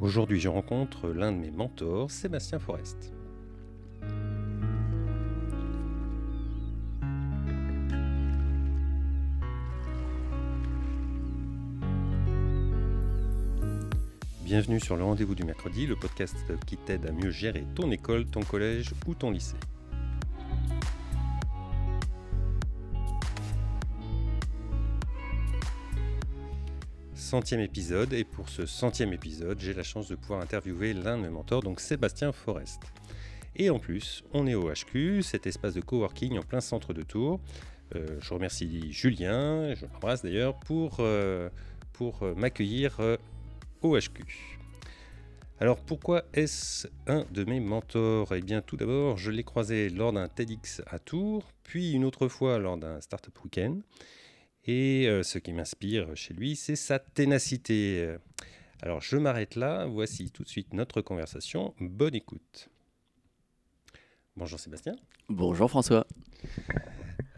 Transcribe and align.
Aujourd'hui, 0.00 0.40
je 0.40 0.48
rencontre 0.48 1.10
l'un 1.10 1.30
de 1.30 1.36
mes 1.36 1.50
mentors, 1.50 2.10
Sébastien 2.10 2.58
Forest. 2.58 3.12
Bienvenue 14.42 14.80
sur 14.80 14.96
le 14.96 15.04
rendez-vous 15.04 15.34
du 15.34 15.44
mercredi, 15.44 15.86
le 15.86 15.96
podcast 15.96 16.34
qui 16.66 16.78
t'aide 16.78 17.04
à 17.04 17.12
mieux 17.12 17.30
gérer 17.30 17.64
ton 17.74 17.90
école, 17.90 18.24
ton 18.24 18.40
collège 18.40 18.94
ou 19.06 19.14
ton 19.14 19.30
lycée. 19.30 19.56
Centième 27.30 27.60
épisode, 27.60 28.12
et 28.12 28.24
pour 28.24 28.48
ce 28.48 28.66
centième 28.66 29.12
épisode, 29.12 29.60
j'ai 29.60 29.72
la 29.72 29.84
chance 29.84 30.08
de 30.08 30.16
pouvoir 30.16 30.40
interviewer 30.40 30.92
l'un 30.92 31.16
de 31.16 31.22
mes 31.22 31.28
mentors, 31.28 31.62
donc 31.62 31.78
Sébastien 31.78 32.32
Forest. 32.32 32.82
Et 33.54 33.70
en 33.70 33.78
plus, 33.78 34.24
on 34.32 34.48
est 34.48 34.56
au 34.56 34.68
HQ, 34.68 35.22
cet 35.22 35.46
espace 35.46 35.74
de 35.74 35.80
coworking 35.80 36.38
en 36.38 36.42
plein 36.42 36.60
centre 36.60 36.92
de 36.92 37.02
Tours. 37.02 37.38
Euh, 37.94 38.18
je 38.20 38.34
remercie 38.34 38.90
Julien, 38.90 39.72
je 39.76 39.86
l'embrasse 39.86 40.22
d'ailleurs, 40.22 40.58
pour, 40.58 40.96
euh, 40.98 41.48
pour 41.92 42.24
euh, 42.24 42.34
m'accueillir 42.34 42.98
au 43.80 43.96
HQ. 43.96 44.58
Alors 45.60 45.78
pourquoi 45.78 46.24
est-ce 46.34 46.88
un 47.06 47.24
de 47.30 47.44
mes 47.44 47.60
mentors? 47.60 48.34
Eh 48.34 48.40
bien 48.40 48.60
tout 48.60 48.76
d'abord, 48.76 49.18
je 49.18 49.30
l'ai 49.30 49.44
croisé 49.44 49.88
lors 49.88 50.12
d'un 50.12 50.26
TEDx 50.26 50.82
à 50.88 50.98
Tours, 50.98 51.44
puis 51.62 51.92
une 51.92 52.04
autre 52.04 52.26
fois 52.26 52.58
lors 52.58 52.76
d'un 52.76 53.00
Startup 53.00 53.38
Weekend. 53.44 53.82
Et 54.64 55.06
euh, 55.08 55.22
ce 55.22 55.38
qui 55.38 55.52
m'inspire 55.52 56.14
chez 56.16 56.34
lui, 56.34 56.56
c'est 56.56 56.76
sa 56.76 56.98
ténacité. 56.98 58.16
Alors 58.82 59.00
je 59.00 59.16
m'arrête 59.16 59.56
là, 59.56 59.86
voici 59.86 60.30
tout 60.30 60.42
de 60.42 60.48
suite 60.48 60.72
notre 60.74 61.00
conversation. 61.00 61.74
Bonne 61.80 62.14
écoute. 62.14 62.68
Bonjour 64.36 64.58
Sébastien. 64.58 64.94
Bonjour 65.28 65.68
François. 65.68 66.06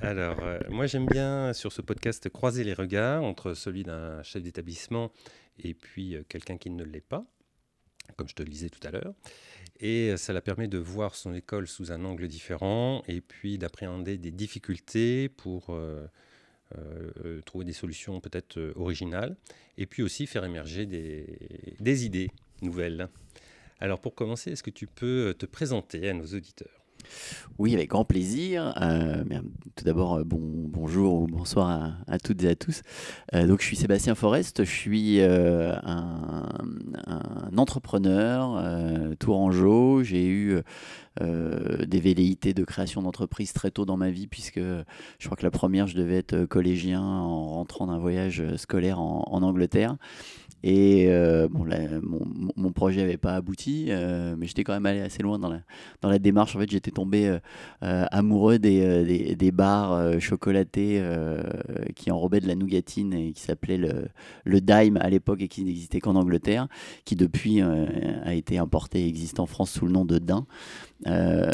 Alors, 0.03 0.41
euh, 0.41 0.59
moi 0.69 0.87
j'aime 0.87 1.07
bien 1.07 1.53
sur 1.53 1.73
ce 1.73 1.81
podcast 1.81 2.29
croiser 2.29 2.65
les 2.65 2.75
regards 2.75 3.23
entre 3.23 3.55
celui 3.55 3.85
d'un 3.85 4.23
chef 4.25 4.43
d'établissement 4.43 5.13
et 5.59 5.75
puis 5.75 6.17
euh, 6.17 6.25
quelqu'un 6.29 6.59
qui 6.59 6.71
ne 6.71 6.83
l'est 6.83 7.01
pas, 7.01 7.25
comme 8.17 8.29
je 8.29 8.35
te 8.35 8.43
le 8.43 8.49
disais 8.49 8.69
tout 8.69 8.85
à 8.87 8.91
l'heure. 8.91 9.15
Et 9.79 10.17
ça 10.17 10.33
la 10.33 10.41
permet 10.41 10.67
de 10.67 10.79
voir 10.79 11.15
son 11.15 11.35
école 11.35 11.69
sous 11.69 11.93
un 11.93 12.05
angle 12.05 12.27
différent 12.27 13.03
et 13.07 13.21
puis 13.21 13.59
d'appréhender 13.59 14.19
des 14.19 14.33
difficultés 14.33 15.29
pour 15.29 15.71
euh, 15.71 16.07
trouver 17.45 17.65
des 17.65 17.73
solutions 17.73 18.21
peut-être 18.21 18.59
euh, 18.59 18.73
originales, 18.77 19.37
et 19.79 19.87
puis 19.87 20.03
aussi 20.03 20.27
faire 20.27 20.45
émerger 20.45 20.87
des, 20.87 22.05
idées 22.05 22.31
nouvelles. 22.61 23.09
Alors 23.81 24.01
pour 24.01 24.15
commencer, 24.15 24.53
est-ce 24.53 24.63
que 24.63 24.71
tu 24.71 24.87
peux 24.87 25.35
te 25.39 25.47
présenter 25.47 26.09
à 26.09 26.13
nos 26.13 26.27
auditeurs? 26.27 26.82
Oui, 27.59 27.75
avec 27.75 27.91
grand 27.91 28.05
plaisir. 28.05 28.75
Euh, 28.81 29.23
tout 29.77 29.85
d'abord, 29.85 30.25
bon, 30.25 30.41
bonjour 30.41 31.23
ou 31.23 31.27
bonsoir 31.27 31.95
à, 32.07 32.19
toutes 32.19 32.43
et 32.45 32.49
à 32.49 32.55
tous. 32.55 32.83
donc, 33.33 33.61
je 33.61 33.67
suis 33.67 33.77
Sébastien 33.77 34.15
Forest, 34.15 34.65
je 34.65 34.71
suis 34.71 35.21
un, 35.21 36.49
entrepreneur 37.57 38.63
tourangeau. 39.19 40.03
J'ai 40.03 40.27
eu 40.27 40.63
euh, 41.21 41.85
des 41.85 42.01
velléités 42.01 42.55
de 42.55 42.65
création 42.65 43.03
d'entreprise 43.03 43.53
très 43.53 43.71
tôt 43.71 43.85
dans 43.85 43.99
ma 43.99 44.11
vie, 44.11 44.27
puisque 44.27 44.61
je 44.61 45.27
crois 45.27 45.37
que 45.37 45.43
la 45.43 45.51
première, 45.51 45.87
je 45.87 45.95
devais 45.95 46.17
être 46.17 46.47
collégien 46.47 47.03
en 47.03 47.49
rentrant 47.49 47.87
d'un 47.87 47.99
voyage 47.99 48.43
scolaire 48.57 48.99
en, 48.99 49.43
Angleterre. 49.43 49.97
Et 50.63 51.07
euh, 51.09 51.49
bon, 51.49 51.67
mon, 52.57 52.73
projet 52.73 53.01
n'avait 53.01 53.17
pas 53.17 53.35
abouti, 53.35 53.87
euh, 53.89 54.35
mais 54.39 54.47
j'étais 54.47 54.65
quand 54.65 54.73
même 54.73 54.87
allé 54.87 55.01
assez 55.01 55.23
loin 55.23 55.39
dans 55.39 55.49
la, 55.49 55.61
dans 56.01 56.09
la 56.09 56.19
démarche. 56.19 56.55
En 56.57 56.61
fait, 56.61 56.71
j'étais 56.71 56.91
tombé 56.91 57.37
amoureux 57.81 58.59
des, 58.59 59.05
des, 59.05 59.35
des 59.35 59.53
bars 59.53 60.21
chocolatés 60.21 61.03
qui 61.95 62.11
enrobaient 62.11 62.41
de 62.41 62.49
la 62.49 62.55
nougatine 62.55 63.13
et 63.13 63.33
qui 63.33 63.43
s'appelaient 63.43 63.77
le, 63.77 64.09
le 64.45 64.61
Dime 64.61 64.99
à 64.99 65.11
l'époque 65.11 65.43
et 65.43 65.49
qui 65.49 65.65
n'existait 65.65 66.01
qu'en 66.01 66.17
Angleterre, 66.17 66.69
qui 67.05 67.17
depuis 67.17 67.61
a 67.61 68.35
été 68.35 68.59
importé 68.59 69.01
et 69.01 69.09
existe 69.09 69.41
en 69.41 69.47
France 69.47 69.71
sous 69.71 69.87
le 69.87 69.93
nom 69.93 70.05
de 70.05 70.19
Dain. 70.19 70.47
Euh, 71.07 71.51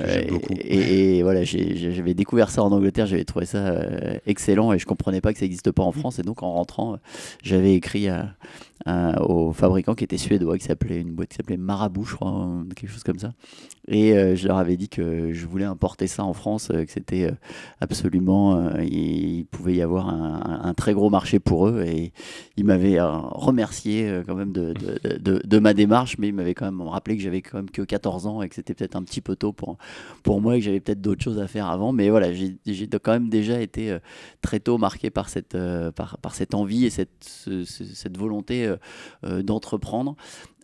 et, 0.51 1.23
voilà, 1.23 1.43
j'avais 1.45 2.15
découvert 2.15 2.51
ça 2.51 2.63
en 2.63 2.71
Angleterre, 2.71 3.07
j'avais 3.07 3.25
trouvé 3.25 3.47
ça 3.47 3.59
euh, 3.59 4.19
excellent 4.27 4.73
et 4.73 4.79
je 4.79 4.87
comprenais 4.87 5.21
pas 5.21 5.33
que 5.33 5.39
ça 5.39 5.45
n'existe 5.45 5.73
pas 5.73 5.83
en 5.83 5.93
France. 5.93 6.19
Et 6.19 6.23
donc 6.23 6.43
en 6.43 6.53
rentrant, 6.53 6.99
j'avais 7.43 7.75
écrit 7.75 8.09
à, 8.09 8.35
au 9.21 9.53
fabricant 9.53 9.95
qui 9.95 10.05
était 10.05 10.19
suédois, 10.19 10.59
qui 10.59 10.65
s'appelait 10.65 11.01
une 11.01 11.13
boîte 11.13 11.31
qui 11.31 11.37
s'appelait 11.37 11.57
Marabout, 11.57 12.05
je 12.05 12.17
crois, 12.17 12.49
quelque 12.75 12.91
chose 12.91 13.03
comme 13.03 13.19
ça. 13.19 13.33
Et 13.89 14.13
euh, 14.13 14.37
je 14.37 14.47
leur 14.47 14.59
avais 14.59 14.77
dit 14.77 14.89
que 14.89 15.33
je 15.33 15.47
voulais 15.47 15.65
importer 15.65 16.07
ça 16.07 16.25
en 16.25 16.35
France, 16.35 16.69
que 16.69 16.91
c'était 16.91 17.31
absolument, 17.81 18.71
il, 18.81 19.47
pouvait 19.51 19.75
y 19.75 19.83
avoir 19.83 20.09
un, 20.09 20.75
très 20.75 20.93
gros 20.95 21.11
marché 21.11 21.39
pour 21.39 21.69
eux. 21.69 21.85
Et 21.87 22.13
ils 22.57 22.65
m'avaient 22.65 23.01
remercié 23.01 24.23
quand 24.27 24.35
même 24.35 24.53
de, 24.53 24.75
de, 25.19 25.59
ma 25.59 25.75
démarche, 25.75 26.19
mais 26.19 26.29
ils 26.29 26.35
m'avaient 26.35 26.55
quand 26.55 26.67
même 26.67 26.83
rappelé 26.83 27.17
que 27.17 27.23
j'avais 27.23 27.43
quand 27.43 27.59
même 27.59 27.71
que 27.71 27.83
14 27.83 28.27
ans 28.27 28.43
et 28.43 28.49
que 28.49 28.55
c'était 28.55 28.75
peut-être 28.75 28.97
un 28.97 29.03
petit 29.03 29.21
peu 29.21 29.37
tôt 29.37 29.53
pour, 29.53 29.79
pour 30.23 30.41
moi 30.41 30.57
et 30.57 30.61
que 30.61 30.65
j'avais 30.65 30.81
peut-être 30.81 31.01
d'autres 31.01 31.23
choses 31.23 31.39
à 31.39 31.47
faire 31.47 31.67
avant. 31.67 31.93
Mais 31.93 32.11
voilà, 32.11 32.33
j'ai 32.33 32.89
quand 33.03 33.13
même 33.13 33.29
déjà 33.29 33.61
été 33.61 33.91
euh, 33.91 33.99
très 34.43 34.61
tôt 34.61 34.79
marqué 34.79 35.11
par 35.11 35.29
cette, 35.29 35.55
euh, 35.55 35.91
par, 35.91 36.19
par 36.19 36.35
cette 36.35 36.55
envie 36.55 36.85
et 36.85 36.91
cette, 36.91 37.11
cette 37.25 38.17
volonté 38.17 38.75
euh, 39.25 39.43
d'entreprendre. 39.43 40.17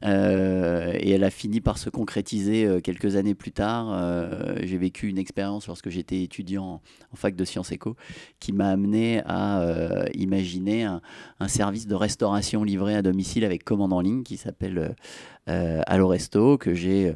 et 0.03 1.11
elle 1.11 1.25
a 1.25 1.31
fini 1.31 1.63
par 1.63 1.79
se 1.79 1.89
concrétiser 1.89 2.81
quelques 2.83 3.17
années 3.17 3.35
plus 3.35 3.53
tard. 3.53 3.87
j'ai 4.63 4.77
vécu 4.77 5.09
une 5.09 5.17
expérience 5.17 5.67
lorsque 5.67 5.89
j'étais 5.89 6.23
étudiant 6.23 6.83
en, 7.11 7.17
fac 7.17 7.35
de 7.35 7.45
sciences 7.45 7.73
éco 7.73 7.97
qui 8.39 8.53
m'a 8.53 8.69
amené 8.69 9.23
à 9.25 9.65
imaginer 10.13 10.85
un, 10.85 11.01
service 11.49 11.87
de 11.87 11.95
restauration 11.95 12.65
livré 12.65 12.95
à 12.97 13.01
domicile 13.03 13.47
avec 13.47 13.65
commande 13.65 13.95
en 13.95 14.01
ligne 14.01 14.25
qui 14.25 14.37
s'appelle 14.37 14.95
Allo 15.47 16.09
Resto, 16.09 16.59
que 16.59 16.75
j'ai 16.75 17.15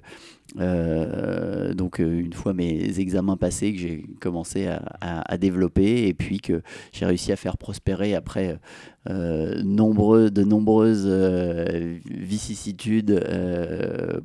euh, 0.58 1.74
donc 1.74 2.00
euh, 2.00 2.20
une 2.20 2.32
fois 2.32 2.54
mes 2.54 2.98
examens 3.00 3.36
passés 3.36 3.74
que 3.74 3.78
j'ai 3.78 4.06
commencé 4.20 4.66
à, 5.00 5.36
développer 5.36 6.08
et 6.08 6.14
puis 6.14 6.40
que 6.40 6.62
j'ai 6.90 7.04
réussi 7.04 7.32
à 7.32 7.36
faire 7.36 7.58
prospérer 7.58 8.14
après 8.14 8.58
euh, 9.08 9.62
de 9.62 10.42
nombreuses 10.42 11.06
vicissitudes 12.06 13.22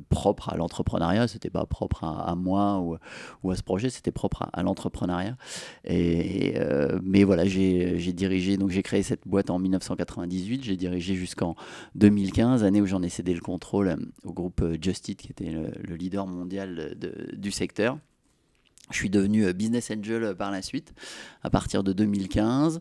propres 0.08 0.48
à 0.48 0.56
l'entrepreneuriat. 0.56 1.28
C'était 1.28 1.50
pas 1.50 1.66
propre 1.66 2.04
à, 2.04 2.34
moi 2.34 2.80
ou, 2.80 2.96
ou, 3.42 3.50
à 3.50 3.56
ce 3.56 3.62
projet, 3.62 3.90
c'était 3.90 4.10
propre 4.10 4.48
à, 4.52 4.62
l'entrepreneuriat. 4.62 5.36
Et, 5.84 6.54
mais 7.02 7.24
voilà, 7.24 7.44
j'ai 7.44 8.12
dirigé, 8.12 8.56
donc 8.56 8.70
j'ai 8.70 8.82
créé 8.82 9.02
cette 9.02 9.26
boîte 9.26 9.50
en 9.50 9.58
1998, 9.58 10.64
j'ai 10.64 10.76
dirigé 10.76 11.14
jusqu'en 11.14 11.54
2015, 11.94 12.64
année 12.64 12.80
où 12.80 12.86
j'en 12.86 13.02
ai 13.02 13.08
cédé 13.08 13.34
le 13.34 13.40
contrôle 13.40 13.93
au 14.24 14.32
groupe 14.32 14.62
Just 14.80 15.08
Eat, 15.08 15.22
qui 15.22 15.30
était 15.30 15.50
le 15.50 15.94
leader 15.96 16.26
mondial 16.26 16.96
du 17.36 17.50
secteur. 17.50 17.98
Je 18.90 18.98
suis 18.98 19.10
devenu 19.10 19.46
euh, 19.46 19.52
business 19.52 19.90
angel 19.90 20.34
par 20.36 20.50
la 20.50 20.60
suite, 20.60 20.92
à 21.42 21.48
partir 21.48 21.82
de 21.82 21.92
2015. 21.92 22.80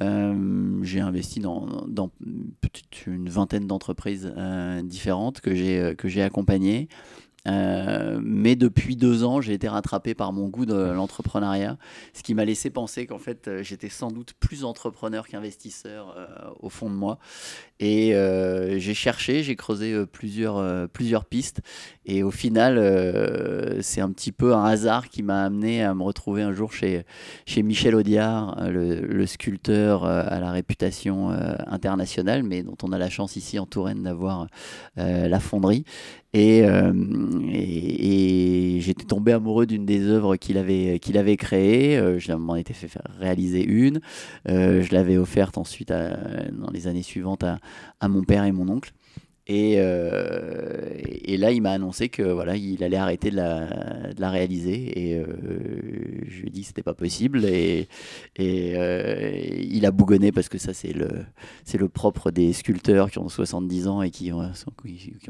Euh, 0.00 0.82
j'ai 0.82 1.00
investi 1.00 1.38
dans, 1.38 1.86
une 3.06 3.28
vingtaine 3.28 3.66
d'entreprises 3.66 4.32
euh, 4.36 4.82
différentes 4.82 5.40
que 5.40 5.54
j'ai 5.54 5.94
que 5.96 6.08
j'ai 6.08 6.22
accompagnées. 6.22 6.88
Euh, 7.46 8.18
mais 8.22 8.56
depuis 8.56 8.96
deux 8.96 9.24
ans, 9.24 9.40
j'ai 9.40 9.52
été 9.52 9.68
rattrapé 9.68 10.14
par 10.14 10.32
mon 10.32 10.48
goût 10.48 10.64
de 10.64 10.74
l'entrepreneuriat, 10.74 11.76
ce 12.14 12.22
qui 12.22 12.34
m'a 12.34 12.44
laissé 12.44 12.70
penser 12.70 13.06
qu'en 13.06 13.18
fait, 13.18 13.48
euh, 13.48 13.62
j'étais 13.62 13.90
sans 13.90 14.10
doute 14.10 14.32
plus 14.40 14.64
entrepreneur 14.64 15.28
qu'investisseur 15.28 16.14
euh, 16.16 16.26
au 16.60 16.70
fond 16.70 16.88
de 16.88 16.94
moi. 16.94 17.18
Et 17.80 18.14
j'ai 18.78 18.94
cherché, 18.94 19.42
j'ai 19.42 19.56
creusé 19.56 20.06
plusieurs, 20.06 20.88
plusieurs 20.88 21.26
pistes. 21.26 21.60
Et 22.06 22.22
au 22.22 22.30
final, 22.30 22.78
c'est 23.82 24.00
un 24.00 24.10
petit 24.10 24.32
peu 24.32 24.54
un 24.54 24.64
hasard 24.64 25.08
qui 25.10 25.22
m'a 25.22 25.42
amené 25.44 25.82
à 25.82 25.92
me 25.92 26.02
retrouver 26.02 26.42
un 26.42 26.52
jour 26.52 26.72
chez, 26.72 27.04
Michel 27.62 27.94
Audiard, 27.94 28.56
le 28.70 29.26
sculpteur 29.26 30.04
à 30.04 30.40
la 30.40 30.50
réputation 30.52 31.30
internationale, 31.66 32.42
mais 32.42 32.62
dont 32.62 32.78
on 32.82 32.92
a 32.92 32.96
la 32.96 33.10
chance 33.10 33.36
ici 33.36 33.58
en 33.58 33.66
Touraine 33.66 34.04
d'avoir 34.04 34.46
la 34.96 35.40
fonderie. 35.40 35.84
Euh, 36.36 36.92
et, 37.52 38.78
j'étais 38.80 39.04
tombé 39.04 39.32
amoureux 39.32 39.66
d'une 39.66 39.86
des 39.86 40.02
œuvres 40.02 40.36
qu'il 40.36 40.58
avait, 40.58 41.36
créées. 41.36 41.96
Euh, 41.96 42.18
je 42.18 42.32
m'en 42.32 42.56
étais 42.56 42.74
fait 42.74 42.90
réaliser 43.18 43.64
une. 43.64 44.00
Euh, 44.48 44.82
je 44.82 44.92
l'avais 44.92 45.16
offerte 45.16 45.58
ensuite 45.58 45.90
dans 45.90 46.70
les 46.72 46.86
années 46.86 47.02
suivantes 47.02 47.44
à, 47.44 48.08
mon 48.08 48.24
père 48.24 48.44
et 48.44 48.52
mon 48.52 48.68
oncle. 48.68 48.92
Et, 49.46 49.74
euh, 49.76 50.94
et, 51.04 51.36
là, 51.36 51.52
il 51.52 51.60
m'a 51.60 51.72
annoncé 51.72 52.08
que 52.08 52.22
voilà, 52.22 52.56
il 52.56 52.82
allait 52.82 52.96
arrêter 52.96 53.30
de 53.30 53.36
la, 53.36 54.30
réaliser. 54.30 54.98
Et 54.98 55.18
euh, 55.18 55.26
je 56.26 56.40
lui 56.40 56.48
ai 56.48 56.50
dit 56.50 56.62
que 56.62 56.68
c'était 56.68 56.82
pas 56.82 56.94
possible. 56.94 57.44
Et, 57.44 57.88
euh, 58.40 59.32
il 59.60 59.84
a 59.84 59.90
bougonné 59.90 60.32
parce 60.32 60.48
que 60.48 60.56
ça, 60.56 60.72
c'est 60.72 60.94
le, 60.94 61.88
propre 61.88 62.30
des 62.30 62.54
sculpteurs 62.54 63.10
qui 63.10 63.18
ont 63.18 63.28
70 63.28 63.86
ans 63.88 64.00
et 64.00 64.10
qui 64.10 64.32
ont, 64.32 64.42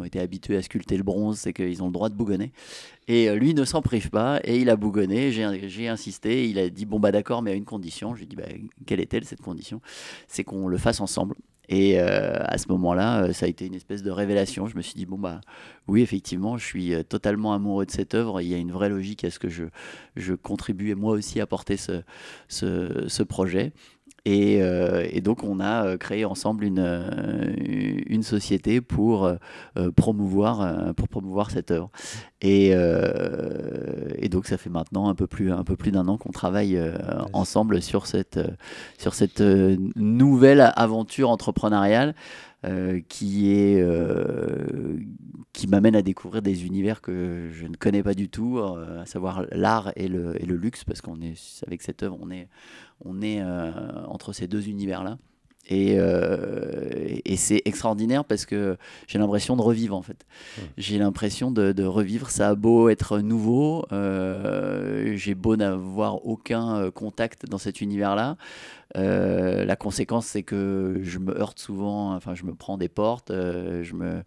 été 0.05 0.21
habitués 0.21 0.57
à 0.57 0.63
sculpter 0.63 0.97
le 0.97 1.03
bronze, 1.03 1.39
c'est 1.39 1.53
qu'ils 1.53 1.83
ont 1.83 1.87
le 1.87 1.93
droit 1.93 2.09
de 2.09 2.15
bougonner. 2.15 2.53
Et 3.09 3.35
lui 3.35 3.53
ne 3.53 3.65
s'en 3.65 3.83
prive 3.83 4.11
pas 4.11 4.41
et 4.45 4.59
il 4.59 4.71
a 4.71 4.77
bougonné. 4.77 5.33
J'ai, 5.33 5.69
j'ai 5.69 5.89
insisté. 5.89 6.49
Il 6.49 6.59
a 6.61 6.71
dit 6.71 6.87
bon 6.87 7.01
bah 7.01 7.11
d'accord, 7.11 7.43
mais 7.43 7.51
à 7.51 7.55
une 7.55 7.65
condition. 7.65 8.15
Je 8.15 8.21
lui 8.21 8.25
ai 8.25 8.29
dit 8.29 8.37
bah, 8.37 8.45
quelle 8.87 9.01
est-elle 9.01 9.25
cette 9.25 9.43
condition? 9.43 9.81
C'est 10.29 10.45
qu'on 10.45 10.69
le 10.69 10.79
fasse 10.79 11.01
ensemble. 11.01 11.35
Et 11.69 11.99
euh, 11.99 12.37
à 12.45 12.59
ce 12.59 12.69
moment-là, 12.69 13.25
euh, 13.25 13.33
ça 13.33 13.47
a 13.47 13.49
été 13.49 13.67
une 13.67 13.75
espèce 13.75 14.03
de 14.03 14.11
révélation. 14.11 14.67
Je 14.67 14.77
me 14.77 14.83
suis 14.83 14.95
dit, 14.95 15.07
bon, 15.07 15.19
bah 15.19 15.41
oui, 15.89 16.03
effectivement, 16.03 16.59
je 16.59 16.65
suis 16.65 16.95
euh, 16.95 17.03
totalement 17.03 17.55
amoureux 17.55 17.87
de 17.87 17.91
cette 17.91 18.15
œuvre. 18.15 18.41
Il 18.41 18.49
y 18.49 18.55
a 18.55 18.59
une 18.59 18.73
vraie 18.73 18.89
logique 18.89 19.25
à 19.25 19.31
ce 19.31 19.39
que 19.39 19.49
je, 19.49 19.65
je 20.17 20.35
contribue 20.35 20.95
moi 20.95 21.13
aussi 21.13 21.41
à 21.41 21.47
porter 21.47 21.77
ce 22.49 23.23
projet. 23.23 23.73
Et, 24.27 24.55
et, 25.11 25.21
donc, 25.21 25.45
on 25.45 25.61
a 25.61 25.99
créé 25.99 26.25
ensemble 26.25 26.65
une, 26.65 28.03
une 28.07 28.23
société 28.23 28.81
pour, 28.81 29.31
promouvoir, 29.97 30.95
pour 30.95 31.09
promouvoir 31.09 31.51
cette 31.51 31.71
œuvre. 31.71 31.91
Et, 32.41 32.71
et, 34.19 34.29
donc, 34.31 34.47
ça 34.47 34.57
fait 34.57 34.71
maintenant 34.71 35.11
un 35.11 35.15
peu 35.15 35.27
plus, 35.27 35.53
un 35.53 35.63
peu 35.63 35.77
plus 35.77 35.93
d'un 35.93 36.09
an 36.09 36.17
qu'on 36.17 36.33
travaille 36.33 36.81
ensemble 37.35 37.83
sur 37.83 38.07
cette, 38.07 38.41
sur 38.99 39.13
cette 39.13 39.43
nouvelle 39.43 40.73
aventure 40.75 41.29
entrepreneuriale. 41.29 42.15
Euh, 42.65 43.01
qui 43.09 43.51
est 43.53 43.81
euh, 43.81 44.97
qui 45.53 45.67
m'amène 45.67 45.95
à 45.95 46.03
découvrir 46.03 46.41
des 46.41 46.65
univers 46.65 47.03
que 47.03 47.51
je 47.53 47.67
ne 47.67 47.77
connais 47.77 48.03
pas 48.03 48.15
du 48.15 48.29
tout, 48.31 48.59
euh, 48.59 49.03
à 49.03 49.07
savoir 49.07 49.45
l'art 49.53 49.93
et 49.97 50.09
le, 50.09 50.41
et 50.43 50.47
le, 50.47 50.57
luxe, 50.57 50.83
parce 50.83 51.03
qu'on 51.03 51.21
est 51.21 51.63
avec 51.67 51.83
cette 51.83 52.03
œuvre, 52.03 52.17
on 52.23 52.31
est 52.31 52.49
on 53.05 53.21
est 53.21 53.43
entre 54.07 54.33
ces 54.33 54.47
deux 54.47 54.69
univers 54.69 55.05
là. 55.05 55.19
Et, 55.67 55.93
et 55.95 57.37
c'est 57.37 57.63
extraordinaire 57.65 58.25
parce 58.25 58.45
que 58.45 58.77
j'ai 59.07 59.19
l'impression 59.19 59.57
de 59.57 59.63
revivre 59.63 59.97
en 59.97 60.03
fait. 60.03 60.27
J'ai 60.77 60.99
l'impression 60.99 61.51
de, 61.51 61.73
de, 61.73 61.85
revivre. 61.85 62.29
Ça 62.29 62.51
a 62.51 62.55
beau 62.55 62.91
être 62.91 63.21
nouveau, 63.21 63.87
j'ai 63.91 65.35
beau 65.35 65.57
n'avoir 65.57 66.27
aucun 66.27 66.91
contact 66.91 67.47
dans 67.47 67.59
cet 67.59 67.81
univers-là. 67.81 68.37
Euh, 68.97 69.65
la 69.65 69.77
conséquence, 69.77 70.27
c'est 70.27 70.43
que 70.43 70.99
je 71.03 71.19
me 71.19 71.37
heurte 71.39 71.59
souvent, 71.59 72.15
enfin, 72.15 72.35
je 72.35 72.45
me 72.45 72.55
prends 72.55 72.79
des 72.79 72.89
portes, 72.89 73.31
euh, 73.31 73.83
je, 73.83 73.95
me, 73.95 74.23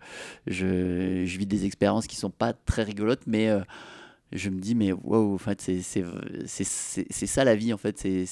je, 0.46 1.26
je, 1.26 1.38
vis 1.38 1.46
des 1.46 1.66
expériences 1.66 2.08
qui 2.08 2.18
sont 2.18 2.30
pas 2.30 2.52
très 2.54 2.84
rigolotes, 2.84 3.22
mais 3.28 3.48
euh, 3.48 3.62
je 4.34 4.50
me 4.50 4.60
dis, 4.60 4.76
mais 4.76 4.92
wow, 4.92 5.34
en 5.34 5.38
fait, 5.38 5.62
c'est 5.62 5.94
ça 7.28 7.44
la 7.46 7.56
vie, 7.56 7.72
en 7.72 7.78
fait, 7.78 7.98
c'est 7.98 8.26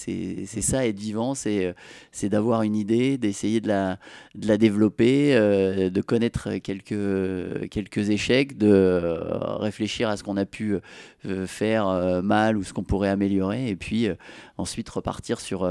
ça 0.62 0.86
être 0.86 1.00
vivant, 1.00 1.36
c'est 1.36 1.74
d'avoir 2.24 2.64
une 2.64 2.76
idée, 2.76 3.18
d'essayer 3.18 3.62
de 3.62 3.70
la, 3.70 3.98
de 4.36 4.46
la 4.46 4.58
développer, 4.58 5.36
de 5.36 6.02
connaître 6.02 6.58
quelques, 6.58 7.70
quelques 7.70 8.10
échecs, 8.10 8.58
de 8.58 9.20
réfléchir 9.58 10.10
à 10.10 10.18
ce 10.18 10.24
qu'on 10.24 10.36
a 10.36 10.46
pu 10.46 10.76
faire 11.46 12.22
mal 12.22 12.58
ou 12.58 12.64
ce 12.66 12.74
qu'on 12.74 12.84
pourrait 12.84 13.08
améliorer, 13.08 13.70
et 13.70 13.78
puis 13.78 14.10
ensuite 14.58 14.90
repartir 14.90 15.40
sur 15.40 15.66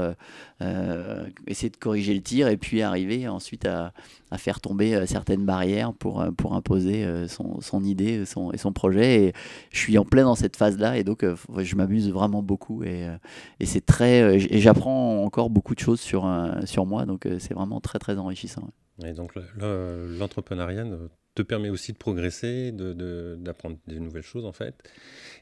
euh, 0.61 0.95
euh, 0.95 1.25
essayer 1.47 1.69
de 1.69 1.75
corriger 1.75 2.13
le 2.13 2.21
tir 2.21 2.47
et 2.47 2.55
puis 2.55 2.81
arriver 2.81 3.27
ensuite 3.27 3.65
à, 3.65 3.91
faire 4.37 4.59
tomber 4.59 4.95
euh, 4.95 5.05
certaines 5.05 5.45
barrières 5.45 5.93
pour, 5.93 6.25
pour 6.37 6.55
imposer 6.55 7.05
son, 7.27 7.83
idée 7.83 8.25
son, 8.25 8.51
et 8.51 8.57
son 8.57 8.73
projet. 8.73 9.23
Et 9.25 9.33
je 9.71 9.79
suis 9.79 9.97
en 9.97 10.05
plein 10.05 10.23
dans 10.23 10.35
cette 10.35 10.55
phase-là 10.55 10.97
et 10.97 11.03
donc 11.03 11.25
je 11.57 11.75
m'amuse 11.75 12.09
vraiment 12.09 12.41
beaucoup 12.41 12.83
et, 12.83 13.07
et 13.59 13.65
c'est 13.65 13.85
très 13.85 14.35
et 14.35 14.59
j'apprends 14.59 15.23
encore 15.23 15.49
beaucoup 15.49 15.75
de 15.75 15.79
choses 15.79 16.01
sur, 16.01 16.29
sur 16.65 16.85
moi 16.85 17.05
donc 17.05 17.27
c'est 17.39 17.53
vraiment 17.53 17.79
très 17.79 17.99
très 17.99 18.17
enrichissant. 18.17 18.69
Et 19.05 19.13
donc 19.13 19.33
l'entrepreneuriat 19.57 20.85
te 21.35 21.41
permet 21.41 21.69
aussi 21.69 21.93
de 21.93 21.97
progresser, 21.97 22.71
d'apprendre 22.71 23.77
de, 23.87 23.93
des 23.93 23.99
nouvelles 23.99 24.23
choses 24.23 24.45
en 24.45 24.53
fait. 24.53 24.75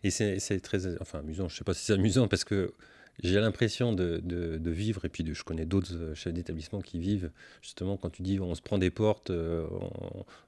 Et 0.03 0.11
c'est 0.11 0.59
très 0.59 1.01
enfin, 1.01 1.19
amusant, 1.19 1.47
je 1.47 1.55
ne 1.55 1.57
sais 1.57 1.63
pas 1.63 1.73
si 1.73 1.85
c'est 1.85 1.93
amusant 1.93 2.27
parce 2.27 2.43
que 2.43 2.73
j'ai 3.21 3.39
l'impression 3.39 3.93
de, 3.93 4.19
de, 4.23 4.71
vivre, 4.71 5.05
et 5.05 5.09
puis 5.09 5.23
de, 5.23 5.33
je 5.33 5.43
connais 5.43 5.65
d'autres 5.65 5.95
euh, 5.95 6.15
chefs 6.15 6.33
d'établissement 6.33 6.81
qui 6.81 6.99
vivent, 6.99 7.31
justement, 7.61 7.95
quand 7.95 8.09
tu 8.09 8.23
dis 8.23 8.39
on 8.39 8.55
se 8.55 8.61
prend 8.61 8.77
des 8.77 8.89
portes, 8.89 9.29
euh, 9.29 9.67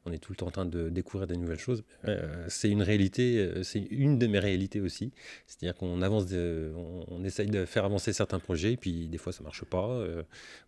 on, 0.06 0.12
est 0.12 0.17
tout 0.17 0.31
le 0.31 0.38
temps 0.38 0.47
en 0.47 0.51
train 0.51 0.65
de 0.65 0.89
découvrir 0.89 1.27
des 1.27 1.38
nouvelles 1.38 1.59
choses, 1.59 1.83
euh, 2.07 2.45
c'est 2.47 2.69
une 2.69 2.81
réalité, 2.81 3.51
c'est 3.63 3.85
une 3.91 4.17
de 4.17 4.27
mes 4.27 4.39
réalités 4.39 4.81
aussi. 4.81 5.12
C'est-à-dire 5.45 5.75
qu'on 5.75 6.01
avance, 6.01 6.25
on, 6.33 7.23
essaye 7.23 7.47
de 7.47 7.65
faire 7.65 7.85
avancer 7.85 8.13
certains 8.13 8.39
projets, 8.39 8.73
et 8.73 8.77
puis 8.77 9.07
des 9.07 9.17
fois 9.17 9.31
ça 9.31 9.44
marche 9.44 9.63
pas. 9.65 10.03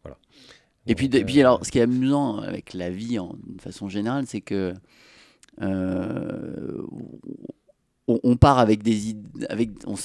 voilà. 0.04 0.18
Et 0.90 0.96
puis, 0.96 1.08
et 1.08 1.26
puis, 1.26 1.42
alors, 1.42 1.66
ce 1.66 1.72
qui 1.72 1.80
est 1.80 1.82
amusant 1.82 2.38
avec 2.38 2.74
la 2.74 2.90
vie 2.90 3.20
en 3.20 3.36
façon 3.60 3.90
générale, 3.90 4.26
c'est 4.26 4.40
que 4.40 4.74
on, 8.08 8.38
part 8.38 8.60
avec 8.60 8.84
des 8.84 9.10
idées, 9.10 9.46
avec, 9.48 9.72
on, 9.86 9.96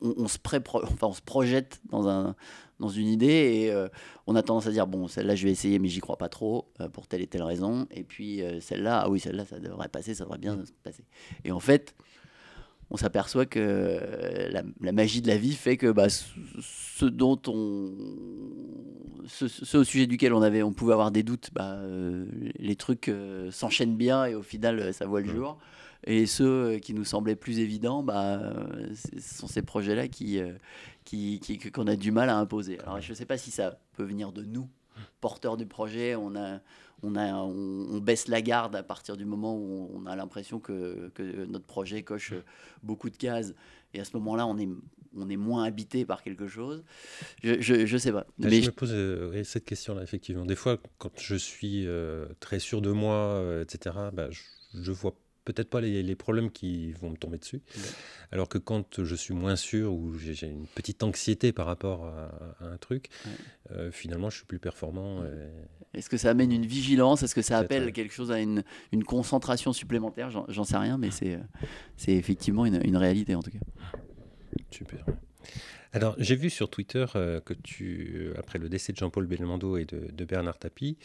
on, 0.00 0.28
se 0.28 1.20
projette 1.20 1.80
dans, 1.90 2.08
un, 2.08 2.34
dans 2.78 2.88
une 2.88 3.08
idée 3.08 3.26
et 3.26 3.70
euh, 3.70 3.88
on 4.26 4.34
a 4.36 4.42
tendance 4.42 4.66
à 4.66 4.70
dire 4.70 4.86
bon 4.86 5.06
celle-là 5.08 5.34
je 5.34 5.44
vais 5.44 5.50
essayer 5.50 5.78
mais 5.78 5.88
j'y 5.88 6.00
crois 6.00 6.16
pas 6.16 6.28
trop 6.28 6.70
euh, 6.80 6.88
pour 6.88 7.06
telle 7.06 7.20
et 7.20 7.26
telle 7.26 7.42
raison. 7.42 7.86
Et 7.90 8.04
puis 8.04 8.42
euh, 8.42 8.60
celle-là 8.60 9.02
ah 9.04 9.10
oui 9.10 9.20
celle-là 9.20 9.44
ça 9.44 9.58
devrait 9.58 9.88
passer 9.88 10.14
ça 10.14 10.24
devrait 10.24 10.38
bien 10.38 10.56
se 10.64 10.72
passer. 10.82 11.04
Et 11.44 11.52
en 11.52 11.60
fait 11.60 11.94
on 12.90 12.96
s'aperçoit 12.96 13.46
que 13.46 14.50
la, 14.50 14.92
magie 14.92 15.22
de 15.22 15.28
la 15.28 15.36
vie 15.36 15.54
fait 15.54 15.76
que 15.76 15.90
bah, 15.90 16.08
ce, 16.08 17.04
dont 17.04 17.40
on 17.46 17.92
ce, 19.26 19.76
au 19.76 19.84
sujet 19.84 20.06
duquel 20.06 20.34
on 20.34 20.42
avait 20.42 20.62
on 20.62 20.72
pouvait 20.72 20.92
avoir 20.92 21.12
des 21.12 21.22
doutes 21.22 21.50
bah, 21.52 21.74
euh, 21.74 22.26
les 22.58 22.76
trucs 22.76 23.08
euh, 23.08 23.50
s'enchaînent 23.50 23.96
bien 23.96 24.24
et 24.24 24.34
au 24.34 24.42
final 24.42 24.80
euh, 24.80 24.92
ça 24.92 25.06
voit 25.06 25.20
le 25.20 25.28
jour. 25.28 25.58
Et 26.04 26.24
ceux 26.24 26.78
qui 26.78 26.94
nous 26.94 27.04
semblaient 27.04 27.36
plus 27.36 27.58
évidents 27.58 28.02
bah, 28.02 28.40
ce 28.94 29.38
sont 29.38 29.46
ces 29.46 29.62
projets 29.62 29.94
là 29.94 30.08
qui 30.08 30.40
qui 31.04 31.40
qu'on 31.72 31.86
a 31.86 31.96
du 31.96 32.10
mal 32.10 32.28
à 32.28 32.36
imposer. 32.36 32.80
Alors 32.80 33.00
je 33.00 33.10
ne 33.10 33.14
sais 33.14 33.26
pas 33.26 33.38
si 33.38 33.50
ça 33.50 33.78
peut 33.96 34.04
venir 34.04 34.32
de 34.32 34.42
nous 34.42 34.68
porteurs 35.20 35.56
du 35.56 35.66
projet 35.66 36.14
on 36.14 36.34
a 36.36 36.60
on, 37.02 37.16
a, 37.16 37.32
on, 37.34 37.98
baisse 37.98 38.28
la 38.28 38.42
garde 38.42 38.76
à 38.76 38.82
partir 38.82 39.16
du 39.16 39.24
moment 39.24 39.56
où 39.56 39.90
on 39.94 40.06
a 40.06 40.16
l'impression 40.16 40.60
que, 40.60 41.10
que, 41.14 41.46
notre 41.46 41.64
projet 41.64 42.02
coche 42.02 42.34
beaucoup 42.82 43.10
de 43.10 43.16
cases. 43.16 43.54
Et 43.94 44.00
à 44.00 44.04
ce 44.04 44.16
moment-là, 44.16 44.46
on 44.46 44.58
est, 44.58 44.68
on 45.16 45.28
est 45.28 45.36
moins 45.36 45.64
habité 45.64 46.04
par 46.04 46.22
quelque 46.22 46.46
chose. 46.46 46.84
Je, 47.42 47.60
je, 47.60 47.96
sais 47.96 48.12
pas. 48.12 48.26
Mais 48.38 48.62
je, 48.62 48.66
me 48.66 48.72
pose 48.74 48.92
euh, 48.92 49.42
cette 49.44 49.64
question-là, 49.64 50.02
effectivement. 50.02 50.44
Des 50.44 50.56
fois, 50.56 50.78
quand 50.98 51.18
je 51.18 51.36
suis 51.36 51.86
euh, 51.86 52.26
très 52.38 52.58
sûr 52.58 52.80
de 52.80 52.92
moi, 52.92 53.14
euh, 53.14 53.62
etc., 53.62 53.96
bah, 54.12 54.30
je, 54.30 54.42
je 54.74 54.92
vois 54.92 55.14
peut-être 55.52 55.70
pas 55.70 55.80
les, 55.80 56.02
les, 56.02 56.14
problèmes 56.16 56.50
qui 56.50 56.92
vont 56.92 57.10
me 57.10 57.16
tomber 57.16 57.38
dessus. 57.38 57.60
Alors 58.32 58.48
que 58.48 58.58
quand 58.58 59.02
je 59.02 59.14
suis 59.14 59.34
moins 59.34 59.56
sûr 59.56 59.92
ou 59.92 60.14
j'ai 60.18 60.46
une 60.46 60.66
petite 60.66 61.02
anxiété 61.02 61.52
par 61.52 61.66
rapport 61.66 62.06
à, 62.06 62.54
un 62.60 62.76
truc, 62.76 63.08
finalement, 63.90 64.30
je 64.30 64.36
suis 64.36 64.46
plus 64.46 64.58
performant. 64.58 65.22
Est-ce 65.94 66.08
que 66.08 66.16
ça 66.16 66.30
amène 66.30 66.52
une 66.52 66.66
vigilance? 66.66 67.22
Est-ce 67.22 67.34
que 67.34 67.42
ça 67.42 67.58
appelle 67.58 67.92
quelque 67.92 68.12
chose 68.12 68.30
à 68.30 68.40
une, 68.40 68.62
une 68.92 69.04
concentration 69.04 69.72
supplémentaire? 69.72 70.30
J'en 70.30 70.64
sais 70.64 70.76
rien, 70.76 70.98
mais 70.98 71.10
c'est 71.10 71.38
effectivement 72.08 72.66
une, 72.66 72.80
une, 72.84 72.96
réalité 72.96 73.34
en 73.34 73.42
tout 73.42 73.50
cas. 73.50 73.58
Super. 74.70 75.04
Alors, 75.92 76.14
j'ai 76.18 76.36
vu 76.36 76.50
sur 76.50 76.70
Twitter 76.70 77.04
euh, 77.16 77.40
que 77.40 77.52
tu, 77.52 78.30
après 78.38 78.58
le 78.60 78.68
décès 78.68 78.92
de 78.92 78.96
Jean-Paul 78.98 79.26
Belmondo 79.26 79.76
et 79.76 79.84
de, 79.84 80.24
Bernard 80.24 80.58
Tapie, 80.58 80.96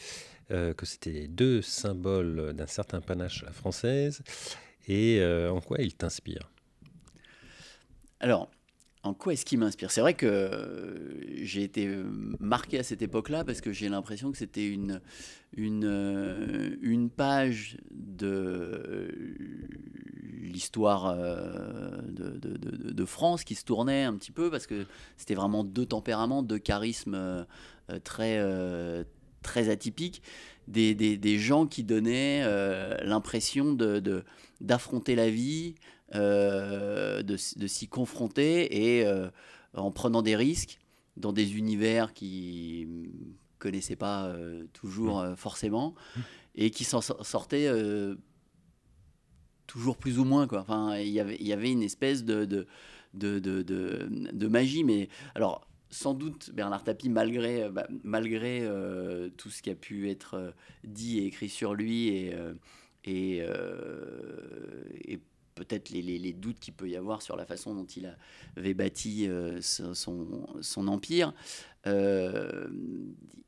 euh, 0.51 0.73
que 0.73 0.85
c'était 0.85 1.27
deux 1.27 1.63
symboles 1.63 2.53
d'un 2.53 2.67
certain 2.67 3.01
panache 3.01 3.41
à 3.43 3.47
la 3.47 3.51
française. 3.51 4.21
Et 4.87 5.19
euh, 5.21 5.49
en 5.49 5.59
quoi 5.59 5.79
ils 5.81 5.95
t'inspirent? 5.95 6.51
Alors, 8.19 8.51
en 9.05 9.13
quoi 9.13 9.33
est-ce 9.33 9.45
qui 9.45 9.57
m'inspire? 9.57 9.91
C'est 9.91 10.01
vrai 10.01 10.13
que 10.13 10.25
euh, 10.25 11.43
j'ai 11.43 11.63
été 11.63 11.87
euh, 11.87 12.03
marqué 12.39 12.79
à 12.79 12.83
cette 12.83 13.01
époque-là 13.01 13.43
parce 13.43 13.61
que 13.61 13.71
j'ai 13.71 13.87
l'impression 13.89 14.31
que 14.31 14.37
c'était 14.37 14.67
une, 14.67 14.99
euh, 15.57 17.07
page 17.15 17.77
de 17.91 19.13
l'histoire 20.41 21.15
de, 21.15 22.37
de, 22.39 23.05
France 23.05 23.43
qui 23.43 23.55
se 23.55 23.63
tournait 23.63 24.03
un 24.03 24.15
petit 24.15 24.31
peu 24.31 24.49
parce 24.49 24.67
que 24.67 24.85
c'était 25.17 25.35
vraiment 25.35 25.63
deux 25.63 25.85
tempéraments, 25.85 26.43
deux 26.43 26.57
charismes 26.59 27.45
très, 28.03 28.41
très 29.41 29.69
atypiques. 29.69 30.21
Des, 30.67 31.37
gens 31.37 31.67
qui 31.67 31.83
donnaient 31.83 32.43
l'impression 33.03 33.77
d'affronter 34.61 35.15
la 35.15 35.29
vie, 35.29 35.75
euh, 36.15 37.23
de, 37.23 37.37
s'y 37.37 37.87
confronter 37.87 38.97
et 38.97 39.05
euh, 39.05 39.29
en 39.73 39.91
prenant 39.91 40.21
des 40.21 40.35
risques 40.35 40.79
dans 41.17 41.33
des 41.33 41.57
univers 41.57 42.13
qui 42.13 42.87
connaissait 43.59 43.95
pas 43.95 44.35
toujours 44.73 45.25
forcément 45.37 45.95
et 46.55 46.71
qui 46.71 46.83
s'en 46.83 47.01
sortait 47.01 47.69
toujours 49.65 49.97
plus 49.97 50.19
ou 50.19 50.25
moins 50.25 50.45
quoi. 50.45 50.59
Enfin, 50.59 50.97
il 50.97 51.09
y 51.09 51.19
avait 51.19 51.37
il 51.39 51.47
y 51.47 51.53
avait 51.53 51.71
une 51.71 51.83
espèce 51.83 52.25
de 52.25 52.43
de, 52.45 52.67
de, 53.13 53.39
de, 53.39 53.61
de 53.61 54.47
magie, 54.47 54.83
mais 54.83 55.07
alors 55.35 55.65
sans 55.89 56.13
doute 56.13 56.51
Bernard 56.53 56.83
Tapie, 56.83 57.07
malgré, 57.07 57.69
bah, 57.69 57.87
malgré 58.03 58.69
tout 59.37 59.49
ce 59.49 59.61
qui 59.61 59.69
a 59.69 59.75
pu 59.75 60.09
être 60.09 60.53
dit 60.83 61.19
et 61.19 61.25
écrit 61.25 61.47
sur 61.49 61.73
lui 61.73 62.09
et, 62.09 62.35
et, 63.05 63.41
et 65.05 65.19
peut-être 65.55 65.89
les, 65.89 66.01
les, 66.01 66.33
doutes 66.33 66.59
qu'il 66.59 66.73
peut 66.73 66.89
y 66.89 66.95
avoir 66.95 67.21
sur 67.21 67.35
la 67.35 67.45
façon 67.45 67.73
dont 67.73 67.85
il 67.85 68.15
avait 68.57 68.73
bâti 68.73 69.27
son, 69.61 69.93
son, 70.61 70.87
empire, 70.87 71.33
il 71.85 72.71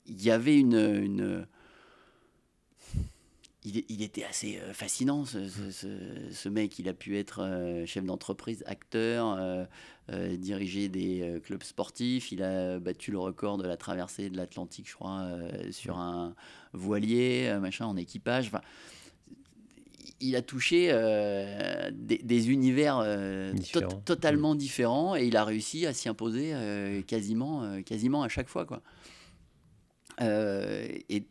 y 0.08 0.32
avait 0.32 0.58
une, 0.58 0.78
une 0.78 1.48
il, 3.90 4.02
était 4.02 4.24
assez 4.24 4.60
euh, 4.60 4.74
fascinant, 4.74 5.26
ce, 5.26 6.50
mec. 6.50 6.80
Il 6.80 6.90
a 6.90 6.94
pu 6.94 7.18
être 7.18 7.42
euh, 7.42 7.86
chef 7.86 8.04
d'entreprise, 8.04 8.64
acteur, 8.68 9.38
euh, 9.40 10.38
diriger 10.38 10.90
des 10.90 11.40
clubs 11.44 11.64
sportifs. 11.64 12.32
Il 12.32 12.44
a 12.44 12.80
battu 12.80 13.12
le 13.12 13.20
record 13.20 13.58
de 13.58 13.68
la 13.68 13.78
traversée 13.78 14.30
de 14.30 14.38
l'Atlantique, 14.38 14.90
je 14.90 14.96
crois, 14.96 15.28
sur 15.72 15.98
un 15.98 16.34
voilier, 16.74 17.56
machin, 17.60 17.86
en 17.86 17.98
équipage. 17.98 18.52
Il 20.20 20.36
a 20.36 20.42
touché 20.42 20.88
des, 21.92 22.50
univers 22.50 23.04
totalement 24.06 24.56
mm. 24.56 24.58
différents 24.58 25.16
et 25.16 25.26
il 25.26 25.38
a 25.38 25.44
réussi 25.44 25.86
à 25.86 25.94
s'y 25.94 26.10
imposer 26.10 26.54
quasiment, 27.08 27.82
quasiment 27.84 28.24
à 28.24 28.30
chaque 28.30 28.48
fois. 28.50 28.66
Quoi. 28.66 28.82
et 30.22 31.24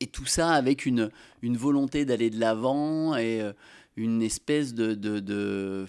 et 0.00 0.06
tout 0.06 0.26
ça 0.26 0.52
avec 0.52 0.86
une, 0.86 1.10
une 1.42 1.56
volonté 1.56 2.04
d'aller 2.04 2.30
de 2.30 2.40
l'avant 2.40 3.16
et 3.16 3.40
euh, 3.40 3.52
une 3.96 4.22
espèce 4.22 4.74
de, 4.74 4.94
de, 4.94 5.20
de 5.20 5.86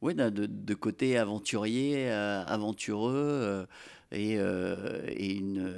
ouais, 0.00 0.14
de, 0.14 0.30
de, 0.30 0.74
côté 0.74 1.18
aventurier, 1.18 2.10
euh, 2.10 2.42
aventureux 2.46 3.12
euh, 3.14 3.66
et, 4.10 4.34
et, 4.34 5.34
une, 5.34 5.74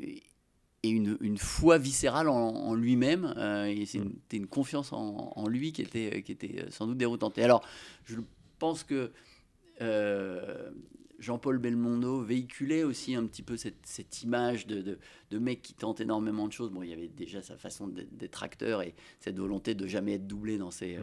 et 0.00 0.22
une, 0.90 1.16
une, 1.20 1.38
foi 1.38 1.78
viscérale 1.78 2.28
en, 2.28 2.74
lui-même. 2.74 3.34
et 3.68 3.86
c'était 3.86 4.04
une, 4.04 4.42
une, 4.42 4.46
confiance 4.46 4.92
en, 4.92 5.32
en, 5.34 5.48
lui 5.48 5.72
qui 5.72 5.82
était, 5.82 6.22
qui 6.22 6.32
était 6.32 6.64
sans 6.70 6.86
doute 6.86 6.98
déroutante. 6.98 7.38
Et 7.38 7.42
alors, 7.42 7.62
je 8.04 8.16
pense 8.58 8.84
que 8.84 9.10
Jean-Paul 11.18 11.58
Belmondo 11.58 12.20
véhiculait 12.20 12.84
aussi 12.84 13.14
un 13.14 13.24
petit 13.26 13.42
peu 13.42 13.56
cette, 13.56 13.84
cette 13.84 14.22
image 14.22 14.66
de, 14.66 14.98
de, 15.30 15.38
mec 15.38 15.62
qui 15.62 15.74
tente 15.74 16.00
énormément 16.00 16.46
de 16.46 16.52
choses. 16.52 16.70
Bon, 16.70 16.82
il 16.82 16.90
y 16.90 16.92
avait 16.92 17.08
déjà 17.08 17.42
sa 17.42 17.56
façon 17.56 17.88
d'être 17.88 18.42
acteur 18.42 18.82
et 18.82 18.94
cette 19.20 19.38
volonté 19.38 19.74
de 19.74 19.86
jamais 19.86 20.14
être 20.14 20.26
doublé 20.26 20.58
dans 20.58 20.70
ses, 20.70 20.98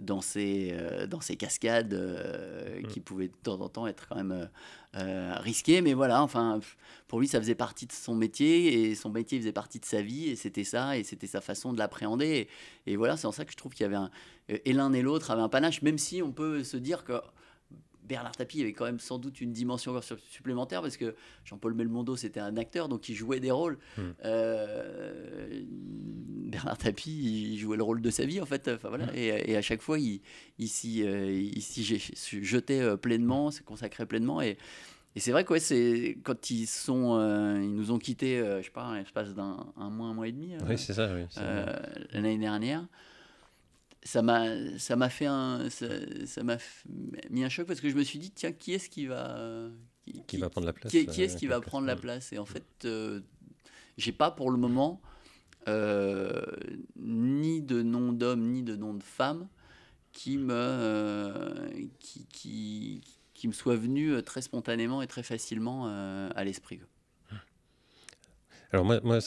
dans 0.00 0.20
ses, 0.20 0.70
euh, 0.72 1.06
dans 1.06 1.20
ses 1.20 1.36
cascades 1.36 1.94
euh, 1.94 2.82
qui 2.88 3.00
pouvaient 3.00 3.28
de 3.28 3.36
temps 3.42 3.60
en 3.60 3.68
temps 3.68 3.86
être 3.86 4.08
quand 4.08 4.16
même 4.16 4.48
euh, 4.96 5.34
risquées. 5.38 5.80
Mais 5.80 5.94
voilà, 5.94 6.22
enfin, 6.22 6.60
pour 7.08 7.20
lui, 7.20 7.28
ça 7.28 7.38
faisait 7.40 7.54
partie 7.54 7.86
de 7.86 7.92
son 7.92 8.14
métier 8.14 8.90
et 8.90 8.94
son 8.94 9.10
métier 9.10 9.38
faisait 9.38 9.52
partie 9.52 9.78
de 9.78 9.84
sa 9.84 10.02
vie 10.02 10.28
et 10.28 10.36
c'était 10.36 10.64
ça 10.64 10.96
et 10.96 11.04
c'était 11.04 11.26
sa 11.26 11.40
façon 11.40 11.72
de 11.72 11.78
l'appréhender. 11.78 12.48
Et, 12.86 12.92
et, 12.92 12.96
voilà, 12.96 13.16
c'est 13.16 13.26
en 13.26 13.32
ça 13.32 13.44
que 13.44 13.52
je 13.52 13.56
trouve 13.56 13.72
qu'il 13.72 13.84
y 13.84 13.86
avait 13.86 13.96
un. 13.96 14.10
Et 14.48 14.72
l'un 14.72 14.92
et 14.92 15.00
l'autre 15.00 15.30
avaient 15.30 15.42
un 15.42 15.48
panache, 15.48 15.80
même 15.82 15.98
si 15.98 16.22
on 16.22 16.32
peut 16.32 16.64
se 16.64 16.76
dire 16.76 17.04
que 17.04 17.14
Bernard 18.06 18.36
Tapie 18.36 18.60
avait 18.60 18.72
quand 18.72 18.84
même 18.84 19.00
sans 19.00 19.18
doute 19.18 19.40
une 19.40 19.52
dimension 19.52 19.98
supplémentaire 20.30 20.82
parce 20.82 20.96
que 20.96 21.14
Jean-Paul 21.44 21.74
Belmondo 21.74 22.16
c'était 22.16 22.40
un 22.40 22.56
acteur 22.56 22.88
donc 22.88 23.08
il 23.08 23.14
jouait 23.14 23.40
des 23.40 23.50
rôles. 23.50 23.78
Hmm. 23.96 24.10
Euh, 24.24 25.62
Bernard 25.66 26.78
Tapie 26.78 27.52
il 27.54 27.58
jouait 27.58 27.76
le 27.76 27.82
rôle 27.82 28.00
de 28.00 28.10
sa 28.10 28.26
vie 28.26 28.40
en 28.40 28.46
fait. 28.46 28.68
Enfin, 28.68 28.88
voilà. 28.88 29.06
Hmm. 29.06 29.14
et, 29.14 29.56
à 29.56 29.62
chaque 29.62 29.82
fois 29.82 29.98
il, 29.98 30.20
s'y 30.68 31.02
euh, 31.04 31.50
jetait 32.42 32.80
euh, 32.80 32.96
pleinement, 32.96 33.50
s'est 33.50 33.64
consacré 33.64 34.06
pleinement 34.06 34.42
et, 34.42 34.58
et 35.16 35.20
c'est 35.20 35.32
vrai 35.32 35.44
que 35.44 35.58
c'est 35.58 36.18
quand 36.24 36.50
ils 36.50 36.66
sont, 36.66 37.20
ils 37.62 37.74
nous 37.74 37.92
ont 37.92 37.98
quittés, 37.98 38.42
je 38.58 38.64
sais 38.64 38.70
pas, 38.70 38.96
l'espace 38.96 39.32
d'un 39.32 39.64
un 39.76 39.88
mois, 39.88 40.08
un 40.08 40.14
mois 40.14 40.26
et 40.26 40.32
demi. 40.32 40.54
oui, 40.68 40.76
c'est 40.76 40.92
ça. 40.92 41.08
Oui, 41.14 41.22
L'année 42.12 42.36
dernière 42.36 42.84
ça 44.04 44.20
m'a 44.20 44.78
ça 44.78 44.96
m'a 44.96 45.08
fait 45.08 45.26
un 45.26 45.68
ça 45.70 46.42
m'a 46.42 46.58
mis 47.30 47.42
un 47.42 47.48
choc 47.48 47.66
parce 47.66 47.80
que 47.80 47.88
je 47.88 47.96
me 47.96 48.04
suis 48.04 48.18
dit 48.18 48.30
tiens 48.30 48.52
qui 48.52 48.72
est-ce 48.72 48.90
qui 48.90 49.06
va 49.06 49.68
qui, 50.26 50.36
va 50.36 50.50
prendre 50.50 50.66
la 50.66 50.74
place 50.74 50.92
qui, 50.92 50.98
est-ce 50.98 51.36
qui 51.36 51.46
va 51.46 51.60
prendre 51.60 51.86
la 51.86 51.96
place 51.96 52.32
et 52.32 52.38
en 52.38 52.44
fait 52.44 52.66
euh, 52.84 53.20
j'ai 53.96 54.12
pas 54.12 54.30
pour 54.30 54.50
le 54.50 54.58
moment 54.58 55.00
euh, 55.68 56.42
ni 56.96 57.62
de 57.62 57.80
nom 57.82 58.12
d'homme 58.12 58.42
ni 58.42 58.62
de 58.62 58.76
nom 58.76 58.92
de 58.92 59.02
femme 59.02 59.48
qui 60.12 60.36
me 60.36 60.52
euh, 60.54 61.70
qui, 61.98 62.26
qui, 62.26 63.00
qui, 63.32 63.48
me 63.48 63.52
soit 63.54 63.76
venu 63.76 64.22
très 64.22 64.42
spontanément 64.42 65.00
et 65.00 65.06
très 65.06 65.22
facilement 65.22 65.86
à 65.86 66.44
l'esprit 66.44 66.80
alors 68.70 68.84
moi, 68.84 69.00
moi 69.02 69.18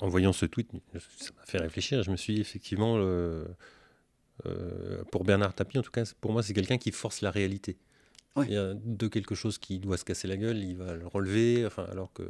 en 0.00 0.08
voyant 0.08 0.32
ce 0.32 0.46
tweet 0.46 0.68
ça 0.94 1.30
m'a 1.36 1.44
fait 1.44 1.58
réfléchir. 1.58 2.02
Je 2.02 2.10
me 2.10 2.16
suis 2.16 2.34
dit 2.34 2.40
effectivement 2.40 2.96
euh, 4.46 5.02
pour 5.10 5.24
Bernard 5.24 5.54
Tapie, 5.54 5.78
en 5.78 5.82
tout 5.82 5.90
cas, 5.90 6.04
pour 6.20 6.32
moi, 6.32 6.42
c'est 6.42 6.54
quelqu'un 6.54 6.78
qui 6.78 6.92
force 6.92 7.20
la 7.20 7.30
réalité. 7.30 7.76
Il 8.36 8.52
y 8.52 8.56
a 8.56 8.74
de 8.74 9.08
quelque 9.08 9.34
chose 9.34 9.58
qui 9.58 9.78
doit 9.78 9.96
se 9.98 10.04
casser 10.04 10.28
la 10.28 10.36
gueule, 10.36 10.58
il 10.58 10.76
va 10.76 10.94
le 10.94 11.06
relever, 11.06 11.66
enfin, 11.66 11.84
alors 11.90 12.12
que 12.12 12.22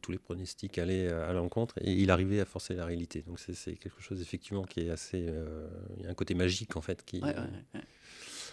tous 0.00 0.12
les 0.12 0.18
pronostics 0.18 0.78
allaient 0.78 1.08
à 1.08 1.32
l'encontre, 1.32 1.74
et 1.80 1.92
il 1.92 2.10
arrivait 2.10 2.40
à 2.40 2.44
forcer 2.44 2.74
la 2.74 2.86
réalité. 2.86 3.22
Donc 3.26 3.38
c'est 3.40 3.74
quelque 3.74 4.00
chose 4.00 4.22
effectivement 4.22 4.62
qui 4.62 4.80
est 4.80 4.90
assez... 4.90 5.26
Euh, 5.28 5.68
il 5.98 6.04
y 6.04 6.06
a 6.06 6.10
un 6.10 6.14
côté 6.14 6.34
magique 6.34 6.76
en 6.76 6.80
fait. 6.80 7.04
Qui, 7.04 7.20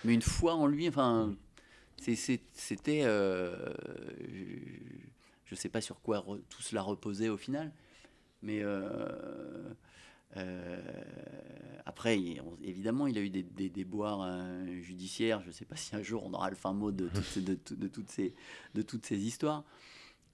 Mais 0.04 0.14
une 0.14 0.22
fois 0.22 0.56
en 0.56 0.68
lui, 0.68 0.90
enfin, 0.90 1.36
c'était... 1.98 3.04
Euh, 3.04 3.70
je 5.46 5.54
ne 5.54 5.58
sais 5.58 5.70
pas 5.70 5.82
sur 5.82 6.02
quoi 6.02 6.26
tout 6.50 6.62
cela 6.64 6.82
reposait 6.82 7.30
au 7.30 7.38
final, 7.38 7.72
mais... 8.42 8.64
Euh, 10.38 10.82
après, 11.86 12.20
évidemment, 12.62 13.08
il 13.08 13.18
a 13.18 13.22
eu 13.22 13.30
des, 13.30 13.70
déboires 13.70 14.22
euh, 14.24 14.82
judiciaires. 14.82 15.42
Je 15.42 15.48
ne 15.48 15.52
sais 15.52 15.66
pas 15.66 15.76
si 15.76 15.96
un 15.96 16.02
jour 16.02 16.24
on 16.26 16.34
aura 16.34 16.50
le 16.50 16.56
fin 16.56 16.74
mot 16.74 16.92
de, 16.92 17.10
de, 17.38 17.88
toutes, 17.88 18.10
ces, 18.10 18.34
de 18.74 18.82
toutes 18.82 19.06
ces 19.06 19.18
histoires. 19.18 19.64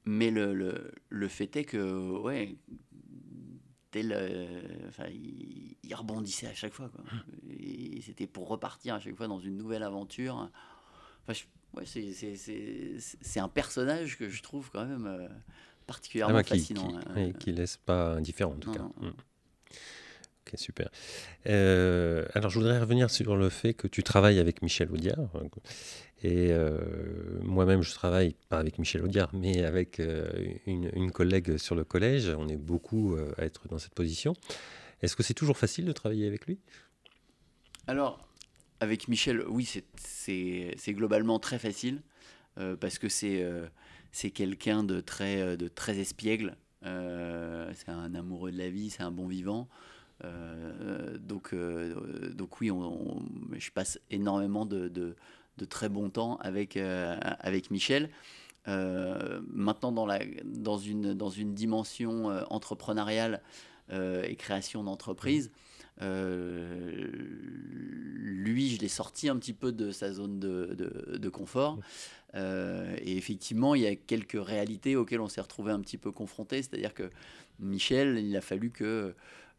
Mais 0.05 0.31
le, 0.31 0.53
le, 0.53 0.91
le 1.09 1.27
fait 1.27 1.55
est 1.55 1.65
que, 1.65 2.19
ouais, 2.19 2.55
tel, 3.91 4.13
euh, 4.13 4.61
il, 5.11 5.93
rebondissait 5.93 6.47
à 6.47 6.55
chaque 6.55 6.73
fois. 6.73 6.89
Quoi. 6.89 7.03
Et 7.49 8.01
c'était 8.01 8.27
pour 8.27 8.47
repartir 8.47 8.95
à 8.95 8.99
chaque 8.99 9.15
fois 9.15 9.27
dans 9.27 9.39
une 9.39 9.57
nouvelle 9.57 9.83
aventure. 9.83 10.49
Enfin, 11.27 11.39
ouais, 11.73 11.85
c'est 11.85 13.39
un 13.39 13.49
personnage 13.49 14.17
que 14.17 14.29
je 14.29 14.41
trouve 14.41 14.71
quand 14.71 14.85
même 14.85 15.29
particulièrement 15.85 16.37
ah, 16.37 16.43
fascinant. 16.43 16.87
Qui, 16.87 16.95
hein. 16.95 17.15
et 17.17 17.33
qui 17.33 17.51
laisse 17.51 17.77
pas 17.77 18.13
indifférent 18.13 18.53
en 18.53 18.59
tout 18.59 18.71
cas. 18.71 18.83
Mm. 18.83 19.11
Ok, 20.47 20.57
super. 20.57 20.89
Euh, 21.47 22.25
alors, 22.33 22.49
je 22.49 22.57
voudrais 22.57 22.79
revenir 22.79 23.09
sur 23.09 23.35
le 23.35 23.49
fait 23.49 23.73
que 23.73 23.87
tu 23.87 24.01
travailles 24.01 24.39
avec 24.39 24.61
Michel 24.61 24.91
Audiard. 24.91 25.29
Et 26.23 26.51
euh, 26.51 26.77
moi-même, 27.43 27.81
je 27.81 27.91
travaille 27.93 28.35
pas 28.49 28.57
avec 28.57 28.79
Michel 28.79 29.03
Audiard, 29.03 29.29
mais 29.33 29.63
avec 29.63 29.99
euh, 29.99 30.29
une, 30.65 31.11
collègue 31.11 31.57
sur 31.57 31.75
le 31.75 31.83
collège. 31.83 32.29
On 32.29 32.47
est 32.47 32.57
beaucoup 32.57 33.17
à 33.37 33.43
être 33.43 33.67
dans 33.67 33.77
cette 33.77 33.93
position. 33.93 34.33
Est-ce 35.01 35.15
que 35.15 35.23
c'est 35.23 35.33
toujours 35.33 35.57
facile 35.57 35.85
de 35.85 35.91
travailler 35.91 36.27
avec 36.27 36.47
lui? 36.47 36.59
Alors, 37.87 38.27
avec 38.79 39.07
Michel, 39.07 39.43
oui, 39.47 39.69
c'est 39.95 40.93
globalement 40.93 41.39
très 41.39 41.59
facile 41.59 42.01
parce 42.79 42.99
que 42.99 43.09
c'est 43.09 43.45
c'est 44.11 44.31
quelqu'un 44.31 44.83
de 44.83 44.99
très, 44.99 45.55
de 45.55 45.67
très 45.67 45.99
espiègle. 45.99 46.57
C'est 46.83 47.89
un 47.89 48.15
amoureux 48.15 48.51
de 48.51 48.57
la 48.57 48.69
vie, 48.69 48.89
c'est 48.89 49.03
un 49.03 49.11
bon 49.11 49.27
vivant. 49.27 49.67
Euh, 50.23 51.17
donc, 51.17 51.53
euh, 51.53 52.31
donc 52.33 52.61
oui, 52.61 52.71
je 53.57 53.71
passe 53.71 53.99
énormément 54.09 54.65
de, 54.65 55.15
très 55.69 55.89
bon 55.89 56.09
temps 56.09 56.37
avec, 56.37 56.77
euh, 56.77 57.15
Michel. 57.69 58.09
maintenant, 58.67 59.91
dans 59.91 60.77
une 60.77 61.53
dimension 61.53 62.25
entrepreneuriale 62.49 63.41
et 63.91 64.35
création 64.35 64.83
d'entreprise, 64.83 65.51
lui, 68.23 68.69
je 68.69 68.79
l'ai 68.79 68.87
sorti 68.87 69.29
un 69.29 69.37
petit 69.37 69.53
peu 69.53 69.71
de 69.71 69.91
sa 69.91 70.11
zone 70.11 70.39
de, 70.39 70.73
de, 70.73 71.17
de 71.17 71.29
confort. 71.29 71.79
et 72.35 73.17
effectivement, 73.17 73.75
il 73.75 73.81
y 73.83 73.87
a 73.87 73.95
quelques 73.95 74.43
réalités 74.43 74.95
auxquelles 74.95 75.21
on 75.21 75.29
s'est 75.29 75.41
retrouvé 75.41 75.71
un 75.71 75.79
petit 75.79 75.97
peu 75.97 76.11
confronté. 76.11 76.61
C'est-à-dire 76.61 76.93
que 76.93 77.09
Michel, 77.59 78.17
il 78.17 78.35
a 78.35 78.41
fallu 78.41 78.71
que 78.71 79.13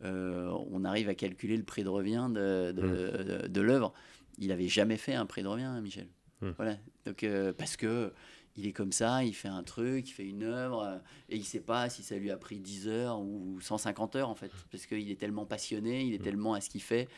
euh, 0.05 0.51
on 0.71 0.85
arrive 0.85 1.09
à 1.09 1.15
calculer 1.15 1.57
le 1.57 1.63
prix 1.63 1.85
de 1.85 1.89
revient 1.89 2.29
de, 2.31 2.73
de, 2.73 3.61
mmh. 3.61 3.65
l'œuvre. 3.65 3.93
Il 4.39 4.49
n'avait 4.49 4.69
jamais 4.69 4.97
fait 4.97 5.15
un 5.15 5.27
prix 5.27 5.43
de 5.43 5.49
revient, 5.49 5.73
Michel. 5.83 6.09
Mmh. 6.41 6.51
Voilà. 6.57 6.77
Donc, 7.07 7.23
euh, 7.23 7.53
parce 7.53 7.77
que 7.77 8.13
il 8.57 8.67
est 8.67 8.73
comme 8.73 8.93
ça, 8.93 9.25
il 9.25 9.35
fait 9.35 9.49
un 9.49 9.63
truc, 9.63 10.09
il 10.09 10.13
fait 10.13 10.27
une 10.27 10.43
œuvre, 10.43 11.01
et 11.29 11.37
il 11.37 11.45
sait 11.45 11.61
pas 11.61 11.89
si 11.89 12.03
ça 12.03 12.17
lui 12.17 12.31
a 12.31 12.37
pris 12.37 12.59
10 12.59 12.89
heures 12.89 13.21
ou 13.21 13.59
150 13.61 14.17
heures 14.17 14.29
en 14.29 14.35
fait, 14.35 14.51
parce 14.71 14.87
qu'il 14.87 15.11
est 15.11 15.21
tellement 15.21 15.47
passionné, 15.47 16.03
il 16.03 16.15
est 16.15 16.23
tellement 16.23 16.55
à 16.55 16.61
ce 16.61 16.69
qu'il 16.69 16.83
fait, 16.83 17.09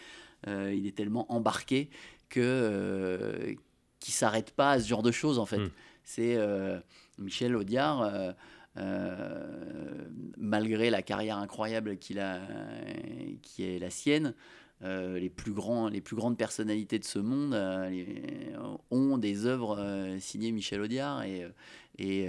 il 0.47 0.87
est 0.87 0.97
tellement 0.97 1.31
embarqué 1.33 1.91
que 2.29 3.57
qui 4.05 4.13
s'arrête 4.13 4.51
pas 4.51 4.73
à 4.73 4.81
ce 4.81 4.87
genre 4.87 5.03
de 5.03 5.11
choses 5.11 5.39
en 5.39 5.47
fait. 5.47 5.59
Hmm. 5.59 5.71
C'est 6.05 6.37
euh, 6.37 6.79
Michel 7.17 7.57
Audiard, 7.57 8.03
euh, 8.03 8.33
euh, 8.77 10.05
malgré 10.37 10.91
la 10.91 11.01
carrière 11.01 11.39
incroyable 11.39 11.97
qu'il 11.97 12.21
a, 12.21 12.41
qui 13.41 13.65
est 13.65 13.79
la 13.79 13.89
sienne. 13.89 14.35
Les, 14.85 15.31
plus 15.31 15.53
grands, 15.53 15.89
les 15.89 16.01
plus 16.01 16.17
grandes 16.17 16.37
personnalités 16.37 16.99
de 16.99 17.05
ce 17.05 17.19
monde 17.19 17.55
ont 18.91 19.19
des 19.19 19.47
œuvres 19.47 20.17
signées 20.21 20.53
Michel 20.53 20.83
Audiard 20.83 21.23
et, 21.23 21.47
et, 21.99 22.29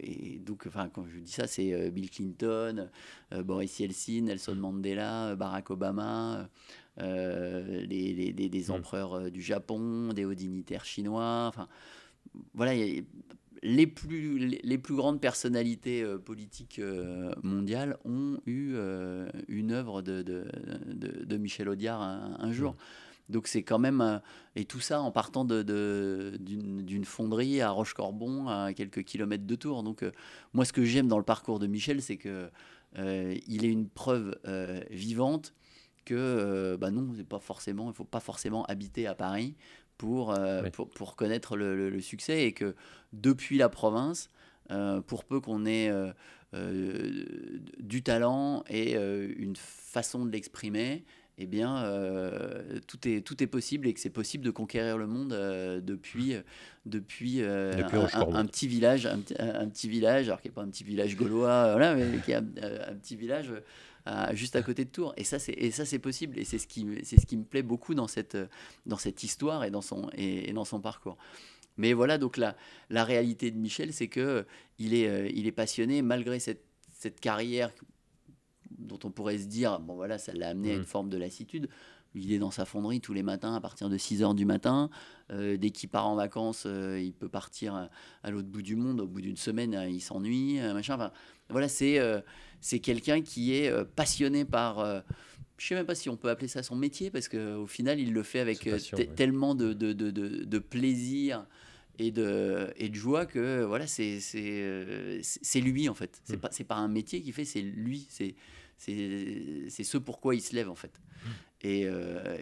et, 0.00 0.38
donc 0.38 0.64
enfin 0.66 0.88
quand 0.92 1.06
je 1.06 1.18
dis 1.20 1.30
ça 1.30 1.46
c'est 1.46 1.90
Bill 1.90 2.10
Clinton, 2.10 2.88
Boris 3.44 3.78
Yeltsin, 3.78 4.22
Nelson 4.22 4.56
Mandela, 4.56 5.36
Barack 5.36 5.70
Obama, 5.70 6.48
euh, 6.98 7.86
les, 7.86 8.32
des 8.32 8.64
mm. 8.68 8.70
empereurs 8.72 9.14
euh, 9.14 9.30
du 9.30 9.40
Japon, 9.40 10.12
des 10.12 10.24
hauts 10.24 10.34
dignitaires 10.34 10.84
chinois. 10.84 11.46
Enfin, 11.48 11.68
voilà, 12.54 12.72
les 13.62 13.86
plus, 13.86 14.38
les, 14.62 14.78
plus 14.78 14.94
grandes 14.94 15.20
personnalités 15.20 16.02
euh, 16.02 16.18
politiques 16.18 16.80
mondiales 17.42 17.98
ont 18.04 18.38
eu 18.46 18.76
une 19.48 19.72
œuvre 19.72 20.02
de, 20.02 20.22
de, 20.22 20.44
de, 21.24 21.36
Michel 21.36 21.68
Audiard 21.68 22.02
un, 22.02 22.52
jour. 22.52 22.76
Donc 23.28 23.46
c'est 23.46 23.62
quand 23.62 23.78
même... 23.78 24.20
et 24.56 24.64
tout 24.64 24.80
ça 24.80 25.00
en 25.00 25.10
partant 25.10 25.44
d'une 25.44 27.04
fonderie 27.04 27.60
à 27.60 27.70
Rochecorbon, 27.70 28.48
à 28.48 28.72
quelques 28.72 29.04
kilomètres 29.04 29.46
de 29.46 29.54
Tours. 29.54 29.82
Donc 29.82 30.04
moi, 30.52 30.64
ce 30.64 30.72
que 30.72 30.84
j'aime 30.84 31.06
dans 31.08 31.18
le 31.18 31.24
parcours 31.24 31.58
de 31.58 31.66
Michel, 31.66 32.02
c'est 32.02 32.16
que 32.16 32.50
il 32.96 33.64
est 33.64 33.70
une 33.70 33.88
preuve 33.88 34.36
vivante 34.90 35.54
que 36.04 36.14
euh, 36.14 36.76
bah 36.76 36.90
non, 36.90 37.12
pas 37.28 37.38
forcément, 37.38 37.90
il 37.90 37.94
faut 37.94 38.04
pas 38.04 38.20
forcément 38.20 38.64
habiter 38.64 39.06
à 39.06 39.14
Paris 39.14 39.54
pour, 40.00 40.32
euh, 40.32 40.62
pour, 40.94 41.14
connaître 41.14 41.58
le, 41.58 42.00
succès 42.00 42.44
et 42.44 42.52
que 42.52 42.74
depuis 43.12 43.58
la 43.58 43.68
province, 43.68 44.30
euh, 44.70 45.02
pour 45.02 45.24
peu 45.24 45.40
qu'on 45.40 45.66
ait 45.66 45.92
du 47.78 48.02
talent 48.02 48.64
et 48.70 48.94
une 48.94 49.56
façon 49.56 50.24
de 50.24 50.32
l'exprimer, 50.32 51.04
eh 51.36 51.46
bien, 51.46 51.84
tout, 52.86 53.06
est, 53.06 53.20
tout 53.20 53.42
est 53.42 53.46
possible 53.46 53.86
et 53.88 53.92
que 53.92 54.00
c'est 54.00 54.08
possible 54.08 54.42
de 54.42 54.50
conquérir 54.50 54.96
le 54.96 55.06
monde 55.06 55.32
depuis, 55.84 56.34
depuis, 56.86 57.42
un, 57.42 58.46
petit 58.46 58.68
village, 58.68 59.04
un, 59.06 59.68
petit 59.68 59.90
village, 59.90 60.28
alors 60.28 60.40
qui 60.40 60.48
n'est 60.48 60.54
pas 60.54 60.62
un 60.62 60.70
petit 60.70 60.84
village 60.84 61.14
gaulois, 61.14 61.72
voilà, 61.72 61.94
mais 61.94 62.20
qui 62.24 62.32
est 62.32 62.36
un, 62.36 62.46
un 62.88 62.94
petit 62.94 63.16
village 63.16 63.52
juste 64.32 64.56
à 64.56 64.62
côté 64.62 64.84
de 64.84 64.90
Tours. 64.90 65.14
Et 65.16 65.24
ça, 65.24 65.38
c'est, 65.38 65.52
et 65.52 65.70
ça, 65.70 65.84
c'est 65.84 65.98
possible. 65.98 66.38
Et 66.38 66.44
c'est 66.44 66.58
ce, 66.58 66.66
qui, 66.66 66.86
c'est 67.02 67.20
ce 67.20 67.26
qui 67.26 67.36
me 67.36 67.44
plaît 67.44 67.62
beaucoup 67.62 67.94
dans 67.94 68.08
cette, 68.08 68.36
dans 68.86 68.96
cette 68.96 69.22
histoire 69.22 69.64
et 69.64 69.70
dans 69.70 69.82
son, 69.82 70.10
et, 70.14 70.52
dans 70.52 70.64
son 70.64 70.80
parcours. 70.80 71.16
Mais 71.76 71.92
voilà, 71.92 72.18
donc 72.18 72.36
la, 72.36 72.56
la 72.90 73.04
réalité 73.04 73.50
de 73.50 73.58
Michel, 73.58 73.92
c'est 73.92 74.08
que 74.08 74.44
il 74.78 74.94
est, 74.94 75.08
euh, 75.08 75.30
il 75.32 75.46
est 75.46 75.52
passionné 75.52 76.02
malgré 76.02 76.38
cette, 76.38 76.64
cette 76.92 77.20
carrière 77.20 77.70
dont 78.70 78.98
on 79.04 79.10
pourrait 79.10 79.38
se 79.38 79.46
dire, 79.46 79.80
bon 79.80 79.94
voilà, 79.94 80.18
ça 80.18 80.32
l'a 80.32 80.48
amené 80.48 80.72
à 80.72 80.74
une 80.74 80.80
mmh. 80.80 80.84
forme 80.84 81.08
de 81.08 81.16
lassitude. 81.16 81.68
Il 82.14 82.32
est 82.32 82.38
dans 82.38 82.50
sa 82.50 82.64
fonderie 82.64 83.00
tous 83.00 83.12
les 83.12 83.22
matins 83.22 83.54
à 83.54 83.60
partir 83.60 83.88
de 83.88 83.96
6 83.96 84.22
heures 84.22 84.34
du 84.34 84.44
matin. 84.44 84.90
Euh, 85.30 85.56
dès 85.56 85.70
qu'il 85.70 85.88
part 85.88 86.08
en 86.08 86.16
vacances, 86.16 86.64
euh, 86.66 87.00
il 87.00 87.12
peut 87.12 87.28
partir 87.28 87.88
à, 88.24 88.30
l'autre 88.30 88.48
bout 88.48 88.62
du 88.62 88.74
monde. 88.74 89.00
Au 89.00 89.06
bout 89.06 89.20
d'une 89.20 89.36
semaine, 89.36 89.86
il 89.88 90.00
s'ennuie, 90.00 90.58
machin. 90.58 90.96
Enfin, 90.96 91.12
voilà, 91.50 91.68
c'est 91.68 91.98
c'est 92.60 92.78
quelqu'un 92.78 93.22
qui 93.22 93.54
est 93.54 93.68
euh, 93.68 93.84
passionné 93.84 94.44
par 94.44 94.80
euh, 94.80 95.00
je 95.56 95.66
sais 95.66 95.74
même 95.74 95.86
pas 95.86 95.94
si 95.94 96.08
on 96.08 96.16
peut 96.16 96.28
appeler 96.28 96.48
ça 96.48 96.62
son 96.62 96.76
métier 96.76 97.10
parce 97.10 97.28
qu'au 97.28 97.66
final 97.66 97.98
il 97.98 98.12
le 98.12 98.22
fait 98.22 98.40
avec 98.40 98.66
euh, 98.66 98.78
tellement 99.16 99.54
de, 99.54 99.72
de, 99.72 99.92
de, 99.92 100.10
de, 100.10 100.58
plaisir 100.58 101.46
et 101.98 102.10
de, 102.10 102.72
et 102.76 102.88
de 102.88 102.94
joie 102.94 103.26
que 103.26 103.62
voilà 103.64 103.86
c'est 103.86 104.20
c'est 104.20 105.60
lui 105.60 105.88
en 105.88 105.94
fait 105.94 106.20
c'est 106.24 106.36
mm. 106.36 106.40
pas 106.40 106.50
pas 106.68 106.76
un 106.76 106.88
métier 106.88 107.20
qu'il 107.22 107.32
fait 107.32 107.44
c'est 107.44 107.62
lui 107.62 108.06
c'est 108.10 108.34
ce 108.78 109.98
pourquoi 109.98 110.34
il 110.34 110.40
se 110.40 110.54
lève 110.54 110.70
en 110.70 110.76
fait 110.76 110.92
mm. 111.24 111.28
et, 111.62 111.86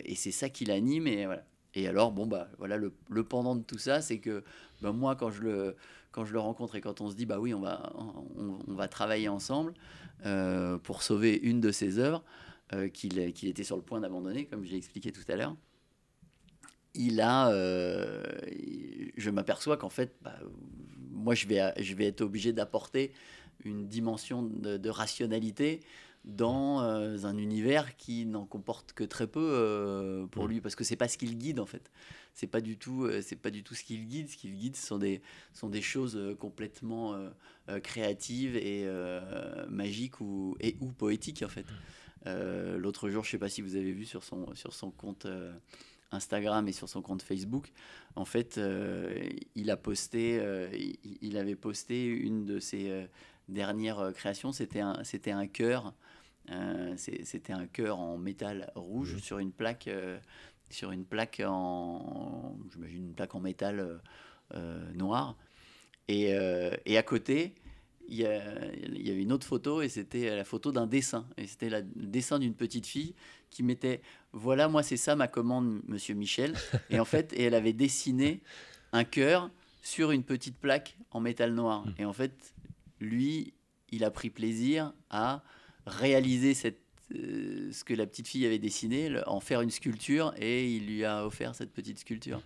et 0.05 0.15
c'est 0.15 0.33
ça 0.33 0.49
qui 0.49 0.65
l'anime 0.65 1.07
et 1.07 1.27
voilà 1.27 1.45
et 1.75 1.87
alors 1.87 2.13
bon 2.13 2.27
bah 2.27 2.49
voilà 2.59 2.77
le, 2.77 2.95
le 3.11 3.25
pendant 3.25 3.57
de 3.57 3.63
tout 3.63 3.79
ça 3.79 4.01
c'est 4.01 4.19
que 4.19 4.45
ben, 4.81 4.93
moi 4.93 5.17
quand 5.17 5.31
je 5.31 5.43
le 5.43 5.77
quand 6.19 6.25
je 6.25 6.33
le 6.33 6.41
rencontre 6.41 6.75
et 6.75 6.81
quand 6.81 7.01
on 7.01 7.09
se 7.09 7.15
dit 7.15 7.27
bah 7.27 7.39
oui 7.39 7.55
on 7.55 7.61
va 7.61 7.93
on, 8.37 8.75
va 8.75 8.89
travailler 8.89 9.29
ensemble 9.29 9.73
euh, 10.27 10.77
pour 10.77 11.05
sauver 11.05 11.39
une 11.45 11.61
de 11.61 11.71
ses 11.71 12.01
œuvres 12.01 12.25
euh, 12.73 12.89
qu'il 12.89 13.21
était 13.21 13.63
sur 13.63 13.77
le 13.77 13.83
point 13.83 14.01
d'abandonner, 14.01 14.47
comme 14.47 14.65
j'ai 14.65 14.77
expliqué 14.77 15.13
tout 15.13 15.23
à 15.29 15.37
l'heure. 15.37 15.55
Il 16.95 17.21
a, 17.21 17.51
euh, 17.51 18.25
je 19.17 19.31
m'aperçois 19.31 19.77
qu'en 19.77 19.91
fait, 19.91 20.17
bah, 20.23 20.35
moi, 21.13 21.37
je 21.37 21.47
vais, 21.47 21.73
je 21.81 21.95
vais 21.95 22.07
être 22.07 22.21
obligé 22.21 22.53
d'apporter 22.53 23.13
une 23.65 23.87
dimension 23.87 24.43
de, 24.43 24.91
rationalité 24.91 25.81
dans 26.25 26.81
un 26.81 27.37
univers 27.39 27.97
qui 27.97 28.27
n'en 28.27 28.45
comporte 28.45 28.93
que 28.93 29.05
très 29.05 29.27
peu 29.27 30.27
pour 30.31 30.45
mmh. 30.45 30.49
lui, 30.49 30.61
parce 30.61 30.75
que 30.75 30.85
c'est 30.85 30.97
pas 30.97 31.09
ce 31.09 31.17
qu'il 31.17 31.39
guide 31.39 31.61
en 31.61 31.67
fait. 31.67 31.91
C'est 32.39 32.47
pas 32.47 32.61
du 32.61 32.79
tout 32.79 33.03
euh, 33.03 33.21
c'est 33.21 33.35
pas 33.35 33.51
du 33.51 33.65
tout 33.65 33.75
ce 33.75 33.83
qu'il 33.83 34.07
guide. 34.07 34.29
Ce 34.29 34.37
qu'il 34.37 34.55
guide 34.55 34.77
ce 34.77 34.87
sont 34.87 34.99
des 34.99 35.21
sont 35.53 35.69
des 35.69 35.83
choses 35.83 36.17
euh, 36.17 36.37
complètement 36.37 37.15
euh, 37.69 37.81
créatives 37.81 38.55
et 38.55 38.87
magiques 39.69 40.21
ou 40.21 40.57
et 40.61 40.77
ou 40.81 40.93
poétiques 40.93 41.43
en 41.43 41.49
fait. 41.49 41.67
L'autre 42.25 43.11
jour 43.11 43.25
je 43.25 43.31
sais 43.33 43.39
pas 43.39 43.49
si 43.49 43.61
vous 43.61 43.75
avez 43.75 43.91
vu 43.91 44.05
sur 44.05 44.23
son 44.23 44.55
sur 44.55 44.73
son 44.73 44.93
compte 44.93 45.27
Instagram 46.13 46.69
et 46.69 46.73
sur 46.73 46.89
son 46.89 47.03
compte 47.03 47.23
Facebook 47.23 47.73
en 48.15 48.25
fait 48.25 48.61
il 49.57 49.71
a 49.71 49.77
posté 49.77 50.41
il, 51.21 51.37
avait 51.37 51.57
posté 51.57 52.07
une 52.07 52.45
de 52.45 52.61
ses 52.61 53.09
dernières 53.49 54.13
créations. 54.15 54.53
C'était 54.53 54.81
un 54.81 55.03
c'était 55.03 55.33
un 55.33 55.49
cœur 55.49 55.93
c'était 56.97 57.53
un 57.53 57.67
cœur 57.67 57.99
en 57.99 58.17
métal 58.19 58.73
rouge 58.75 59.19
sur 59.19 59.39
une 59.39 59.53
plaque 59.53 59.89
sur 60.71 60.93
une 60.93 61.05
plaque 61.05 61.43
en, 61.45 62.57
j'imagine 62.73 63.07
une 63.07 63.15
plaque 63.15 63.35
en 63.35 63.41
métal 63.41 63.81
euh, 63.81 63.99
euh, 64.55 64.93
noir. 64.93 65.37
Et, 66.09 66.35
euh, 66.35 66.71
et, 66.87 66.97
à 66.97 67.03
côté, 67.03 67.55
il 68.09 68.17
y, 68.17 68.27
a, 68.27 68.73
il 68.75 69.07
y 69.07 69.11
avait 69.11 69.23
une 69.23 69.33
autre 69.33 69.47
photo 69.47 69.83
et 69.83 69.89
c'était 69.89 70.35
la 70.35 70.45
photo 70.45 70.73
d'un 70.73 70.87
dessin. 70.87 71.27
Et 71.37 71.47
c'était 71.47 71.69
le 71.69 71.83
dessin 71.83 72.39
d'une 72.39 72.55
petite 72.55 72.87
fille 72.87 73.15
qui 73.51 73.63
mettait 73.63 74.01
Voilà, 74.33 74.69
moi, 74.69 74.83
c'est 74.83 74.97
ça 74.97 75.17
ma 75.17 75.29
commande, 75.29 75.83
monsieur 75.87 76.15
Michel. 76.15 76.55
Et 76.91 76.99
en 76.99 77.05
fait, 77.05 77.33
et 77.35 77.45
elle 77.45 77.55
avait 77.55 77.75
dessiné 77.75 78.41
un 78.93 79.05
cœur 79.05 79.51
sur 79.83 80.11
une 80.11 80.25
petite 80.25 80.57
plaque 80.57 80.97
en 81.11 81.21
métal 81.21 81.55
noir. 81.55 81.85
Hmm. 81.85 81.95
Et 81.99 82.05
en 82.07 82.13
fait, 82.15 82.55
lui, 83.01 83.53
il 83.91 84.05
a 84.05 84.11
pris 84.11 84.31
plaisir 84.31 84.95
à 85.11 85.43
réaliser 85.89 86.55
cette 86.55 86.81
euh, 87.15 87.71
ce 87.73 87.85
que 87.85 87.95
la 87.95 88.07
petite 88.07 88.29
fille 88.29 88.45
avait 88.45 88.59
dessiné, 88.59 89.11
en 89.27 89.41
faire 89.41 89.63
une 89.63 89.71
sculpture, 89.71 90.35
et 90.39 90.69
il 90.71 90.87
lui 90.87 91.05
a 91.07 91.25
offert 91.25 91.55
cette 91.55 91.73
petite 91.73 91.99
sculpture. 91.99 92.43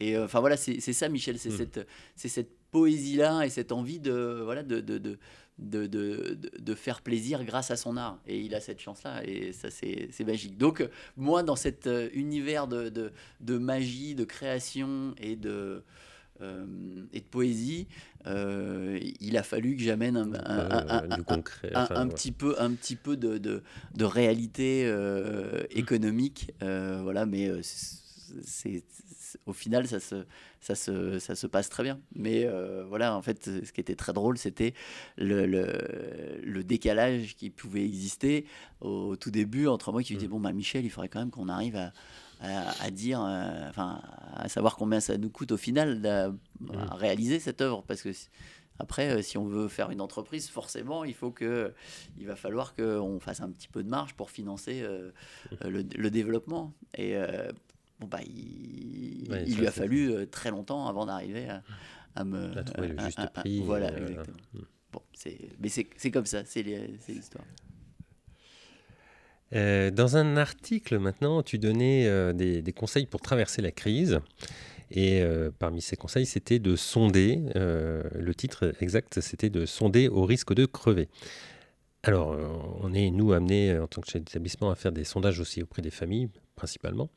Et 0.00 0.16
euh, 0.16 0.24
enfin 0.24 0.40
voilà, 0.40 0.56
c'est 0.56 0.80
ça, 0.80 1.08
Michel, 1.08 1.38
c'est 1.38 1.50
hmm. 1.50 1.56
cette, 1.56 1.86
cette 2.16 2.50
poésie-là 2.72 3.44
et 3.44 3.50
cette 3.50 3.70
envie 3.70 4.00
de, 4.00 4.40
voilà, 4.42 4.64
de, 4.64 4.80
de, 4.80 4.98
de 4.98 5.18
de, 5.58 5.86
de, 5.86 6.38
de, 6.58 6.74
faire 6.74 7.02
plaisir 7.02 7.44
grâce 7.44 7.70
à 7.70 7.76
son 7.76 7.96
art. 7.96 8.18
Et 8.26 8.40
il 8.40 8.54
a 8.54 8.60
cette 8.60 8.80
chance-là, 8.80 9.22
et 9.24 9.52
ça, 9.52 9.70
c'est 9.70 10.24
magique. 10.24 10.56
Donc, 10.56 10.86
moi, 11.16 11.42
dans 11.42 11.56
cet 11.56 11.86
euh, 11.86 12.08
univers 12.14 12.66
de, 12.66 12.88
de, 13.40 13.58
magie, 13.58 14.14
de 14.14 14.24
création 14.24 15.14
et 15.18 15.36
de, 15.36 15.50
euh, 15.50 15.80
et 17.12 17.20
de 17.20 17.24
poésie, 17.24 17.86
euh, 18.26 18.98
il 19.20 19.36
a 19.36 19.42
fallu 19.42 19.76
que 19.76 19.82
j'amène 19.82 20.16
un, 20.16 20.32
un, 20.34 22.08
petit 22.08 22.32
peu, 22.32 22.54
un 22.60 22.72
petit 22.72 22.96
peu 22.96 23.16
de, 23.16 23.38
de, 23.38 24.04
réalité 24.04 24.84
euh, 24.86 25.62
économique. 25.70 26.52
voilà, 26.60 27.26
mais 27.26 27.50
c'est 27.62 28.82
au 29.46 29.52
final, 29.52 29.88
ça 29.88 29.98
se, 29.98 30.24
ça, 30.60 30.74
se, 30.74 31.18
ça 31.18 31.34
se 31.34 31.46
passe 31.46 31.68
très 31.68 31.82
bien. 31.82 32.00
Mais 32.14 32.48
voilà, 32.88 33.16
en 33.16 33.22
fait, 33.22 33.44
ce 33.64 33.72
qui 33.72 33.80
était 33.80 33.96
très 33.96 34.12
drôle, 34.12 34.38
c'était 34.38 34.74
le, 35.16 35.46
le, 35.46 36.40
le, 36.42 36.64
décalage 36.64 37.34
qui 37.36 37.50
pouvait 37.50 37.84
exister 37.84 38.46
au, 38.80 39.16
tout 39.16 39.30
début 39.30 39.66
entre 39.66 39.92
moi 39.92 40.02
qui 40.02 40.14
me 40.14 40.18
disais, 40.18 40.28
mm. 40.28 40.32
bon, 40.32 40.40
bah, 40.40 40.52
Michel, 40.52 40.84
il 40.84 40.90
faudrait 40.90 41.08
quand 41.08 41.20
même 41.20 41.30
qu'on 41.30 41.48
arrive 41.48 41.76
à, 41.76 41.92
à, 42.42 42.90
dire, 42.90 43.22
euh, 43.22 43.68
enfin, 43.68 44.02
à 44.34 44.48
savoir 44.48 44.76
combien 44.76 45.00
ça 45.00 45.16
nous 45.16 45.30
coûte 45.30 45.52
au 45.52 45.56
final 45.56 46.02
de, 46.02 46.32
réaliser 46.94 47.38
cette 47.38 47.60
œuvre. 47.60 47.84
Parce 47.86 48.02
que 48.02 48.10
après, 48.78 49.10
euh, 49.10 49.22
si 49.22 49.38
on 49.38 49.46
veut 49.46 49.68
faire 49.68 49.90
une 49.90 50.00
entreprise, 50.00 50.48
forcément, 50.48 51.04
il 51.04 51.14
faut 51.14 51.30
que, 51.30 51.72
il 52.18 52.26
va 52.26 52.36
falloir 52.36 52.74
qu'on 52.74 53.20
fasse 53.20 53.40
un 53.40 53.50
petit 53.50 53.68
peu 53.68 53.82
de 53.82 53.88
marge 53.88 54.14
pour 54.14 54.30
financer 54.30 54.82
euh, 54.82 55.12
le, 55.64 56.10
développement. 56.10 56.72
Et 56.96 57.14
bon, 58.00 58.06
bah, 58.08 58.20
il, 58.26 59.56
lui 59.56 59.66
a 59.66 59.72
fallu 59.72 60.26
très 60.28 60.50
longtemps 60.50 60.88
avant 60.88 61.06
d'arriver 61.06 61.48
à 62.16 62.24
me. 62.24 62.58
À 62.58 62.64
trouver 62.64 62.88
le 62.88 62.98
juste 62.98 63.32
prix. 63.32 63.60
voilà, 63.60 63.96
exactement. 63.96 64.36
Hmm. 64.54 64.60
Bon, 64.92 65.02
mais 65.60 65.68
c'est 65.68 66.10
comme 66.10 66.26
ça, 66.26 66.44
c'est 66.44 66.62
l'histoire. 66.62 67.44
Euh, 69.54 69.90
dans 69.90 70.16
un 70.16 70.36
article 70.36 70.98
maintenant, 70.98 71.42
tu 71.42 71.58
donnais 71.58 72.06
euh, 72.06 72.32
des, 72.32 72.72
conseils 72.72 73.06
pour 73.06 73.20
traverser 73.20 73.62
la 73.62 73.70
crise. 73.70 74.20
Et 74.90 75.22
euh, 75.22 75.50
parmi 75.58 75.80
ces 75.80 75.96
conseils, 75.96 76.26
c'était 76.26 76.58
de 76.58 76.76
sonder, 76.76 77.40
le 77.54 78.34
titre 78.34 78.74
exact, 78.80 79.20
c'était 79.20 79.50
de 79.50 79.64
sonder 79.64 80.08
au 80.08 80.24
risque 80.24 80.52
de 80.54 80.66
crever. 80.66 81.08
Alors, 82.02 82.36
on 82.82 82.92
est, 82.92 83.10
nous, 83.10 83.32
amenés 83.32 83.78
en 83.78 83.86
tant 83.86 84.00
que 84.00 84.10
chef 84.10 84.22
d'établissement 84.22 84.70
à 84.70 84.74
faire 84.74 84.92
des 84.92 85.04
sondages 85.04 85.38
aussi 85.40 85.62
auprès 85.62 85.82
des 85.82 85.90
familles, 85.90 86.28
principalement. 86.56 87.10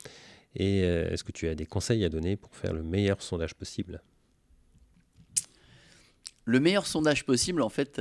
Et 0.56 0.82
est-ce 0.82 1.24
que 1.24 1.34
tu 1.34 1.50
as 1.50 1.56
des 1.56 1.66
conseils 1.66 2.06
à 2.06 2.10
donner 2.10 2.38
pour 2.38 2.56
faire 2.56 2.72
le 2.72 2.84
meilleur 2.84 3.22
sondage 3.22 3.56
possible? 3.56 4.02
Le 6.46 6.60
meilleur 6.60 6.86
sondage 6.86 7.26
possible, 7.26 7.62
en 7.62 7.70
fait, 7.70 8.00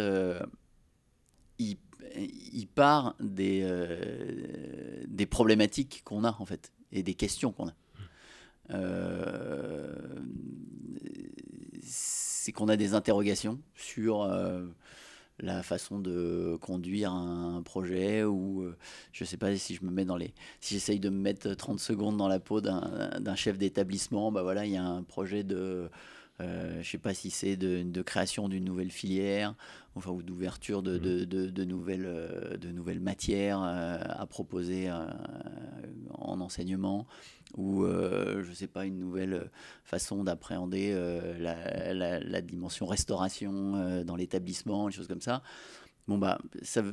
il 1.58 1.78
il 2.16 2.66
part 2.66 3.14
des, 3.20 3.60
euh, 3.64 5.04
des 5.08 5.26
problématiques 5.26 6.02
qu'on 6.04 6.24
a 6.24 6.36
en 6.38 6.46
fait 6.46 6.72
et 6.92 7.02
des 7.02 7.14
questions 7.14 7.52
qu'on 7.52 7.68
a. 7.68 7.74
Euh, 8.70 9.94
c'est 11.82 12.52
qu'on 12.52 12.68
a 12.68 12.76
des 12.76 12.94
interrogations 12.94 13.58
sur 13.74 14.22
euh, 14.22 14.64
la 15.38 15.62
façon 15.62 15.98
de 15.98 16.56
conduire 16.60 17.12
un 17.12 17.62
projet 17.62 18.24
ou 18.24 18.64
je 19.12 19.24
sais 19.24 19.36
pas 19.36 19.54
si 19.56 19.74
je 19.74 19.84
me 19.84 19.90
mets 19.90 20.04
dans 20.04 20.16
les 20.16 20.32
si 20.60 20.74
j'essaye 20.74 21.00
de 21.00 21.10
me 21.10 21.18
mettre 21.18 21.52
30 21.54 21.80
secondes 21.80 22.16
dans 22.16 22.28
la 22.28 22.38
peau 22.38 22.60
d'un 22.60 23.34
chef 23.34 23.58
d'établissement 23.58 24.30
bah 24.30 24.42
voilà 24.42 24.64
il 24.64 24.72
y 24.72 24.76
a 24.76 24.84
un 24.84 25.02
projet 25.02 25.42
de 25.42 25.90
je 26.40 26.44
je 26.82 26.90
sais 26.90 26.98
pas 26.98 27.14
si 27.14 27.30
c'est 27.30 27.56
de, 27.56 27.82
de, 27.82 28.02
création 28.02 28.48
d'une 28.48 28.64
nouvelle 28.64 28.90
filière 28.90 29.54
enfin, 29.96 30.10
ou 30.10 30.22
d'ouverture 30.22 30.82
de, 30.82 30.98
de, 30.98 31.24
de, 31.24 31.64
nouvelles, 31.64 32.06
euh, 32.06 32.56
de 32.56 32.68
nouvelles 32.68 33.00
matières 33.00 33.62
euh, 33.62 33.98
à 34.00 34.26
proposer 34.26 34.88
euh, 34.88 35.06
en 36.10 36.40
enseignement, 36.40 37.06
ou 37.56 37.84
je 37.86 38.48
ne 38.48 38.54
sais 38.54 38.66
pas, 38.66 38.84
une 38.84 38.98
nouvelle 38.98 39.50
façon 39.84 40.24
d'appréhender 40.24 40.92
la, 41.38 41.94
la, 41.94 42.40
dimension 42.40 42.86
restauration 42.86 44.02
dans 44.04 44.16
l'établissement, 44.16 44.88
des 44.88 44.92
choses 44.92 45.06
comme 45.06 45.20
ça. 45.20 45.42
Bon 46.06 46.18
bah, 46.18 46.38
ça, 46.60 46.84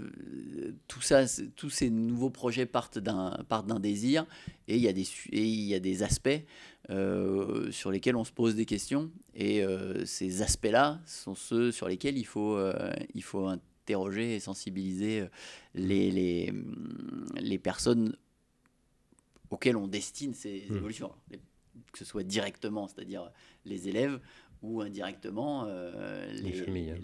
tout 0.88 1.02
ça, 1.02 1.26
tous 1.58 1.70
ces 1.70 1.90
nouveaux 1.90 2.30
projets 2.30 2.66
partent 2.66 2.98
d'un 2.98 3.44
partent 3.50 3.68
d'un 3.68 3.82
désir 3.82 4.26
et 4.70 4.78
il 4.78 4.82
y 4.82 4.88
a 4.88 4.94
des 4.94 5.06
et 5.32 5.44
il 5.44 5.66
y 5.66 5.76
a 5.76 5.82
des 5.82 6.02
aspects 6.02 6.30
euh, 6.90 7.72
sur 7.72 7.92
lesquels 7.92 8.16
on 8.16 8.24
se 8.24 8.32
pose 8.32 8.56
des 8.56 8.66
questions. 8.66 9.12
Et 9.36 9.64
euh, 9.64 10.04
ces 10.06 10.42
aspects-là 10.42 11.00
sont 11.06 11.36
ceux 11.36 11.72
sur 11.72 11.88
lesquels 11.88 12.18
il 12.18 12.26
faut, 12.26 12.58
euh, 12.58 12.92
il 13.14 13.24
faut 13.24 13.48
interroger 13.48 14.36
et 14.36 14.40
sensibiliser 14.40 15.26
les, 15.76 16.12
les, 16.12 16.54
les 17.40 17.60
personnes 17.60 18.18
auxquelles 19.52 19.78
on 19.78 19.88
destine 19.88 20.34
ces 20.34 20.66
mmh. 20.70 20.76
évolutions. 20.76 21.12
Que 21.92 22.00
ce 22.00 22.06
soit 22.06 22.24
directement, 22.24 22.88
c'est-à-dire 22.88 23.32
les 23.66 23.88
élèves, 23.88 24.20
ou 24.62 24.82
indirectement 24.82 25.66
les, 26.34 26.54
familles. 26.54 26.96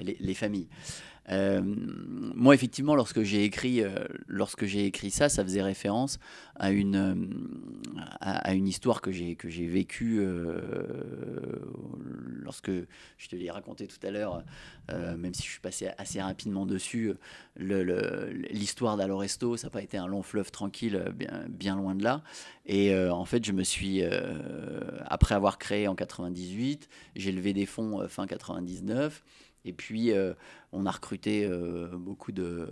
les, 0.00 0.16
les, 0.18 0.34
familles. 0.34 0.68
Euh, 1.30 1.60
moi, 1.62 2.54
effectivement, 2.54 2.94
lorsque 2.94 3.22
j'ai 3.22 3.44
écrit, 3.44 3.82
euh, 3.82 3.90
lorsque 4.26 4.64
j'ai 4.64 4.86
écrit 4.86 5.10
ça, 5.10 5.28
ça 5.28 5.42
faisait 5.42 5.62
référence 5.62 6.18
à 6.56 6.70
une, 6.70 6.96
euh, 6.96 7.14
à, 8.20 8.54
une 8.54 8.66
histoire 8.66 9.00
que 9.00 9.12
j'ai 9.12 9.36
que 9.36 9.48
j'ai 9.48 9.66
vécue 9.66 10.20
lorsque 12.42 12.70
je 12.70 13.28
te 13.28 13.36
l'ai 13.36 13.50
raconté 13.50 13.86
tout 13.86 14.04
à 14.06 14.10
l'heure, 14.10 14.42
même 14.88 15.34
si 15.34 15.42
je 15.42 15.50
suis 15.50 15.60
passé 15.60 15.90
assez 15.98 16.20
rapidement 16.20 16.66
dessus. 16.66 17.12
L'histoire 17.56 18.96
le, 18.96 19.02
d'Aloresto, 19.02 19.56
ça 19.56 19.66
n'a 19.66 19.70
pas 19.70 19.82
été 19.82 19.98
un 19.98 20.06
long 20.06 20.22
fleuve 20.22 20.50
tranquille, 20.50 21.12
bien, 21.14 21.44
bien 21.48 21.76
loin 21.76 21.94
de 21.94 22.02
là. 22.02 22.22
Et 22.66 22.96
en 22.96 23.24
fait, 23.24 23.44
je 23.44 23.52
me 23.52 23.62
suis, 23.62 24.02
après 25.06 25.34
avoir 25.34 25.58
créé 25.58 25.88
en 25.88 25.94
98, 25.94 26.88
j'ai 27.16 27.32
levé 27.32 27.52
des 27.52 27.66
fonds 27.66 28.06
fin 28.08 28.26
99. 28.26 29.22
Et 29.68 29.72
puis, 29.74 30.12
euh, 30.12 30.32
on 30.72 30.86
a 30.86 30.90
recruté 30.90 31.44
euh, 31.44 31.88
beaucoup, 31.92 32.32
de, 32.32 32.66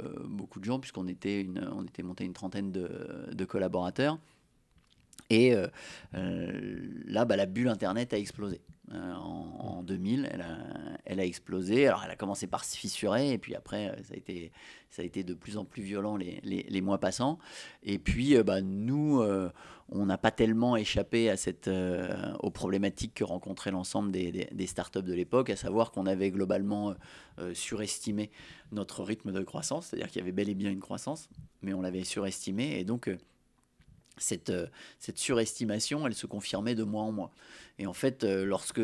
gens, 0.62 0.80
puisqu'on 0.80 1.08
était, 1.08 1.46
était 1.86 2.02
monté 2.02 2.24
une 2.24 2.32
trentaine 2.32 2.72
de, 2.72 3.44
collaborateurs. 3.44 4.18
Et 5.28 5.54
euh, 5.54 5.66
là, 7.04 7.26
bah, 7.26 7.36
la 7.36 7.44
bulle 7.44 7.68
Internet 7.68 8.14
a 8.14 8.18
explosé. 8.18 8.62
En, 8.92 9.82
2000, 9.82 10.28
elle 11.04 11.20
a, 11.20 11.24
explosé. 11.24 11.86
Alors, 11.86 12.02
elle 12.04 12.10
a 12.10 12.16
commencé 12.16 12.46
par 12.46 12.64
se 12.64 12.76
fissurer, 12.76 13.32
et 13.32 13.38
puis 13.38 13.54
après, 13.54 13.96
ça 14.02 14.14
a 14.14 14.16
été, 14.16 14.52
ça 14.90 15.02
a 15.02 15.04
été 15.04 15.24
de 15.24 15.34
plus 15.34 15.56
en 15.56 15.64
plus 15.64 15.82
violent 15.82 16.16
les, 16.16 16.80
mois 16.80 16.98
passants. 16.98 17.38
Et 17.82 17.98
puis, 17.98 18.40
bah, 18.42 18.60
nous, 18.60 19.22
on 19.88 20.06
n'a 20.06 20.18
pas 20.18 20.30
tellement 20.30 20.76
échappé 20.76 21.30
à 21.30 21.36
cette, 21.36 21.68
euh, 21.68 22.34
aux 22.40 22.50
problématiques 22.50 23.14
que 23.14 23.24
rencontraient 23.24 23.70
l'ensemble 23.70 24.10
des, 24.10 24.66
startups 24.66 25.02
de 25.02 25.14
l'époque, 25.14 25.50
à 25.50 25.56
savoir 25.56 25.92
qu'on 25.92 26.06
avait 26.06 26.30
globalement 26.30 26.90
euh, 26.90 26.94
euh, 27.38 27.54
surestimé 27.54 28.30
notre 28.72 29.04
rythme 29.04 29.32
de 29.32 29.42
croissance, 29.42 29.86
c'est-à-dire 29.86 30.08
qu'il 30.08 30.20
y 30.20 30.22
avait 30.22 30.32
bel 30.32 30.48
et 30.48 30.54
bien 30.54 30.70
une 30.70 30.80
croissance, 30.80 31.28
mais 31.62 31.72
on 31.72 31.82
l'avait 31.82 32.04
surestimé, 32.04 32.78
et 32.78 32.84
donc 32.84 33.08
cette, 34.16 34.52
cette 34.98 35.18
surestimation, 35.18 36.06
elle 36.06 36.14
se 36.14 36.26
confirmait 36.26 36.74
de 36.74 36.84
mois 36.84 37.02
en 37.02 37.12
mois. 37.12 37.32
Et 37.78 37.86
en 37.86 37.92
fait, 37.92 38.24
lorsque 38.24 38.80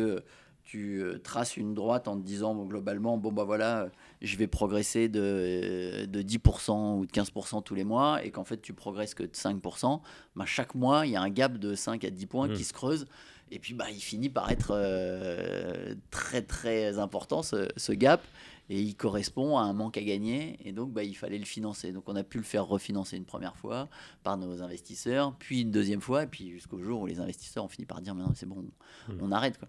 tu 0.63 1.01
euh, 1.01 1.19
traces 1.19 1.57
une 1.57 1.73
droite 1.73 2.07
en 2.07 2.17
te 2.17 2.25
disant 2.25 2.55
globalement, 2.65 3.17
bon 3.17 3.31
bah 3.31 3.43
voilà, 3.43 3.89
je 4.21 4.37
vais 4.37 4.47
progresser 4.47 5.09
de, 5.09 6.05
de 6.05 6.21
10% 6.21 6.99
ou 6.99 7.05
de 7.05 7.11
15% 7.11 7.63
tous 7.63 7.75
les 7.75 7.83
mois, 7.83 8.23
et 8.23 8.31
qu'en 8.31 8.43
fait 8.43 8.61
tu 8.61 8.73
progresses 8.73 9.13
que 9.13 9.23
de 9.23 9.31
5%, 9.31 10.01
bah 10.35 10.45
chaque 10.45 10.73
mois 10.73 11.05
il 11.05 11.11
y 11.11 11.15
a 11.15 11.21
un 11.21 11.29
gap 11.29 11.57
de 11.57 11.75
5 11.75 12.03
à 12.05 12.09
10 12.09 12.25
points 12.25 12.47
qui 12.47 12.61
mmh. 12.61 12.65
se 12.65 12.73
creuse, 12.73 13.05
et 13.51 13.59
puis 13.59 13.73
bah, 13.73 13.85
il 13.91 14.01
finit 14.01 14.29
par 14.29 14.49
être 14.49 14.71
euh, 14.71 15.95
très 16.09 16.41
très 16.41 16.97
important 16.97 17.43
ce, 17.43 17.67
ce, 17.77 17.91
gap, 17.91 18.21
et 18.69 18.81
il 18.81 18.95
correspond 18.95 19.57
à 19.57 19.61
un 19.63 19.73
manque 19.73 19.97
à 19.97 20.03
gagner, 20.03 20.57
et 20.63 20.71
donc 20.71 20.91
bah, 20.91 21.03
il 21.03 21.15
fallait 21.15 21.37
le 21.37 21.45
financer. 21.45 21.91
Donc 21.91 22.03
on 22.07 22.15
a 22.15 22.23
pu 22.23 22.37
le 22.37 22.43
faire 22.43 22.65
refinancer 22.65 23.17
une 23.17 23.25
première 23.25 23.55
fois 23.55 23.89
par 24.23 24.37
nos 24.37 24.61
investisseurs, 24.61 25.35
puis 25.37 25.61
une 25.61 25.71
deuxième 25.71 26.01
fois, 26.01 26.23
et 26.23 26.27
puis 26.27 26.51
jusqu'au 26.51 26.81
jour 26.81 27.01
où 27.01 27.05
les 27.05 27.19
investisseurs 27.19 27.63
ont 27.63 27.69
fini 27.69 27.85
par 27.85 28.01
dire, 28.01 28.15
mais 28.15 28.23
non 28.23 28.33
c'est 28.35 28.45
bon, 28.45 28.61
mmh. 29.07 29.13
on 29.21 29.31
arrête 29.31 29.57
quoi. 29.57 29.67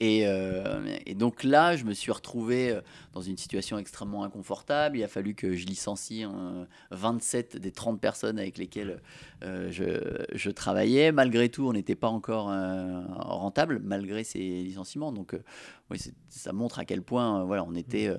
Euh, 0.00 0.96
et, 1.06 1.14
donc 1.14 1.42
là, 1.42 1.76
je 1.76 1.84
me 1.84 1.92
suis 1.92 2.12
retrouvé 2.12 2.70
euh, 2.70 2.80
dans 3.14 3.20
une 3.20 3.36
situation 3.36 3.78
extrêmement 3.78 4.22
inconfortable. 4.22 4.96
Il 4.96 5.02
a 5.02 5.08
fallu 5.08 5.34
que 5.34 5.54
je 5.54 5.66
licencie 5.66 6.24
27 6.90 7.56
des 7.56 7.72
30 7.72 8.00
personnes 8.00 8.38
avec 8.38 8.58
lesquelles 8.58 9.00
euh, 9.42 9.70
je, 10.32 10.50
travaillais. 10.50 11.10
Malgré 11.10 11.48
tout, 11.48 11.68
on 11.68 11.72
n'était 11.72 11.96
pas 11.96 12.08
encore 12.08 12.46
rentable, 12.46 13.80
malgré 13.82 14.24
ces 14.24 14.38
licenciements. 14.38 15.12
Donc 15.12 15.36
oui, 15.90 15.98
ça 16.28 16.52
montre 16.52 16.78
à 16.78 16.84
quel 16.84 17.02
point 17.02 17.44
voilà, 17.44 17.64
on 17.64 17.74
était, 17.74 18.10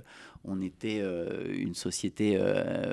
on 0.44 0.62
était 0.62 1.02
une 1.50 1.76
société 1.76 2.40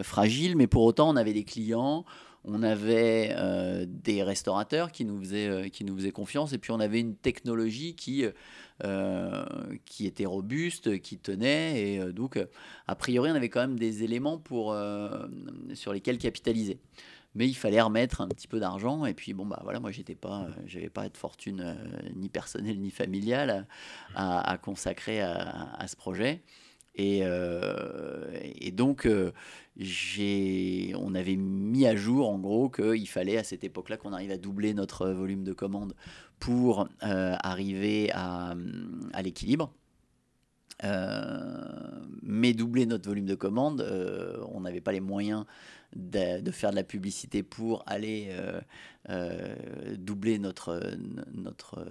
fragile, 0.03 0.57
mais 0.57 0.66
pour 0.66 0.83
autant, 0.83 1.11
on 1.11 1.16
avait 1.16 1.35
des 1.35 1.44
clients 1.44 2.05
on 2.46 2.62
avait 2.62 3.35
des 3.87 4.22
restaurateurs 4.22 4.92
qui 4.92 5.04
nous, 5.04 5.20
faisaient, 5.20 5.70
qui 5.70 5.85
nous 5.85 5.96
confiance, 6.12 6.52
et 6.52 6.59
puis 6.59 6.70
on 6.70 6.80
avait 6.80 7.00
une 7.00 7.16
technologie 7.16 7.94
qui, 7.94 8.24
euh, 8.85 9.46
qui 9.87 10.06
était 10.06 10.26
robuste, 10.26 11.00
qui 11.00 11.16
tenait. 11.16 11.80
Et 11.80 11.98
euh, 11.98 12.12
donc, 12.12 12.38
a 12.87 12.94
priori, 12.94 13.30
on 13.30 13.35
avait 13.35 13.48
quand 13.48 13.61
même 13.61 13.78
des 13.78 14.02
éléments 14.02 14.37
pour, 14.37 14.72
euh, 14.72 15.26
sur 15.72 15.92
lesquels 15.92 16.18
capitaliser 16.18 16.78
mais 17.35 17.46
il 17.46 17.54
fallait 17.54 17.82
remettre 17.82 18.22
un 18.22 18.28
petit 18.28 18.48
peu 18.48 18.59
d'argent 18.61 19.04
et 19.04 19.12
puis 19.12 19.35
bon 19.35 19.44
bah 19.44 19.61
voilà 19.62 19.78
moi 19.78 19.90
j'étais 19.90 20.14
pas 20.14 20.48
j'avais 20.64 20.88
pas 20.88 21.06
de 21.11 21.16
fortune 21.18 21.76
ni 22.14 22.30
personnelle 22.30 22.80
ni 22.80 22.90
familiale 22.90 23.66
à, 24.14 24.56
consacrer 24.62 25.20
à, 25.20 25.87
ce 25.87 25.96
projet 25.96 26.40
et, 26.96 27.22
et 28.61 28.70
donc 28.70 29.09
j'ai 29.76 30.94
on 30.98 31.14
avait 31.14 31.37
mis 31.37 31.87
à 31.87 31.94
jour 31.94 32.28
en 32.30 32.38
gros 32.38 32.70
qu'il 32.70 33.09
fallait 33.09 33.37
à 33.37 33.44
cette 33.44 33.64
époque 33.64 33.90
là 33.90 33.96
qu'on 33.96 34.12
arrive 34.12 34.30
à 34.30 34.38
doubler 34.38 34.72
notre 34.72 35.09
volume 35.11 35.44
de 35.44 35.52
commandes 35.52 35.94
pour 36.38 36.88
euh, 37.02 37.35
arriver 37.40 38.11
à, 38.12 38.54
l'équilibre. 39.22 39.72
Euh, 40.85 42.04
mais 42.22 42.52
doubler 42.52 42.85
notre 42.85 43.09
volume 43.09 43.24
de 43.24 43.35
commandes, 43.35 43.80
euh, 43.80 44.44
on 44.52 44.61
n'avait 44.61 44.82
pas 44.82 44.92
les 44.92 45.00
moyens 45.00 45.46
de, 45.96 46.50
faire 46.50 46.70
de 46.70 46.76
la 46.76 46.85
publicité 46.85 47.42
pour 47.42 47.82
aller 47.87 48.30
doubler 49.98 50.38
notre, 50.38 50.80
notre, 51.32 51.87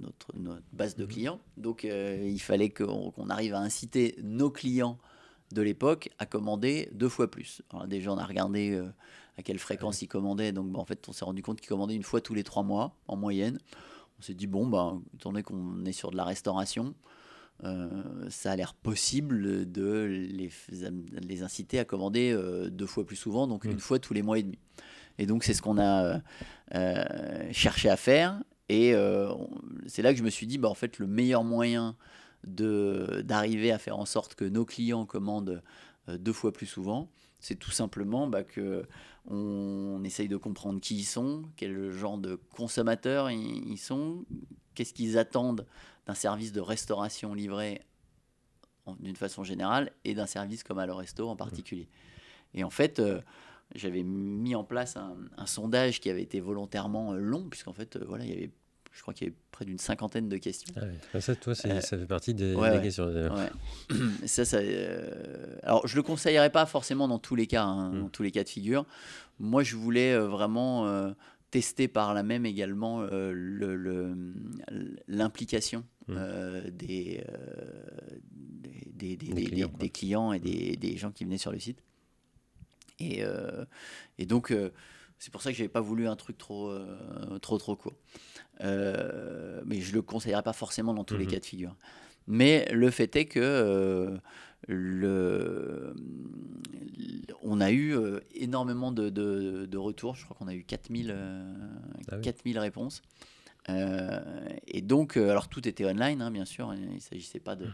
notre, 0.00 0.36
notre, 0.36 0.62
base 0.72 0.96
de 0.96 1.04
mmh. 1.04 1.08
clients. 1.08 1.40
Donc 1.56 1.84
il 1.84 2.40
fallait 2.40 2.70
qu'on 2.70 3.28
arrive 3.28 3.54
à 3.54 3.60
inciter 3.60 4.16
nos 4.22 4.50
clients 4.50 4.98
de 5.52 5.62
l'époque 5.62 6.10
à 6.18 6.26
commander 6.26 6.88
deux 6.92 7.08
fois 7.08 7.30
plus. 7.30 7.62
Alors, 7.70 7.86
déjà, 7.86 8.12
on 8.12 8.18
a 8.18 8.24
regardé 8.24 8.80
à 9.38 9.42
quelle 9.42 9.58
fréquence 9.58 10.02
ils 10.02 10.08
commandaient. 10.08 10.52
Donc, 10.52 10.76
en 10.76 10.84
fait, 10.84 11.08
on 11.08 11.12
s'est 11.12 11.24
rendu 11.24 11.42
compte 11.42 11.60
qu'ils 11.60 11.68
commandaient 11.68 11.94
une 11.94 12.02
fois 12.02 12.20
tous 12.20 12.34
les 12.34 12.44
trois 12.44 12.64
mois 12.64 12.96
en 13.06 13.16
moyenne. 13.16 13.58
On 14.18 14.22
s'est 14.22 14.34
dit, 14.34 14.48
bon, 14.48 14.66
bah, 14.66 14.94
étant 15.14 15.30
donné 15.30 15.44
qu'on 15.44 15.84
est 15.84 15.92
sur 15.92 16.10
de 16.10 16.16
la 16.16 16.24
restauration, 16.24 16.94
ça 18.28 18.52
a 18.52 18.56
l'air 18.56 18.74
possible 18.74 19.70
de 19.70 20.04
les, 20.04 20.50
les, 21.22 21.42
inciter 21.42 21.78
à 21.78 21.84
commander 21.84 22.36
deux 22.70 22.86
fois 22.86 23.04
plus 23.04 23.16
souvent, 23.16 23.46
donc 23.46 23.64
mmh. 23.64 23.70
une 23.70 23.80
fois 23.80 23.98
tous 23.98 24.14
les 24.14 24.22
mois 24.22 24.38
et 24.38 24.42
demi. 24.42 24.58
Et 25.18 25.26
donc 25.26 25.42
c'est 25.42 25.54
ce 25.54 25.62
qu'on 25.62 25.78
a 25.78 26.20
cherché 27.52 27.88
à 27.88 27.96
faire. 27.96 28.40
Et 28.68 28.94
c'est 29.86 30.02
là 30.02 30.12
que 30.12 30.18
je 30.18 30.24
me 30.24 30.30
suis 30.30 30.46
dit, 30.46 30.58
bah, 30.58 30.68
en 30.68 30.74
fait, 30.74 30.98
le 30.98 31.06
meilleur 31.06 31.44
moyen 31.44 31.96
d'arriver 32.44 33.72
à 33.72 33.78
faire 33.78 33.98
en 33.98 34.06
sorte 34.06 34.34
que 34.34 34.44
nos 34.44 34.64
clients 34.64 35.06
commandent 35.06 35.62
deux 36.06 36.32
fois 36.32 36.52
plus 36.52 36.66
souvent, 36.66 37.10
c'est 37.40 37.56
tout 37.56 37.70
simplement 37.70 38.26
bah, 38.26 38.42
que 38.42 38.86
on 39.30 40.02
essaye 40.04 40.28
de 40.28 40.36
comprendre 40.36 40.80
qui 40.80 40.96
ils 40.96 41.04
sont, 41.04 41.42
quel 41.56 41.90
genre 41.90 42.18
de 42.18 42.36
consommateurs 42.56 43.30
ils, 43.30 43.76
sont, 43.76 44.24
qu'est-ce 44.78 44.94
qu'ils 44.94 45.18
attendent 45.18 45.66
d'un 46.06 46.14
service 46.14 46.52
de 46.52 46.60
restauration 46.60 47.34
livré 47.34 47.82
d'une 49.00 49.16
façon 49.16 49.42
générale 49.42 49.90
et 50.04 50.14
d'un 50.14 50.26
service 50.26 50.62
comme 50.62 50.78
à 50.78 50.86
le 50.86 50.92
resto 50.92 51.28
en 51.28 51.34
particulier. 51.34 51.88
Et 52.54 52.62
en 52.62 52.70
fait, 52.70 53.00
euh, 53.00 53.20
j'avais 53.74 54.04
mis 54.04 54.54
en 54.54 54.62
place 54.62 54.96
un, 54.96 55.46
sondage 55.46 55.98
qui 55.98 56.10
avait 56.10 56.22
été 56.22 56.38
volontairement 56.38 57.12
euh, 57.12 57.18
long, 57.18 57.48
puisqu'en 57.50 57.72
fait, 57.72 57.96
euh, 57.96 58.04
voilà, 58.06 58.24
il 58.24 58.30
y 58.30 58.32
avait 58.32 58.50
je 58.92 59.02
crois 59.02 59.14
qu'il 59.14 59.28
y 59.28 59.30
avait 59.30 59.36
près 59.52 59.64
d'une 59.64 59.78
cinquantaine 59.78 60.28
de 60.28 60.36
questions. 60.38 60.74
Ah 61.12 61.20
ça, 61.20 61.36
toi, 61.36 61.54
ça 61.54 61.80
fait 61.80 62.06
partie 62.06 62.34
des, 62.34 62.56
questions. 62.82 63.08
ça, 64.26 64.44
ça, 64.44 64.58
alors, 65.62 65.86
je 65.86 65.94
le 65.94 66.02
conseillerais 66.02 66.50
pas 66.50 66.66
forcément 66.66 67.06
dans 67.06 67.20
tous 67.20 67.36
les 67.36 67.46
cas, 67.46 67.62
hein, 67.62 67.90
hmm. 67.90 68.00
dans 68.00 68.08
tous 68.08 68.22
les 68.22 68.32
cas 68.32 68.42
de 68.42 68.48
figure. 68.48 68.86
Moi, 69.38 69.62
je 69.62 69.76
voulais 69.76 70.18
vraiment 70.18 71.12
tester 71.50 71.88
par 71.88 72.14
là 72.14 72.22
même 72.22 72.44
également 72.46 73.06
l'implication 75.06 75.84
des, 76.08 77.24
des, 78.92 79.16
des, 79.16 79.90
clients, 79.90 80.32
et 80.32 80.76
des, 80.76 80.96
gens 80.96 81.10
qui 81.10 81.24
venaient 81.24 81.38
sur 81.38 81.52
le 81.52 81.58
site. 81.58 81.82
Et, 82.98 83.22
et 84.18 84.26
donc, 84.26 84.52
c'est 85.18 85.32
pour 85.32 85.42
ça 85.42 85.50
que 85.50 85.56
j'avais 85.56 85.68
pas 85.68 85.80
voulu 85.80 86.06
un 86.06 86.16
truc 86.16 86.38
trop, 86.38 86.68
euh, 86.68 87.38
trop, 87.40 87.58
trop 87.58 87.74
court. 87.76 87.96
Euh, 88.60 89.62
mais 89.66 89.80
je 89.80 89.92
le 89.92 90.02
conseillerais 90.02 90.42
pas 90.42 90.52
forcément 90.52 90.94
dans 90.94 91.04
tous 91.04 91.16
les 91.16 91.24
mhm. 91.24 91.30
cas 91.30 91.40
de 91.40 91.44
figure. 91.44 91.76
Mais 92.26 92.68
le 92.72 92.90
fait 92.90 93.14
est 93.16 93.24
que 93.24 93.40
euh, 93.40 94.16
le, 94.66 95.94
on 97.42 97.60
a 97.60 97.70
eu 97.70 97.96
énormément 98.34 98.92
de, 98.92 99.08
de, 99.08 99.76
retours. 99.76 100.16
Je 100.16 100.24
crois 100.24 100.36
qu'on 100.36 100.48
a 100.48 100.54
eu 100.54 100.64
4000, 100.64 101.16
4000 102.22 102.58
ah 102.58 102.60
réponses. 102.60 103.02
et 103.68 104.82
donc, 104.82 105.16
alors 105.16 105.48
tout 105.48 105.66
était 105.68 105.84
online, 105.84 106.20
hein, 106.20 106.30
bien 106.30 106.44
sûr. 106.44 106.74
Il 106.74 106.94
ne 106.94 107.00
s'agissait 107.00 107.40
pas 107.40 107.56
de, 107.56 107.66
mhm 107.66 107.72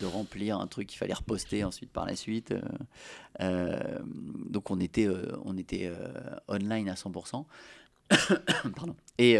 de 0.00 0.06
remplir 0.06 0.58
un 0.58 0.66
truc 0.66 0.88
qu'il 0.88 0.98
fallait 0.98 1.14
reposter 1.14 1.62
ensuite 1.62 1.92
par 1.92 2.06
la 2.06 2.16
suite. 2.16 2.52
Euh, 2.52 2.60
euh, 3.40 3.98
donc 4.48 4.70
on 4.70 4.80
était, 4.80 5.06
euh, 5.06 5.36
on 5.44 5.56
était 5.56 5.92
online 6.48 6.88
à 6.88 6.94
100%. 6.94 7.44
Pardon. 8.74 8.96
Et, 9.18 9.38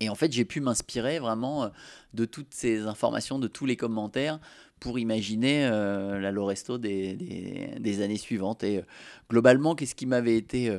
et 0.00 0.08
en 0.08 0.14
fait, 0.14 0.32
j'ai 0.32 0.44
pu 0.44 0.60
m'inspirer 0.60 1.20
vraiment 1.20 1.70
de 2.14 2.24
toutes 2.24 2.52
ces 2.52 2.86
informations, 2.86 3.38
de 3.38 3.46
tous 3.46 3.66
les 3.66 3.76
commentaires 3.76 4.40
pour 4.80 4.98
imaginer 4.98 5.68
la 5.68 6.30
Loresto 6.30 6.78
des, 6.78 7.14
des, 7.14 7.74
des, 7.78 8.02
années 8.02 8.16
suivantes. 8.16 8.64
Et 8.64 8.82
globalement, 9.30 9.74
qu'est-ce 9.74 9.94
qui 9.94 10.06
m'avait 10.06 10.36
été... 10.36 10.76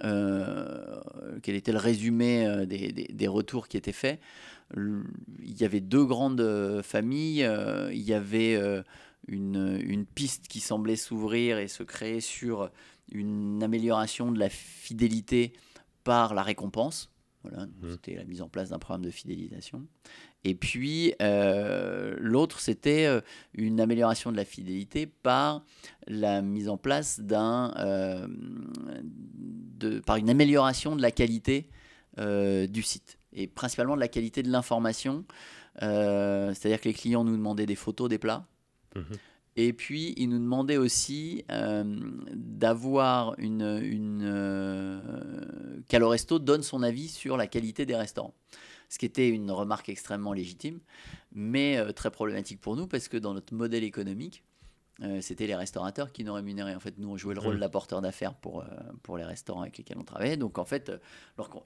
quel 0.00 1.54
était 1.54 1.72
le 1.72 1.78
résumé 1.78 2.66
des, 2.66 2.92
des, 2.92 3.28
retours 3.28 3.68
qui 3.68 3.76
étaient 3.76 3.92
faits? 3.92 4.20
Il 4.76 5.60
y 5.60 5.64
avait 5.64 5.80
deux 5.80 6.04
grandes 6.04 6.40
euh, 6.40 6.82
familles, 6.82 7.44
euh, 7.44 7.92
il 7.92 8.02
y 8.02 8.14
avait 8.14 8.54
euh, 8.56 8.82
une, 9.28 9.80
une, 9.84 10.06
piste 10.06 10.48
qui 10.48 10.60
semblait 10.60 10.96
s'ouvrir 10.96 11.58
et 11.58 11.68
se 11.68 11.82
créer 11.82 12.20
sur 12.20 12.70
une 13.12 13.62
amélioration 13.62 14.32
de 14.32 14.38
la 14.38 14.48
fidélité 14.48 15.52
par 16.02 16.34
la 16.34 16.42
récompense. 16.42 17.10
Voilà, 17.42 17.66
mmh. 17.66 17.90
c'était 17.90 18.14
la 18.14 18.24
mise 18.24 18.40
en 18.40 18.48
place 18.48 18.70
d'un 18.70 18.78
programme 18.78 19.04
de 19.04 19.10
fidélisation. 19.10 19.86
Et 20.44 20.54
puis 20.54 21.14
l'autre, 21.20 22.60
c'était 22.60 23.08
une 23.54 23.80
amélioration 23.80 24.30
de 24.30 24.36
la 24.36 24.44
fidélité 24.44 25.06
par 25.06 25.64
la 26.06 26.42
mise 26.42 26.68
en 26.68 26.76
place 26.76 27.20
d'un, 27.20 27.72
par 30.04 30.16
une 30.16 30.30
amélioration 30.30 30.96
de 30.96 31.02
la 31.02 31.10
qualité 31.10 31.68
du 32.18 32.82
site 32.82 33.18
et 33.34 33.46
principalement 33.46 33.94
de 33.94 34.00
la 34.00 34.08
qualité 34.08 34.42
de 34.42 34.50
l'information. 34.50 35.24
Euh, 35.82 36.54
c'est-à-dire 36.54 36.80
que 36.80 36.88
les 36.88 36.94
clients 36.94 37.24
nous 37.24 37.36
demandaient 37.36 37.66
des 37.66 37.74
photos 37.74 38.08
des 38.08 38.18
plats. 38.18 38.46
Mhm. 38.94 39.04
Et 39.56 39.72
puis, 39.72 40.14
ils 40.16 40.28
nous 40.28 40.38
demandaient 40.38 40.76
aussi 40.76 41.44
euh, 41.50 41.84
d'avoir 42.32 43.34
une. 43.38 43.80
une 43.82 44.22
euh, 44.24 45.00
Resto 45.92 46.38
donne 46.38 46.62
son 46.62 46.82
avis 46.82 47.08
sur 47.08 47.36
la 47.36 47.46
qualité 47.46 47.86
des 47.86 47.94
restaurants. 47.94 48.34
Ce 48.94 48.98
qui 49.00 49.06
était 49.06 49.28
une 49.28 49.50
remarque 49.50 49.88
extrêmement 49.88 50.32
légitime, 50.32 50.78
mais 51.32 51.78
euh, 51.78 51.90
très 51.90 52.12
problématique 52.12 52.60
pour 52.60 52.76
nous 52.76 52.86
parce 52.86 53.08
que 53.08 53.16
dans 53.16 53.34
notre 53.34 53.52
modèle 53.52 53.82
économique, 53.82 54.44
c'était 55.20 55.46
les 55.46 55.56
restaurateurs 55.56 56.12
qui 56.12 56.24
nous 56.24 56.32
rémunéraient. 56.32 56.74
En 56.74 56.80
fait, 56.80 56.94
nous, 56.98 57.10
on 57.10 57.16
jouait 57.16 57.34
le 57.34 57.40
rôle 57.40 57.54
mhm. 57.54 57.60
d'apporteur 57.60 58.00
d'affaires 58.00 58.34
pour, 58.34 58.64
pour 59.02 59.18
les 59.18 59.24
restaurants 59.24 59.62
avec 59.62 59.76
lesquels 59.76 59.98
on 59.98 60.04
travaillait. 60.04 60.36
Donc, 60.36 60.58
en 60.58 60.64
fait, 60.64 60.92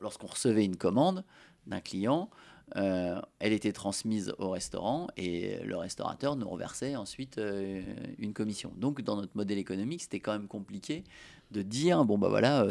lorsqu'on 0.00 0.26
recevait 0.26 0.64
une 0.64 0.76
commande, 0.76 1.24
d'un 1.68 1.80
client, 1.80 2.30
euh, 2.76 3.20
elle 3.38 3.52
était 3.52 3.72
transmise 3.72 4.34
au 4.38 4.50
restaurant 4.50 5.06
et 5.16 5.58
le 5.64 5.76
restaurateur 5.76 6.36
nous 6.36 6.48
reversait 6.48 6.96
ensuite 6.96 7.38
euh, 7.38 7.80
une 8.18 8.32
commission. 8.32 8.72
Donc 8.76 9.02
dans 9.02 9.16
notre 9.16 9.36
modèle 9.36 9.58
économique, 9.58 10.02
c'était 10.02 10.20
quand 10.20 10.32
même 10.32 10.48
compliqué 10.48 11.04
de 11.50 11.62
dire 11.62 12.04
bon 12.04 12.18
bah 12.18 12.28
voilà, 12.28 12.66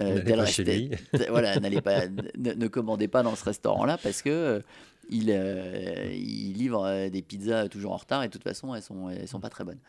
euh, 0.00 0.20
voilà, 1.28 1.60
n'allez 1.60 1.80
pas, 1.80 2.08
ne, 2.38 2.66
commandez 2.66 3.06
pas 3.06 3.22
dans 3.22 3.36
ce 3.36 3.44
restaurant-là 3.44 3.98
parce 4.02 4.22
que 4.22 4.62
il, 5.08 5.30
il, 5.30 6.52
livre 6.54 7.08
des 7.08 7.22
pizzas 7.22 7.68
toujours 7.68 7.92
en 7.92 7.96
retard 7.96 8.22
et 8.22 8.28
de 8.28 8.32
toute 8.32 8.42
façon 8.42 8.74
elles 8.74 8.82
sont 8.82 9.08
elles 9.10 9.28
sont 9.28 9.40
pas 9.40 9.50
très 9.50 9.64
bonnes. 9.64 9.80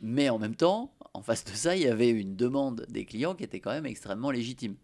Mais 0.00 0.28
en 0.28 0.38
même 0.38 0.54
temps, 0.54 0.92
en 1.14 1.22
face 1.22 1.44
de 1.44 1.50
ça, 1.50 1.76
il 1.76 1.82
y 1.82 1.88
avait 1.88 2.10
une 2.10 2.36
demande 2.36 2.86
des 2.88 3.04
clients 3.04 3.34
qui 3.34 3.44
était 3.44 3.60
quand 3.60 3.72
même 3.72 3.86
extrêmement 3.86 4.30
légitime. 4.30 4.76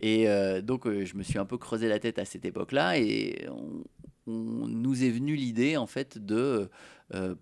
Et 0.00 0.28
euh, 0.28 0.60
donc, 0.60 0.86
euh, 0.86 1.04
je 1.04 1.16
me 1.16 1.22
suis 1.22 1.38
un 1.38 1.46
peu 1.46 1.56
creusé 1.56 1.88
la 1.88 1.98
tête 1.98 2.18
à 2.18 2.24
cette 2.24 2.44
époque-là 2.44 2.98
et 2.98 3.48
on, 3.48 3.84
nous 4.26 5.04
est 5.04 5.10
venu 5.10 5.34
l'idée, 5.34 5.76
en 5.76 5.86
fait, 5.86 6.18
de 6.18 6.70
euh, 7.14 7.34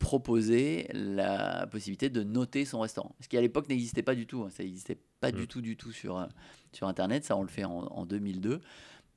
proposer 0.00 0.88
la 0.92 1.68
possibilité 1.68 2.10
de 2.10 2.24
noter 2.24 2.64
son 2.64 2.80
restaurant. 2.80 3.14
Ce 3.20 3.28
qui, 3.28 3.36
à 3.36 3.40
l'époque, 3.40 3.68
n'existait 3.68 4.02
pas 4.02 4.16
du 4.16 4.26
tout. 4.26 4.42
Hein. 4.42 4.50
Ça 4.50 4.64
n'existait 4.64 4.98
pas 5.20 5.30
du 5.30 5.42
mmh. 5.42 5.46
tout, 5.46 5.60
du 5.60 5.76
tout 5.76 5.92
sur, 5.92 6.28
sur 6.72 6.88
Internet. 6.88 7.24
Ça, 7.24 7.36
on 7.36 7.42
le 7.42 7.48
fait 7.48 7.64
en, 7.64 8.04
2002. 8.04 8.60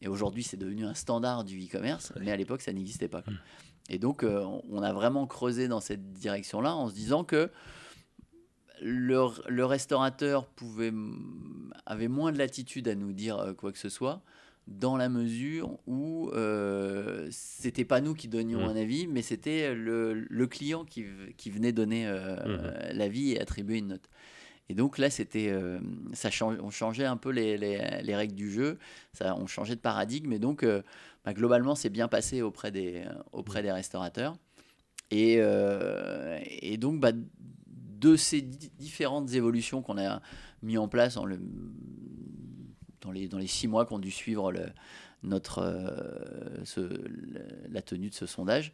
Et 0.01 0.07
aujourd'hui, 0.07 0.43
c'est 0.43 0.57
devenu 0.57 0.85
un 0.85 0.93
standard 0.93 1.43
du 1.43 1.59
e-commerce, 1.59 2.13
mais 2.19 2.31
à 2.31 2.37
l'époque, 2.37 2.61
ça 2.61 2.71
n'existait 2.71 3.07
pas. 3.07 3.23
Mmh. 3.25 3.33
Et 3.89 3.99
donc, 3.99 4.23
on 4.23 4.81
a 4.83 4.93
vraiment 4.93 5.25
creusé 5.27 5.67
dans 5.67 5.79
cette 5.79 6.11
direction-là 6.11 6.75
en 6.75 6.89
se 6.89 6.93
disant 6.93 7.23
que 7.23 7.49
le, 8.81 9.63
restaurateur 9.65 10.45
pouvait, 10.45 10.93
avait 11.85 12.07
moins 12.07 12.31
de 12.31 12.37
latitude 12.37 12.87
à 12.87 12.95
nous 12.95 13.13
dire 13.13 13.37
euh, 13.37 13.53
quoi 13.53 13.71
que 13.71 13.77
ce 13.77 13.89
soit, 13.89 14.21
dans 14.67 14.97
la 14.97 15.07
mesure 15.07 15.77
où 15.87 16.29
euh, 16.33 17.27
c'était 17.31 17.85
pas 17.85 18.01
nous 18.01 18.13
qui 18.13 18.27
donnions 18.27 18.65
mmh. 18.65 18.69
un 18.69 18.75
avis, 18.75 19.07
mais 19.07 19.21
c'était 19.21 19.73
le, 19.73 20.47
client 20.47 20.83
qui, 20.83 21.05
qui, 21.37 21.49
venait 21.49 21.71
donner 21.71 22.07
euh, 22.07 22.35
mmh. 22.35 22.97
l'avis 22.97 23.31
et 23.31 23.41
attribuer 23.41 23.77
une 23.77 23.87
note. 23.87 24.09
Et 24.69 24.75
donc 24.75 24.97
là, 24.97 25.09
c'était, 25.09 25.49
euh, 25.49 25.79
ça 26.13 26.29
on 26.41 26.69
changeait 26.69 27.05
un 27.05 27.17
peu 27.17 27.29
les, 27.29 27.57
les, 27.57 28.15
règles 28.15 28.35
du 28.35 28.51
jeu, 28.51 28.77
on 29.21 29.47
changeait 29.47 29.75
de 29.75 29.81
paradigme, 29.81 30.33
et 30.33 30.39
donc 30.39 30.65
bah, 31.23 31.33
globalement, 31.33 31.75
c'est 31.75 31.89
bien 31.89 32.07
passé 32.07 32.41
auprès 32.41 32.71
des, 32.71 33.03
auprès 33.31 33.61
des 33.63 33.71
restaurateurs. 33.71 34.35
Et, 35.09 35.39
et 36.61 36.77
donc, 36.77 36.99
bah, 36.99 37.11
de 37.99 38.15
ces 38.15 38.41
différentes 38.41 39.33
évolutions 39.33 39.81
qu'on 39.81 39.97
a 39.97 40.21
mis 40.61 40.77
en 40.77 40.87
place 40.87 41.15
dans, 41.15 41.25
le, 41.25 41.39
dans, 43.01 43.11
les, 43.11 43.27
dans 43.27 43.37
les 43.37 43.47
six 43.47 43.67
mois 43.67 43.85
qu'on 43.85 43.99
dû 43.99 44.11
suivre 44.11 44.51
notre, 45.23 45.59
euh, 45.59 46.97
la 47.69 47.81
tenue 47.81 48.09
de 48.09 48.15
ce 48.15 48.25
sondage, 48.25 48.73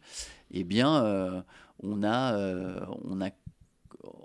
eh 0.50 0.64
bien, 0.64 1.04
euh, 1.04 1.40
on, 1.82 2.02
a, 2.02 2.34
euh, 2.36 2.80
on, 3.04 3.20
a, 3.20 3.30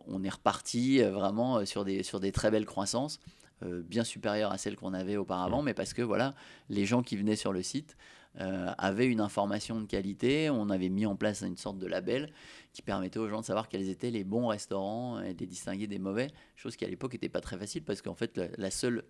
on 0.07 0.23
est 0.23 0.29
reparti 0.29 1.01
vraiment 1.01 1.65
sur 1.65 1.85
des, 1.85 2.03
sur 2.03 2.19
des 2.19 2.31
très 2.31 2.51
belles 2.51 2.65
croissances, 2.65 3.19
bien 3.61 4.03
supérieures 4.03 4.51
à 4.51 4.57
celles 4.57 4.75
qu'on 4.75 4.93
avait 4.93 5.17
auparavant, 5.17 5.61
mmh. 5.61 5.65
mais 5.65 5.73
parce 5.73 5.93
que 5.93 6.01
voilà, 6.01 6.33
les 6.69 6.85
gens 6.85 7.03
qui 7.03 7.17
venaient 7.17 7.35
sur 7.35 7.51
le 7.51 7.61
site 7.61 7.97
euh, 8.39 8.71
avait 8.77 9.07
une 9.07 9.21
information 9.21 9.81
de 9.81 9.87
qualité. 9.87 10.49
On 10.49 10.69
avait 10.69 10.89
mis 10.89 11.05
en 11.05 11.15
place 11.15 11.41
une 11.41 11.57
sorte 11.57 11.79
de 11.79 11.87
label 11.87 12.31
qui 12.73 12.83
permettait 12.83 13.17
aux 13.17 13.27
gens 13.27 13.41
de 13.41 13.45
savoir 13.45 13.67
quels 13.67 13.89
étaient 13.89 14.11
les 14.11 14.23
bons 14.23 14.47
restaurants 14.47 15.19
et 15.19 15.33
de 15.33 15.39
les 15.39 15.47
distinguer 15.47 15.87
des 15.87 15.99
mauvais, 15.99 16.27
chose 16.55 16.75
qui 16.75 16.85
à 16.85 16.87
l'époque 16.87 17.13
n'était 17.13 17.29
pas 17.29 17.41
très 17.41 17.57
facile 17.57 17.83
parce 17.83 18.01
qu'en 18.01 18.13
fait 18.13 18.39
la, 18.57 18.69
seule, 18.69 19.03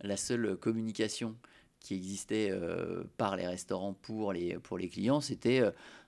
la 0.00 0.16
seule 0.16 0.56
communication 0.56 1.36
qui 1.80 1.94
existait 1.94 2.50
par 3.18 3.36
les 3.36 3.46
restaurants 3.46 3.92
pour 3.92 4.32
les, 4.32 4.54
pour 4.58 4.78
les 4.78 4.88
clients, 4.88 5.20
c'était 5.20 5.62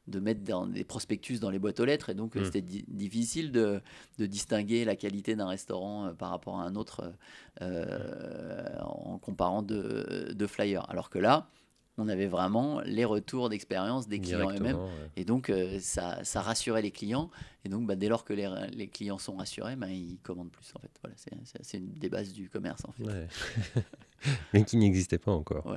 de 0.07 0.21
mettre 0.21 0.43
dans 0.43 0.67
des 0.67 0.85
prospectus 0.85 1.41
dans 1.41 1.51
les 1.51 1.59
boîtes 1.59 1.81
aux 1.81 1.85
lettres. 1.85 2.11
Et 2.11 2.15
donc, 2.15 2.35
mmh. 2.37 2.45
c'était 2.45 2.63
difficile 2.89 3.53
de, 3.53 3.81
de, 4.19 4.27
distinguer 4.27 4.85
la 4.85 4.97
qualité 4.97 5.35
d'un 5.37 5.49
restaurant 5.49 6.13
par 6.15 6.31
rapport 6.31 6.59
à 6.59 6.65
un 6.65 6.77
autre 6.77 7.13
en 7.61 9.19
comparant 9.19 9.63
de, 9.63 10.33
de 10.35 10.47
flyers. 10.47 10.89
Alors 10.91 11.11
que 11.11 11.19
là, 11.19 11.49
on 11.97 12.09
avait 12.09 12.27
vraiment 12.27 12.81
les 12.81 13.05
retours 13.05 13.49
d'expérience 13.49 14.09
des 14.09 14.19
clients 14.19 14.51
eux-mêmes. 14.51 14.79
Et 15.17 15.25
donc, 15.25 15.51
euh, 15.51 15.79
ça, 15.81 16.25
ça, 16.25 16.41
rassurait 16.41 16.83
les 16.83 16.91
clients. 16.91 17.31
Et 17.65 17.69
donc, 17.69 17.87
bah, 17.87 17.95
dès 17.95 18.09
lors 18.09 18.25
que 18.25 18.33
les, 18.33 18.49
les, 18.73 18.89
clients 18.89 19.19
sont 19.19 19.37
rassurés, 19.37 19.77
bah, 19.77 19.89
ils 19.89 20.19
commandent 20.23 20.51
plus. 20.51 20.73
En 20.75 20.81
fait. 20.81 20.91
Voilà, 21.03 21.15
c'est 21.63 21.79
une 21.79 21.93
des 21.93 22.09
bases 22.09 22.33
du 22.33 22.49
commerce. 22.49 22.83
En 22.85 22.93
fait. 22.93 23.85
mais 24.53 24.65
qui 24.65 24.77
n'existait 24.77 25.19
pas 25.19 25.33
encore. 25.33 25.77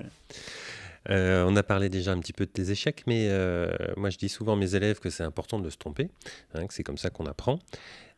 Euh, 1.10 1.46
on 1.48 1.56
a 1.56 1.64
parlé 1.64 1.90
déjà 1.90 2.12
un 2.12 2.20
petit 2.20 2.34
peu 2.34 2.46
de 2.46 2.52
tes 2.52 2.72
échecs, 2.72 3.04
mais 3.08 3.28
euh, 3.30 3.72
moi 3.96 4.10
je 4.10 4.18
dis 4.18 4.30
souvent 4.30 4.54
à 4.54 4.56
mes 4.56 4.76
élèves 4.76 5.00
que 5.00 5.10
c'est 5.10 5.24
important 5.24 5.60
de 5.60 5.70
se 5.70 5.78
tromper, 5.78 6.10
hein, 6.54 6.68
que 6.68 6.74
c'est 6.74 6.84
comme 6.84 6.98
ça 6.98 7.10
qu'on 7.10 7.26
apprend. 7.26 7.60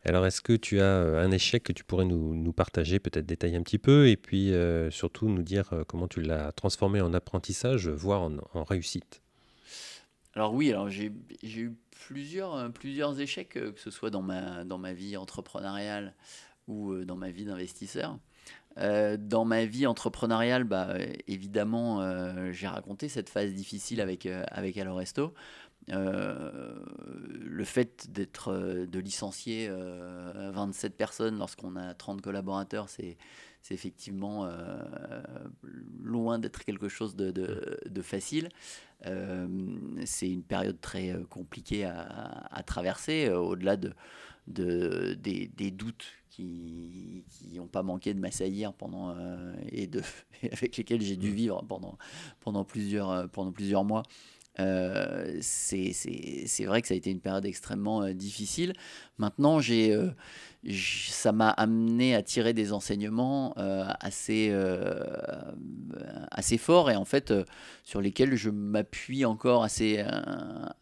Alors, 0.04 0.24
est-ce 0.24 0.40
que 0.40 0.54
tu 0.54 0.80
as 0.80 0.84
euh, 0.84 1.22
un 1.22 1.30
échec 1.30 1.62
que 1.62 1.72
tu 1.72 1.84
pourrais 1.84 2.06
nous, 2.06 2.52
partager, 2.52 2.98
peut-être 2.98 3.26
détailler 3.26 3.56
un 3.56 3.62
petit 3.62 3.78
peu, 3.78 4.08
et 4.08 4.16
puis 4.16 4.52
surtout 4.90 5.28
nous 5.28 5.42
dire 5.42 5.70
comment 5.86 6.08
tu 6.08 6.22
l'as 6.22 6.52
transformé 6.52 7.00
en 7.00 7.12
apprentissage, 7.12 7.88
voire 7.88 8.22
en, 8.54 8.64
réussite? 8.64 9.22
Alors 10.34 10.54
oui, 10.54 10.70
alors 10.70 10.88
j'ai 10.88 11.12
eu 11.42 11.76
plusieurs, 11.90 13.20
échecs, 13.20 13.50
que 13.50 13.74
ce 13.76 13.90
soit 13.90 14.10
dans 14.10 14.22
ma 14.22 14.92
vie 14.92 15.16
entrepreneuriale 15.16 16.14
ou 16.66 17.04
dans 17.04 17.16
ma 17.16 17.30
vie 17.30 17.44
d'investisseur. 17.44 18.18
Dans 18.76 19.44
ma 19.44 19.64
vie 19.66 19.86
entrepreneuriale, 19.86 20.64
bah, 20.64 20.94
évidemment, 21.26 22.52
j'ai 22.52 22.66
raconté 22.66 23.08
cette 23.08 23.28
phase 23.28 23.52
difficile 23.52 24.00
avec, 24.00 24.26
avec 24.26 24.78
Aloresto. 24.78 25.34
Euh, 25.88 26.74
le 27.26 27.64
fait 27.64 28.06
d'être 28.10 28.52
euh, 28.52 28.86
de 28.86 28.98
licencier 28.98 29.68
27 29.68 30.92
euh, 30.92 30.96
personnes 30.96 31.38
lorsqu'on 31.38 31.74
a 31.76 31.94
30 31.94 32.20
collaborateurs, 32.20 32.88
c'est 32.88 33.16
effectivement 33.70 34.50
loin 36.02 36.38
d'être 36.38 36.64
quelque 36.64 36.88
chose 36.88 37.14
de, 37.16 38.02
facile. 38.02 38.48
c'est 40.04 40.30
une 40.30 40.42
période 40.42 40.80
très 40.80 41.14
compliquée 41.28 41.84
à 41.84 42.62
traverser, 42.64 43.30
au-delà 43.30 43.76
de, 43.76 43.92
de, 44.50 45.14
des, 45.14 45.48
des, 45.48 45.70
doutes 45.70 46.06
qui 46.28 47.24
n'ont 47.54 47.66
pas 47.66 47.82
manqué 47.82 48.14
de 48.14 48.20
m'assaillir 48.20 48.72
pendant 48.72 49.14
et 49.70 49.86
de 49.86 50.00
avec 50.52 50.76
lesquels 50.76 51.02
j'ai 51.02 51.16
dû 51.16 51.30
vivre 51.30 51.64
pendant 51.68 51.98
pendant 52.40 52.64
plusieurs 52.64 53.28
pendant 53.30 53.52
plusieurs 53.52 53.84
mois 53.84 54.02
euh, 54.58 55.38
c'est 55.40 56.64
vrai 56.64 56.82
que 56.82 56.88
ça 56.88 56.94
a 56.94 56.96
été 56.96 57.10
une 57.10 57.20
période 57.20 57.46
extrêmement 57.46 58.02
euh, 58.02 58.12
difficile. 58.12 58.72
Maintenant, 59.18 59.60
j'ai, 59.60 59.92
euh, 59.92 60.10
ça 60.68 61.32
m'a 61.32 61.48
amené 61.50 62.14
à 62.14 62.22
tirer 62.22 62.52
des 62.52 62.72
enseignements 62.72 63.54
assez, 64.00 64.54
assez 66.30 66.58
forts 66.58 66.90
et 66.90 66.96
en 66.96 67.04
fait 67.04 67.32
sur 67.82 68.00
lesquels 68.00 68.36
je 68.36 68.50
m'appuie 68.50 69.24
encore 69.24 69.64
assez, 69.64 70.04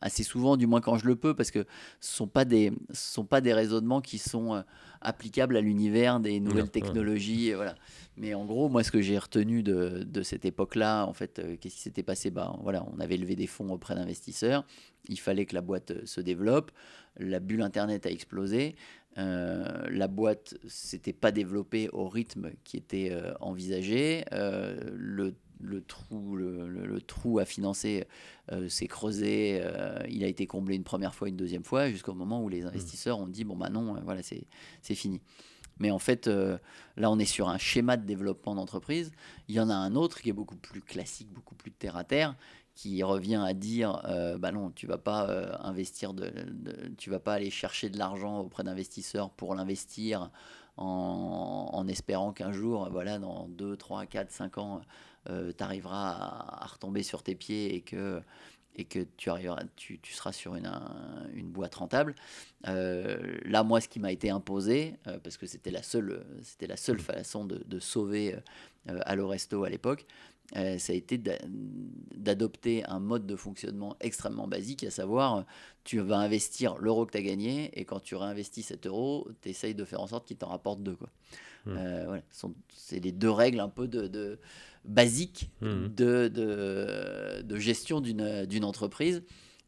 assez 0.01 0.25
souvent, 0.25 0.57
du 0.57 0.67
moins 0.67 0.81
quand 0.81 0.99
je 0.99 1.07
le 1.07 1.15
peux, 1.15 1.35
parce 1.35 1.51
que 1.51 1.61
ce 2.01 2.13
ne 2.13 2.17
sont, 2.17 2.27
pas 2.27 2.45
des, 2.45 2.73
sont 2.93 3.25
pas 3.25 3.41
des 3.41 3.53
raisonnements 3.53 4.01
qui 4.01 4.19
sont 4.19 4.65
applicables 5.01 5.57
à 5.57 5.61
l'univers 5.61 6.21
des 6.21 6.41
nouvelles 6.41 6.71
technologies. 6.71 7.53
Voilà. 7.53 7.75
Mais 8.17 8.35
en 8.35 8.45
gros, 8.45 8.69
moi, 8.69 8.83
ce 8.83 8.91
que 8.91 9.01
j'ai 9.01 9.17
retenu 9.17 9.63
de, 9.63 10.03
de 10.05 10.23
cette 10.23 10.45
époque-là, 10.45 11.07
en 11.07 11.13
fait, 11.13 11.39
euh, 11.39 11.57
qu'est-ce 11.61 11.77
qui 11.77 11.83
s'était 11.83 12.03
passé? 12.03 12.31
Bah, 12.31 12.57
voilà, 12.63 12.85
On 12.93 12.99
avait 12.99 13.17
levé 13.17 13.37
des 13.37 13.47
fonds 13.47 13.71
auprès 13.71 13.95
d'investisseurs. 13.95 14.65
Il 15.09 15.21
fallait 15.21 15.47
que 15.47 15.55
la 15.55 15.61
boîte 15.61 15.93
euh, 15.93 16.03
se 16.05 16.21
développe. 16.21 16.73
La 17.17 17.39
bulle 17.39 17.63
Internet 17.63 18.07
a 18.07 18.11
explosé. 18.11 18.75
Euh, 19.19 19.87
la 19.91 20.09
boîte 20.09 20.55
s'était 20.67 21.13
pas 21.13 21.33
développée 21.33 21.89
au 21.93 22.09
rythme 22.09 22.51
qui 22.65 22.77
était 22.77 23.13
envisagé. 23.41 24.25
le, 24.33 25.35
le, 25.61 25.83
trou, 25.83 26.37
le, 26.37 26.69
le, 26.69 27.01
trou 27.01 27.41
à 27.41 27.45
financer 27.45 28.07
s'est 28.69 28.87
creusé. 28.87 29.63
il 30.09 30.25
a 30.25 30.29
été 30.29 30.47
comblé 30.47 30.77
une 30.77 30.85
première 30.85 31.15
fois, 31.15 31.29
une 31.29 31.37
deuxième 31.37 31.65
fois, 31.65 31.91
jusqu'au 31.91 32.15
moment 32.15 32.43
où 32.43 32.49
les 32.49 32.63
mmh. 32.63 32.69
investisseurs 32.69 33.19
ont 33.19 33.27
dit 33.27 33.45
bon, 33.45 33.57
bah 33.57 33.71
non, 33.71 34.01
voilà, 34.05 34.23
c'est 34.23 34.95
fini. 34.95 35.21
Mais 35.79 35.91
en 35.91 35.99
fait, 35.99 36.27
euh, 36.27 36.59
là, 36.97 37.11
on 37.11 37.19
est 37.19 37.25
sur 37.25 37.49
un 37.49 37.59
schéma 37.59 37.97
de 37.97 38.05
développement 38.05 38.55
d'entreprise. 38.55 39.13
Il 39.49 39.55
y 39.55 39.61
en 39.61 39.71
a 39.71 39.75
un 39.75 39.95
autre 39.95 40.21
qui 40.21 40.29
est 40.29 40.35
beaucoup 40.35 40.57
plus 40.57 40.81
classique, 40.81 41.33
beaucoup 41.33 41.55
plus 41.55 41.71
terre 41.71 41.97
à 41.97 42.05
terre, 42.05 42.37
qui 42.79 43.03
revient 43.03 43.43
à 43.45 43.55
dire, 43.55 44.03
euh, 44.05 44.39
bah 44.39 44.53
non, 44.53 44.71
tu 44.71 44.87
vas 44.87 44.99
pas 44.99 45.29
euh, 45.29 45.53
investir, 45.59 46.15
de, 46.15 46.33
tu 46.97 47.11
vas 47.11 47.19
pas 47.19 47.35
aller 47.35 47.51
chercher 47.51 47.91
de 47.91 47.99
l'argent 47.99 48.39
auprès 48.39 48.63
d'investisseurs 48.63 49.31
pour 49.31 49.57
l'investir 49.57 50.31
en, 50.77 51.85
espérant 51.89 52.33
qu'un 52.33 52.53
jour, 52.53 52.89
voilà, 52.93 53.19
dans 53.19 53.49
2, 53.49 53.77
3, 53.77 54.07
4, 54.07 54.31
5 54.31 54.59
ans, 54.59 54.81
tu 55.27 55.33
arriveras 55.59 56.13
à, 56.13 56.67
retomber 56.67 57.03
sur 57.03 57.25
tes 57.25 57.35
pieds 57.35 57.75
et 57.75 57.81
que 57.81 58.23
et 58.79 58.85
que 58.85 59.01
tu, 59.17 59.31
tu, 59.75 59.99
tu 59.99 60.13
seras 60.13 60.33
sur 60.33 60.55
une, 60.55 60.71
une 61.35 61.51
boîte 61.51 61.75
rentable. 61.75 62.15
Euh, 62.69 63.37
là, 63.45 63.65
moi, 63.65 63.81
ce 63.81 63.89
qui 63.89 63.99
m'a 63.99 64.13
été 64.13 64.31
imposé, 64.31 64.95
euh, 65.09 65.19
parce 65.19 65.37
que 65.37 65.47
c'était 65.47 65.73
la 65.73 65.83
seule, 65.83 66.25
c'était 66.43 66.69
la 66.69 66.77
seule 66.77 67.01
façon 67.01 67.45
de, 67.45 67.81
sauver 67.81 68.37
euh, 68.89 69.01
Alloresto 69.05 69.65
à 69.65 69.69
l'époque, 69.69 70.07
euh, 70.57 70.79
ça 70.79 70.93
a 70.93 70.97
été 70.97 71.21
d'adopter 72.15 72.85
un 72.87 73.01
mode 73.01 73.27
de 73.27 73.37
fonctionnement 73.37 73.97
extrêmement 74.01 74.49
basique, 74.49 74.85
à 74.85 74.91
savoir, 74.91 75.45
tu 75.85 75.99
vas 76.01 76.19
investir 76.19 76.77
l'euro 76.79 77.07
que 77.07 77.13
tu 77.13 77.19
as 77.19 77.23
gagné, 77.23 77.71
et 77.79 77.85
quand 77.85 78.01
tu 78.01 78.15
réinvestis 78.15 78.63
cet 78.63 78.87
euro, 78.87 79.29
tu 79.43 79.51
essayes 79.51 79.75
de 79.75 79.85
faire 79.85 80.01
en 80.01 80.07
sorte 80.07 80.27
qu'il 80.27 80.37
t'en 80.37 80.49
rapporte 80.49 80.83
deux. 80.83 80.97
Quoi. 80.97 81.09
Mmh. 81.67 82.05
voilà, 82.07 82.23
c'est 82.75 83.01
les 83.01 83.13
deux 83.13 83.31
règles 83.31 83.61
un 83.61 83.69
peu 83.69 83.89
de, 83.89 84.07
de 84.07 84.39
basiques 84.85 85.51
mmh. 85.61 85.89
de, 85.89 86.29
de, 86.29 87.43
de, 87.43 87.57
gestion 87.57 88.01
d'une 88.01 88.65
entreprise. 88.65 89.23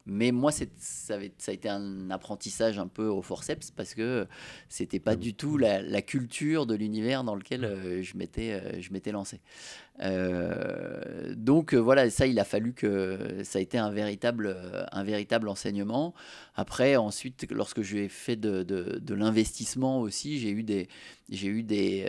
Mais 0.05 0.31
moi, 0.31 0.51
ça, 0.51 0.65
ça, 0.77 1.15
a 1.15 1.51
été 1.51 1.69
un 1.69 2.09
apprentissage 2.09 2.79
un 2.79 2.87
peu 2.87 3.05
au 3.05 3.21
forceps 3.21 3.71
parce 3.71 3.93
que 3.93 4.27
c'était 4.67 4.99
pas 4.99 5.15
du 5.15 5.33
tout 5.33 5.57
la, 5.57 6.01
culture 6.01 6.65
de 6.65 6.73
l'univers 6.73 7.23
dans 7.23 7.35
lequel 7.35 7.63
euh, 7.63 8.01
je 8.01 8.17
m'étais 8.17 8.53
euh, 8.53 8.81
je 8.81 8.91
m'étais 8.91 9.11
lancé. 9.11 9.39
Euh, 10.01 11.35
donc 11.35 11.75
voilà, 11.75 12.09
ça, 12.09 12.25
il 12.25 12.39
a 12.39 12.43
fallu 12.43 12.73
que 12.73 13.41
ça 13.43 13.59
a 13.59 13.61
été 13.61 13.77
un 13.77 13.91
véritable 13.91 14.57
un 14.91 15.03
véritable 15.03 15.47
enseignement. 15.47 16.15
Après, 16.55 16.95
ensuite, 16.95 17.45
lorsque 17.51 17.81
j'ai 17.81 18.09
fait 18.09 18.35
de, 18.35 18.63
de, 18.63 18.99
de 18.99 19.13
l'investissement 19.13 19.99
aussi, 19.99 20.39
j'ai 20.39 20.49
eu 20.49 20.63
des 20.63 20.87
j'ai 21.29 21.47
eu 21.47 21.63
des, 21.63 22.05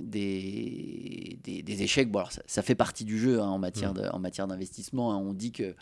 des, 0.00 1.38
des, 1.44 1.82
échecs. 1.82 2.10
Bon, 2.10 2.18
alors 2.18 2.32
ça, 2.32 2.62
fait 2.62 2.74
partie 2.74 3.04
du 3.04 3.18
jeu 3.18 3.40
hein, 3.40 3.46
en 3.46 3.58
matière 3.58 3.94
mmh. 3.94 4.10
en 4.12 4.18
matière 4.18 4.48
d'investissement. 4.48 5.12
Hein. 5.12 5.22
On 5.24 5.32
dit 5.32 5.52
que 5.52 5.74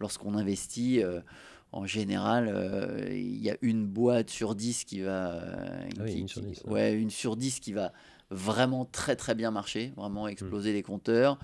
lorsqu'on 0.00 0.34
investit, 0.34 1.02
euh, 1.02 1.20
en 1.72 1.86
général, 1.86 2.48
euh, 2.48 3.08
il 3.10 3.42
y 3.42 3.50
a 3.50 3.56
une 3.62 3.86
boîte 3.86 4.30
sur 4.30 4.54
10 4.54 4.84
qui 4.84 5.00
va. 5.00 5.34
Euh, 5.34 5.88
ah 5.98 6.10
une, 6.10 6.28
sur 6.28 6.42
10, 6.42 6.62
ouais. 6.66 6.94
une 6.94 7.10
sur 7.10 7.36
10 7.36 7.60
qui 7.60 7.72
va 7.72 7.92
vraiment 8.30 8.84
très 8.84 9.16
très 9.16 9.34
bien 9.34 9.50
marcher, 9.50 9.92
vraiment 9.96 10.26
hmm. 10.26 10.30
exploser 10.30 10.72
les 10.72 10.82
compteurs. 10.82 11.38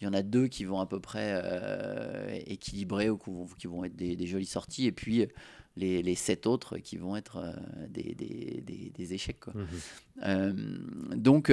Il 0.00 0.04
y 0.04 0.06
en 0.06 0.14
a 0.14 0.22
deux 0.22 0.48
qui 0.48 0.64
vont 0.64 0.80
à 0.80 0.86
peu 0.86 0.98
près 0.98 2.42
équilibrer 2.46 3.10
ou 3.10 3.18
qui 3.58 3.66
vont, 3.66 3.84
être 3.84 3.96
des, 3.96 4.26
jolies 4.26 4.46
sorties. 4.46 4.86
Et 4.86 4.92
puis 4.92 5.26
les, 5.76 6.02
les 6.02 6.14
sept 6.14 6.46
autres 6.46 6.78
qui 6.78 6.96
vont 6.96 7.16
être 7.16 7.54
des, 7.90 8.14
des, 8.14 8.92
des, 8.94 9.12
échecs. 9.12 9.40
Quoi. 9.40 9.52
Hmm. 10.22 11.14
donc, 11.14 11.52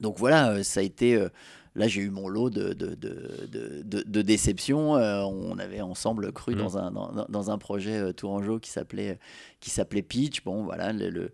donc 0.00 0.18
voilà, 0.18 0.64
ça 0.64 0.80
a 0.80 0.82
été 0.82 1.22
Là, 1.74 1.88
j'ai 1.88 2.00
eu 2.00 2.10
mon 2.10 2.28
lot 2.28 2.50
de, 2.50 2.72
de, 2.72 2.94
de, 2.94 3.82
de, 3.82 4.02
de 4.02 4.22
déceptions. 4.22 4.96
Euh, 4.96 5.22
on 5.22 5.58
avait 5.58 5.80
ensemble 5.80 6.32
cru 6.32 6.54
mmh. 6.54 6.58
dans, 6.58 6.78
un, 6.78 6.90
dans, 6.90 7.26
dans, 7.28 7.50
un 7.50 7.58
projet 7.58 7.98
euh, 7.98 8.12
tourangeau 8.12 8.58
qui 8.58 8.70
s'appelait 8.70 9.18
qui 9.60 9.70
s'appelait 9.70 10.02
Pitch. 10.02 10.44
Bon, 10.44 10.64
voilà, 10.64 10.92
le, 10.92 11.32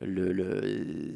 le, 0.00 0.32
le, 0.32 1.14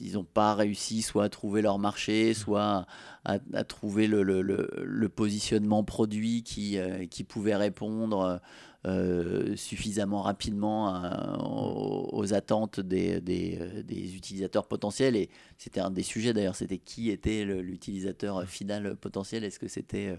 ils 0.00 0.12
n'ont 0.14 0.24
pas 0.24 0.54
réussi 0.54 1.02
soit 1.02 1.24
à 1.24 1.28
trouver 1.28 1.62
leur 1.62 1.78
marché, 1.78 2.30
mmh. 2.30 2.34
soit 2.34 2.86
à, 3.24 3.38
à 3.52 3.64
trouver 3.64 4.06
le, 4.06 5.08
positionnement 5.08 5.84
produit 5.84 6.42
qui, 6.42 6.78
euh, 6.78 7.06
qui 7.06 7.24
pouvait 7.24 7.56
répondre 7.56 8.40
euh, 8.86 9.54
suffisamment 9.56 10.22
rapidement 10.22 11.04
euh, 11.04 11.36
aux, 11.38 12.32
attentes 12.32 12.80
des, 12.80 13.20
des, 13.20 13.58
euh, 13.60 13.82
des, 13.82 14.16
utilisateurs 14.16 14.66
potentiels. 14.66 15.16
Et 15.16 15.28
c'était 15.58 15.80
un 15.80 15.90
des 15.90 16.02
sujets 16.02 16.32
d'ailleurs, 16.32 16.56
c'était 16.56 16.78
qui 16.78 17.10
était 17.10 17.44
l'utilisateur 17.44 18.44
final 18.46 18.96
potentiel 18.96 19.44
Est-ce 19.44 19.58
que 19.58 19.68
c'était 19.68 20.16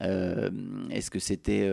est-ce 0.00 1.10
que 1.10 1.18
c'était 1.18 1.66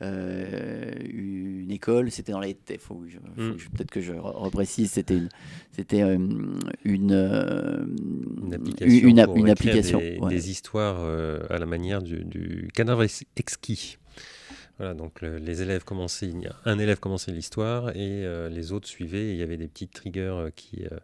une 0.00 1.70
école, 1.70 2.10
c'était 2.10 2.32
dans 2.32 2.40
les. 2.40 2.56
Faut, 2.78 2.96
Mm. 3.36 3.52
Peut-être 3.74 3.90
que 3.90 4.00
je 4.00 4.12
re- 4.12 4.20
reprécise, 4.36 4.90
c'était 4.90 5.16
une, 5.16 5.28
c'était 5.72 6.00
une, 6.00 6.58
Une 6.84 7.12
application, 8.54 9.08
une, 9.08 9.20
app- 9.20 9.26
pour 9.26 9.36
une 9.36 9.48
écrire 9.48 9.70
application. 9.70 9.98
Des, 9.98 10.18
ouais. 10.18 10.28
des 10.28 10.50
histoires 10.50 11.00
à 11.50 11.58
la 11.58 11.66
manière 11.66 12.02
du, 12.02 12.24
du 12.24 12.68
cadavre 12.74 13.02
ex- 13.04 13.24
exquis. 13.36 13.96
Voilà, 14.78 14.92
donc 14.94 15.22
le- 15.22 15.38
les 15.38 15.62
élèves 15.62 15.84
commençaient, 15.84 16.32
un 16.64 16.78
élève 16.78 16.98
commençait 17.00 17.32
l'histoire 17.32 17.90
et 17.90 18.24
euh, 18.26 18.48
les 18.50 18.72
autres 18.72 18.86
suivaient. 18.88 19.28
Et 19.28 19.32
il 19.32 19.38
y 19.38 19.42
avait 19.42 19.56
des 19.56 19.68
petits 19.68 19.88
triggers 19.88 20.20
euh, 20.34 20.50
qui, 20.54 20.84
euh, 20.84 20.98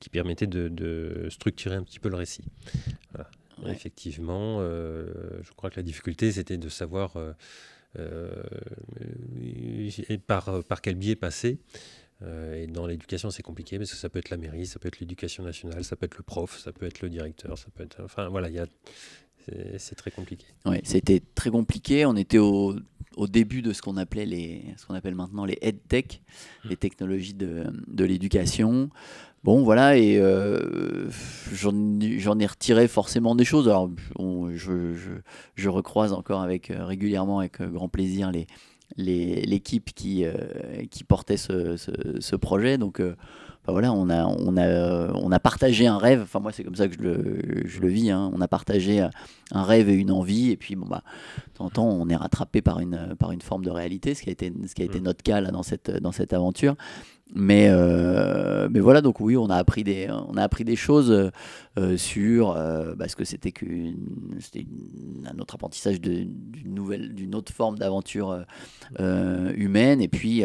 qui 0.00 0.08
permettaient 0.08 0.48
de, 0.48 0.68
de 0.68 1.28
structurer 1.30 1.76
un 1.76 1.82
petit 1.84 2.00
peu 2.00 2.08
le 2.08 2.16
récit. 2.16 2.44
Voilà. 3.12 3.30
Ouais. 3.62 3.70
Effectivement, 3.70 4.58
euh, 4.60 5.06
je 5.42 5.52
crois 5.52 5.70
que 5.70 5.76
la 5.76 5.84
difficulté 5.84 6.32
c'était 6.32 6.56
de 6.58 6.68
savoir 6.68 7.14
et 10.08 10.18
par, 10.18 10.64
par 10.64 10.80
quel 10.80 10.96
biais 10.96 11.14
passer. 11.16 11.58
Et 12.56 12.66
dans 12.68 12.86
l'éducation, 12.86 13.30
c'est 13.30 13.42
compliqué 13.42 13.76
parce 13.78 13.90
que 13.90 13.96
ça 13.96 14.08
peut 14.08 14.18
être 14.18 14.30
la 14.30 14.38
mairie, 14.38 14.66
ça 14.66 14.78
peut 14.78 14.88
être 14.88 14.98
l'éducation 14.98 15.44
nationale, 15.44 15.84
ça 15.84 15.94
peut 15.94 16.06
être 16.06 16.16
le 16.16 16.22
prof, 16.22 16.58
ça 16.58 16.72
peut 16.72 16.86
être 16.86 17.02
le 17.02 17.10
directeur, 17.10 17.58
ça 17.58 17.66
peut 17.74 17.84
être. 17.84 18.00
Enfin 18.02 18.28
voilà, 18.28 18.48
il 18.48 18.54
y 18.54 18.58
a. 18.58 18.66
C'est 19.78 19.94
très 19.94 20.10
compliqué. 20.10 20.46
Ouais, 20.64 20.80
c'était 20.84 21.20
très 21.34 21.50
compliqué. 21.50 22.06
On 22.06 22.16
était 22.16 22.38
au, 22.38 22.74
au 23.16 23.26
début 23.26 23.62
de 23.62 23.72
ce 23.72 23.82
qu'on 23.82 23.96
appelait 23.96 24.26
les, 24.26 24.62
ce 24.76 24.86
qu'on 24.86 24.94
appelle 24.94 25.14
maintenant 25.14 25.44
les 25.44 25.58
EdTech, 25.62 26.22
les 26.64 26.76
technologies 26.76 27.34
de, 27.34 27.64
de 27.86 28.04
l'éducation. 28.04 28.90
Bon, 29.42 29.62
voilà, 29.62 29.98
et 29.98 30.16
euh, 30.18 31.10
j'en 31.52 31.74
ai- 32.00 32.46
retiré 32.46 32.88
forcément 32.88 33.34
des 33.34 33.44
choses. 33.44 33.68
Alors, 33.68 33.90
on- 34.18 34.48
je, 34.50 34.94
je, 34.94 35.10
je 35.54 35.68
recroise 35.68 36.14
encore 36.14 36.40
avec, 36.40 36.70
euh, 36.70 36.86
régulièrement 36.86 37.40
avec 37.40 37.60
euh, 37.60 37.68
grand 37.68 37.88
plaisir 37.88 38.30
les 38.32 38.46
les- 38.96 39.40
l'équipe 39.42 39.92
qui, 39.94 40.24
euh, 40.24 40.34
qui 40.90 41.04
portait 41.04 41.38
ce, 41.38 41.76
ce, 41.76 41.90
ce 42.20 42.36
projet. 42.36 42.78
Donc, 42.78 43.00
euh, 43.00 43.16
bah 43.66 43.72
voilà, 43.72 43.92
on 43.92 44.10
a, 44.10 44.26
on, 44.26 44.56
a, 44.58 45.12
on 45.14 45.32
a 45.32 45.38
partagé 45.40 45.86
un 45.86 45.96
rêve. 45.98 46.20
Enfin, 46.22 46.38
moi, 46.40 46.52
c'est 46.52 46.64
comme 46.64 46.74
ça 46.74 46.86
que 46.86 46.94
je 46.94 47.00
le, 47.00 47.38
je 47.66 47.80
le 47.80 47.88
vis. 47.88 48.10
hein. 48.10 48.30
On 48.34 48.40
a 48.42 48.48
partagé 48.48 49.00
un 49.52 49.62
rêve 49.62 49.88
et 49.88 49.94
une 49.94 50.10
envie. 50.10 50.50
Et 50.50 50.56
puis, 50.56 50.76
bon, 50.76 50.86
bah, 50.86 51.02
de 51.48 51.52
temps 51.54 51.64
en 51.66 51.70
temps, 51.70 51.88
on 51.88 52.08
est 52.10 52.16
rattrapé 52.16 52.60
par 52.60 52.80
une, 52.80 53.14
par 53.18 53.32
une 53.32 53.40
forme 53.40 53.64
de 53.64 53.70
réalité, 53.70 54.14
ce 54.14 54.22
qui 54.22 54.28
a 54.28 54.32
été, 54.32 54.52
ce 54.66 54.74
qui 54.74 54.82
a 54.82 54.84
été 54.84 55.00
Mm. 55.00 55.04
notre 55.04 55.22
cas 55.22 55.40
là, 55.40 55.50
dans, 55.50 55.62
cette, 55.62 55.90
dans 55.90 56.12
cette 56.12 56.32
aventure. 56.34 56.74
Mais, 57.36 57.66
euh, 57.68 58.68
mais 58.70 58.78
voilà, 58.78 59.00
donc 59.00 59.18
oui, 59.20 59.36
on 59.36 59.50
a 59.50 59.56
appris 59.56 59.82
des, 59.82 60.08
on 60.08 60.36
a 60.36 60.42
appris 60.42 60.64
des 60.64 60.76
choses 60.76 61.10
euh, 61.78 61.96
sur 61.96 62.52
euh, 62.52 62.94
bah, 62.94 63.06
que 63.08 63.24
c'était 63.24 63.50
qu'une, 63.50 63.96
c'était 64.38 64.64
un 65.26 65.36
autre 65.40 65.56
apprentissage 65.56 66.00
d'une 66.00 66.32
nouvelle, 66.64 67.12
d'une 67.12 67.34
autre 67.34 67.52
forme 67.52 67.76
d'aventure 67.76 68.44
euh, 69.00 69.52
humaine, 69.56 70.00
et 70.00 70.06
puis 70.08 70.44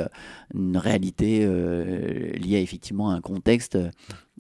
une 0.56 0.78
réalité 0.78 1.46
liée 1.46 2.60
effectivement 2.62 3.12
à 3.12 3.14
un 3.14 3.22
contexte 3.22 3.78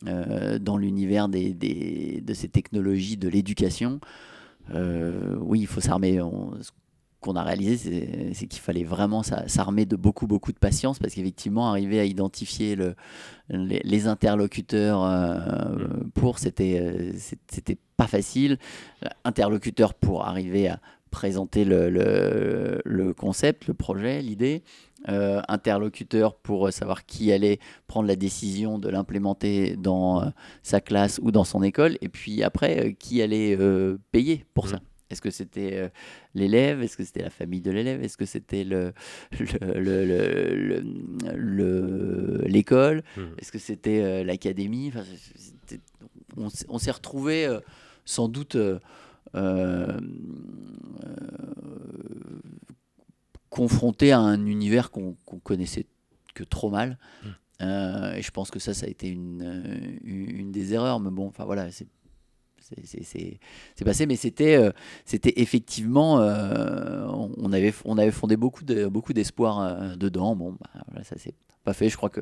dans 0.03 0.77
l'univers 0.77 1.29
des, 1.29 1.53
des- 1.53 2.21
de 2.25 2.33
ces 2.33 2.47
technologies 2.47 3.17
de 3.17 3.29
l'éducation. 3.29 3.99
Oui, 4.73 5.59
il 5.61 5.67
faut 5.67 5.81
s'armer. 5.81 6.19
Qu'on 7.21 7.35
a 7.35 7.43
réalisé, 7.43 8.31
c'est- 8.33 8.47
qu'il 8.47 8.61
fallait 8.61 8.83
vraiment 8.83 9.23
s'a- 9.23 9.47
s'armer 9.47 9.85
de 9.85 9.95
beaucoup, 9.95 10.25
beaucoup 10.27 10.51
de 10.53 10.57
patience 10.59 10.99
parce 10.99 11.13
qu'effectivement, 11.13 11.69
arriver 11.69 11.99
à 11.99 12.05
identifier 12.05 12.75
le, 12.75 12.95
les, 13.49 13.81
les 13.83 14.07
interlocuteurs 14.07 15.03
euh, 15.03 15.87
pour, 16.13 16.39
c'était 16.39 16.79
euh, 16.81 17.11
c'était 17.49 17.77
pas 17.97 18.07
facile. 18.07 18.57
Interlocuteur 19.25 19.93
pour 19.93 20.25
arriver 20.25 20.67
à 20.69 20.79
présenter 21.11 21.65
le, 21.65 21.89
le- 21.89 22.81
le 22.85 23.13
concept, 23.13 23.67
le 23.67 23.73
projet, 23.73 24.21
l'idée. 24.21 24.63
Euh, 25.07 25.41
interlocuteur 25.47 26.35
pour 26.35 26.73
savoir 26.73 27.05
qui 27.05 27.31
allait 27.31 27.59
prendre 27.87 28.05
la 28.07 28.17
décision 28.17 28.77
de 28.79 28.89
l'implémenter 28.89 29.77
dans 29.77 30.21
euh, 30.21 30.25
sa 30.61 30.81
classe 30.81 31.21
ou 31.23 31.31
dans 31.31 31.45
son 31.45 31.63
école. 31.63 31.97
Et 32.01 32.09
puis 32.09 32.43
après, 32.43 32.87
euh, 32.87 32.91
qui 32.99 33.21
allait 33.21 33.57
payer 34.11 34.45
pour 34.53 34.65
Mhm. 34.65 34.71
ça 34.71 34.79
est-ce 35.09 35.21
que 35.21 35.31
c'était 35.31 35.73
euh, 35.73 35.89
l'élève? 36.35 36.81
Est-ce 36.81 36.95
que 36.97 37.03
c'était 37.03 37.23
la 37.23 37.29
famille 37.29 37.61
de 37.61 37.71
l'élève? 37.71 38.03
Est-ce 38.03 38.17
que 38.17 38.25
c'était 38.25 38.63
le, 38.63 38.93
le- 39.39 39.79
le- 39.79 40.05
le- 40.05 40.81
le- 40.81 41.35
le- 41.35 42.43
l'école? 42.47 43.03
Mhm. 43.17 43.33
Est-ce 43.39 43.51
que 43.51 43.59
c'était 43.59 44.01
euh, 44.01 44.23
l'académie? 44.23 44.89
Enfin, 44.89 45.03
On, 46.37 46.77
s'est 46.79 46.91
retrouvé 46.91 47.47
sans 48.05 48.27
doute 48.27 48.55
euh, 48.55 48.79
euh, 49.35 49.97
confronté 53.49 54.11
à 54.11 54.19
un 54.19 54.45
univers 54.45 54.91
qu'on 54.91 55.15
connaissait 55.43 55.85
que 56.35 56.43
trop 56.43 56.69
mal. 56.69 56.97
Mm. 57.23 57.27
Euh, 57.61 58.13
et 58.13 58.21
je 58.21 58.31
pense 58.31 58.51
que 58.51 58.59
ça, 58.59 58.73
ça 58.73 58.85
a 58.85 58.89
été 58.89 59.09
une, 59.09 59.41
euh, 59.43 59.97
une 60.03 60.51
des 60.51 60.73
erreurs. 60.73 60.99
Mais 60.99 61.09
bon, 61.09 61.27
enfin 61.27 61.43
voilà, 61.45 61.69
c'est 61.71 61.87
c'est- 62.75 62.85
c'est- 62.85 63.03
c'est 63.03 63.39
c'est 63.75 63.85
passé, 63.85 64.05
mais 64.05 64.15
c'était 64.15 64.55
euh, 64.55 64.71
c'était 65.05 65.33
effectivement, 65.37 66.19
euh, 66.21 67.05
on 67.37 67.51
avait, 67.53 67.73
on 67.85 67.97
avait 67.97 68.11
fondé 68.11 68.37
beaucoup 68.37 68.63
de 68.63 68.87
beaucoup 68.87 69.13
d'espoir 69.13 69.59
euh, 69.59 69.95
dedans. 69.95 70.35
Bon, 70.35 70.51
bah, 70.51 70.81
voilà, 70.89 71.03
ça 71.03 71.17
s'est 71.17 71.33
pas 71.63 71.73
fait. 71.73 71.89
Je 71.89 71.97
crois 71.97 72.09
que 72.09 72.21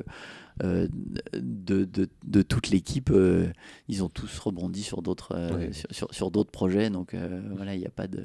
euh, 0.64 0.88
de, 1.34 1.84
de, 1.84 2.08
de 2.26 2.42
toute 2.42 2.70
l'équipe, 2.70 3.10
euh, 3.10 3.46
ils 3.88 4.02
ont 4.02 4.08
tous 4.08 4.38
rebondi 4.40 4.82
sur 4.82 5.02
d'autres 5.02 5.32
euh, 5.36 5.66
Oui. 5.68 5.74
sur, 5.74 5.86
sur, 5.90 6.14
sur 6.14 6.30
d'autres 6.30 6.50
projets. 6.50 6.90
Donc 6.90 7.14
voilà, 7.54 7.74
il 7.74 7.80
n'y 7.80 7.86
a 7.86 7.90
pas 7.90 8.08
de 8.08 8.24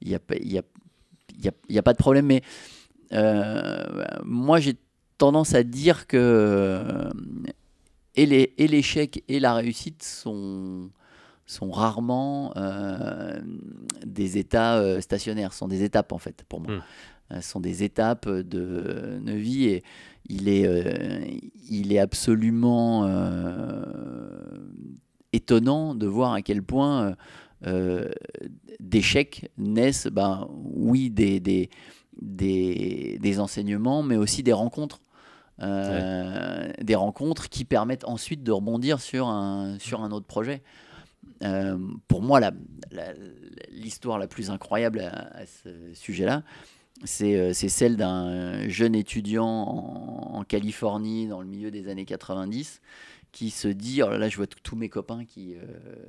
il 0.00 0.08
y 0.08 0.14
a 0.14 0.20
y 0.40 0.58
a, 0.58 0.62
il 1.38 1.44
y 1.44 1.48
a, 1.48 1.52
il 1.68 1.74
y 1.74 1.78
a 1.78 1.82
pas 1.82 1.92
de 1.92 1.98
problème. 1.98 2.26
Mais 2.26 2.42
moi, 4.24 4.60
j'ai 4.60 4.76
tendance 5.18 5.54
à 5.54 5.62
dire 5.62 6.06
que 6.06 7.08
et 8.14 8.26
les- 8.26 8.54
et 8.58 8.68
l'échec 8.68 9.24
et 9.28 9.40
la 9.40 9.54
réussite 9.54 10.02
sont 10.02 10.90
sont 11.46 11.70
rarement 11.70 12.52
euh, 12.56 13.40
des 14.04 14.36
états 14.38 14.78
euh, 14.78 15.00
stationnaires, 15.00 15.52
sont 15.52 15.68
des 15.68 15.82
étapes 15.84 16.12
en 16.12 16.18
fait 16.18 16.44
pour 16.48 16.60
moi. 16.60 16.76
Mm. 16.76 16.82
Euh, 17.32 17.40
sont 17.40 17.60
des 17.60 17.82
étapes 17.82 18.28
de, 18.28 19.18
de 19.20 19.32
vie 19.32 19.66
et 19.66 19.82
il 20.28 20.48
est, 20.48 21.40
il 21.68 21.92
est 21.92 21.98
absolument 21.98 23.08
étonnant 25.32 25.94
de 25.94 26.06
voir 26.06 26.32
à 26.32 26.42
quel 26.42 26.62
point 26.62 27.14
d'échecs 28.80 29.50
naissent, 29.56 30.08
ben, 30.08 30.48
oui, 30.74 31.10
des, 31.10 31.38
des, 31.40 31.70
des, 32.20 33.18
des 33.20 33.40
enseignements, 33.40 34.02
mais 34.02 34.16
aussi 34.16 34.42
des 34.42 34.52
rencontres. 34.52 35.00
Euh, 35.62 36.70
Des 36.82 36.94
rencontres 36.94 37.48
qui 37.48 37.64
permettent 37.64 38.04
ensuite 38.04 38.42
de 38.42 38.52
rebondir 38.52 39.00
sur 39.00 39.28
un, 39.28 39.78
sur 39.78 40.02
un 40.02 40.10
autre 40.10 40.26
projet. 40.26 40.62
Euh, 41.42 41.78
pour 42.08 42.22
moi, 42.22 42.40
la- 42.40 42.52
la- 42.90 43.12
l'histoire 43.70 44.18
la, 44.18 44.26
plus 44.26 44.50
incroyable 44.50 45.00
à, 45.00 45.36
à 45.36 45.46
ce 45.46 45.92
sujet-là, 45.94 46.42
c'est 47.04 47.36
euh, 47.36 47.52
c'est 47.52 47.68
celle 47.68 47.96
d'un 47.96 48.68
jeune 48.68 48.94
étudiant 48.94 49.44
en, 49.46 50.36
en 50.38 50.44
Californie 50.44 51.26
dans 51.28 51.40
le 51.40 51.46
milieu 51.46 51.70
des 51.70 51.88
années 51.88 52.06
90 52.06 52.80
qui 53.32 53.50
se 53.50 53.68
dit, 53.68 54.02
oh 54.02 54.08
là, 54.08 54.16
là, 54.16 54.28
je 54.30 54.36
vois 54.36 54.46
tous 54.46 54.76
mes 54.76 54.88
copains 54.88 55.26
qui 55.26 55.56
euh, 55.56 55.60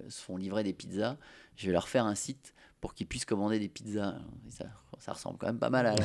se 0.08 0.22
font 0.22 0.38
livrer 0.38 0.64
des 0.64 0.72
pizzas, 0.72 1.18
je 1.58 1.66
vais 1.68 1.74
leur 1.74 1.90
faire 1.90 2.06
un 2.06 2.16
site 2.16 2.54
pour 2.80 2.94
qu'ils 2.94 3.08
puissent 3.08 3.26
commander 3.26 3.60
des 3.60 3.68
pizzas. 3.68 4.16
Ça, 4.50 4.66
ça 5.00 5.12
ressemble 5.12 5.38
quand 5.38 5.48
même 5.48 5.60
pas 5.60 5.70
mal 5.70 5.88
à 5.88 5.96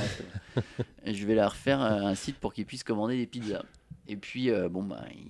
je 1.07 1.27
vais 1.27 1.37
leur 1.37 1.55
faire 1.55 1.81
un 1.81 2.15
site 2.17 2.39
pour 2.39 2.53
qu'ils 2.53 2.67
puissent 2.67 2.83
commander 2.83 3.17
des 3.17 3.27
pizzas. 3.27 3.63
Et 4.09 4.17
puis, 4.17 4.51
euh, 4.51 4.69
bon, 4.69 4.83
bah, 4.83 5.05
il, 5.15 5.29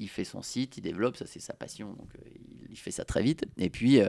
il 0.00 0.08
fait 0.08 0.24
son 0.24 0.42
site, 0.42 0.78
il 0.78 0.80
développe, 0.80 1.16
ça 1.16 1.26
c'est 1.26 1.40
sa 1.40 1.52
passion, 1.52 1.92
donc 1.92 2.08
euh, 2.16 2.28
il, 2.70 2.78
fait 2.78 2.90
ça 2.90 3.04
très 3.04 3.22
vite. 3.22 3.44
Et 3.58 3.68
puis, 3.68 4.00
euh, 4.00 4.08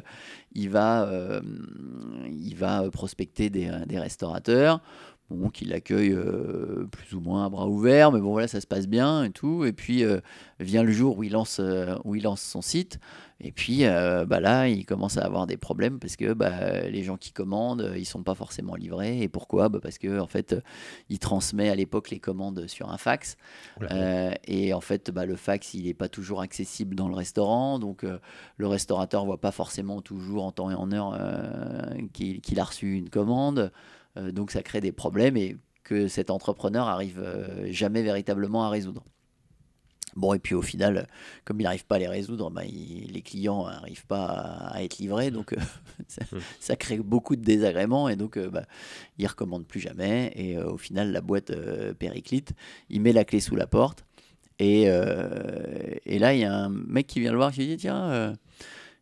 il, 0.54 0.70
va, 0.70 1.04
euh, 1.04 1.42
il 2.28 2.56
prospecter 2.92 3.50
des, 3.50 3.70
des 3.86 4.00
restaurateurs. 4.00 4.82
Bon, 5.32 5.49
qui 5.49 5.63
l'accueillent 5.63 6.11
euh, 6.13 6.88
plus 6.91 7.15
ou 7.15 7.21
moins 7.21 7.45
à 7.45 7.49
bras 7.49 7.67
ouverts, 7.67 8.11
mais 8.11 8.19
bon 8.19 8.32
voilà, 8.32 8.49
ça 8.49 8.59
se 8.59 8.67
passe 8.67 8.88
bien 8.88 9.23
et 9.23 9.29
tout. 9.29 9.63
Et 9.63 9.71
puis 9.71 10.03
euh, 10.03 10.19
vient 10.59 10.84
le 10.84 10.91
jour 10.91 11.17
où 11.17 11.23
il 11.23 11.32
lance, 11.32 11.59
euh, 11.61 11.95
où 12.03 12.15
il 12.15 12.23
lance 12.23 12.41
son 12.41 12.61
site, 12.61 12.99
et 13.39 13.51
puis 13.51 13.86
bah 14.27 14.39
là, 14.39 14.67
il 14.67 14.86
commence 14.86 15.17
à 15.17 15.25
avoir 15.25 15.47
des 15.47 15.57
problèmes 15.57 15.97
parce 15.97 16.15
que 16.15 16.34
bah, 16.34 16.82
les 16.82 17.01
gens 17.01 17.17
qui 17.17 17.32
commandent, 17.32 17.91
ils 17.97 18.05
sont 18.05 18.21
pas 18.21 18.36
forcément 18.36 18.75
livrés. 18.75 19.23
Et 19.23 19.29
pourquoi? 19.29 19.67
Bah, 19.67 19.79
Parce 19.82 19.97
que 19.97 20.19
en 20.19 20.27
fait, 20.27 20.55
il 21.09 21.17
transmet 21.17 21.67
à 21.67 21.73
l'époque 21.73 22.11
les 22.11 22.19
commandes 22.19 22.67
sur 22.67 22.91
un 22.91 22.99
fax. 22.99 23.38
Et 24.45 24.75
en 24.75 24.82
fait, 24.82 25.09
bah, 25.09 25.25
le 25.25 25.36
fax, 25.36 25.73
il 25.73 25.86
n'est 25.86 25.95
pas 25.95 26.07
toujours 26.07 26.41
accessible 26.41 26.93
dans 26.93 27.07
le 27.07 27.15
restaurant. 27.15 27.79
Donc, 27.79 28.05
le 28.57 28.67
restaurateur 28.67 29.25
voit 29.25 29.41
pas 29.41 29.51
forcément 29.51 30.01
toujours 30.01 30.45
en 30.45 30.51
temps 30.51 30.69
et 30.69 30.75
en 30.75 30.91
heure 30.91 31.17
qu'il 32.13 32.41
qu'il 32.41 32.59
a 32.59 32.63
reçu 32.63 32.93
une 32.93 33.09
commande. 33.09 33.71
Euh, 34.18 34.32
donc, 34.32 34.51
ça 34.51 34.62
crée 34.64 34.82
des 34.82 34.91
problèmes 34.91 35.38
et 35.38 35.57
que 35.84 36.07
cet 36.07 36.30
entrepreneur 36.30 36.88
arrive 36.88 37.20
euh, 37.20 37.72
jamais 37.72 38.03
véritablement 38.03 38.64
à 38.64 38.70
résoudre. 38.70 39.03
Bon, 40.16 40.34
et 40.34 40.39
puis 40.39 40.55
au 40.55 40.62
final, 40.62 41.07
comme 41.45 41.59
il 41.62 41.64
n'arrive 41.64 41.86
pas 41.86 41.95
à 41.95 41.99
les 41.99 42.07
résoudre, 42.07 42.49
bah, 42.49 42.64
les 42.66 43.22
clients 43.22 43.68
n'arrivent 43.68 44.05
pas 44.05 44.26
à, 44.26 44.84
être 44.84 44.97
livrés, 44.97 45.32
donc 45.32 45.53
euh, 45.53 45.57
mmh. 46.32 46.38
ça, 46.59 46.76
crée 46.76 46.97
beaucoup 46.97 47.36
de 47.36 47.41
désagréments, 47.41 48.09
et 48.09 48.18
donc 48.18 48.38
euh, 48.38 48.49
bah, 48.49 48.66
il 49.18 49.24
ne 49.24 49.30
recommande 49.30 49.66
plus 49.66 49.80
jamais, 49.80 50.32
et 50.36 50.57
euh, 50.57 50.70
au 50.72 50.78
final, 50.78 51.12
la 51.12 51.22
boîte 51.22 51.53
périclite, 51.97 52.51
il 52.89 53.01
met 53.01 53.14
la 53.14 53.24
clé 53.24 53.39
sous 53.39 53.55
la 53.55 53.68
porte, 53.68 54.05
et, 54.59 54.84
et 54.84 56.20
là, 56.20 56.36
il 56.36 56.41
y 56.41 56.43
a 56.43 56.53
un 56.53 56.70
mec 56.70 57.07
qui 57.07 57.20
vient 57.20 57.32
le 57.32 57.38
voir, 57.38 57.51
qui 57.51 57.66
dit, 57.66 57.78
tiens, 57.78 58.36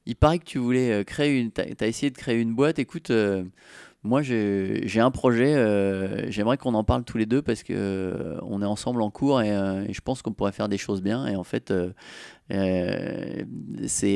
il 0.05 0.15
paraît 0.15 0.39
que 0.39 0.45
tu 0.45 0.57
voulais 0.57 1.03
créer 1.03 1.37
une... 1.37 1.51
Tu 1.51 1.61
as, 1.61 1.87
essayé 1.87 2.11
de 2.11 2.17
créer 2.17 2.39
une 2.39 2.55
boîte, 2.55 2.79
écoute 2.79 3.11
moi, 4.03 4.21
j'ai 4.21 4.99
un 5.01 5.11
projet, 5.11 5.55
euh, 5.55 6.31
j'aimerais 6.31 6.55
qu'on 6.57 6.73
en 6.73 6.85
parle 6.85 7.03
tous 7.03 7.17
les 7.17 7.25
deux 7.25 7.41
parce 7.41 7.63
que 7.63 7.73
euh, 7.73 8.39
on 8.43 8.61
est 8.61 8.65
ensemble 8.65 9.01
en 9.01 9.11
cours 9.11 9.39
euh, 9.39 9.83
et, 9.87 9.93
je 9.93 9.99
pense 9.99 10.21
qu'on 10.21 10.31
pourrait 10.31 10.53
faire 10.53 10.69
des 10.69 10.77
choses 10.77 11.01
bien. 11.01 11.27
Et 11.27 11.35
en 11.35 11.43
fait, 11.43 11.73
c'est 12.49 12.55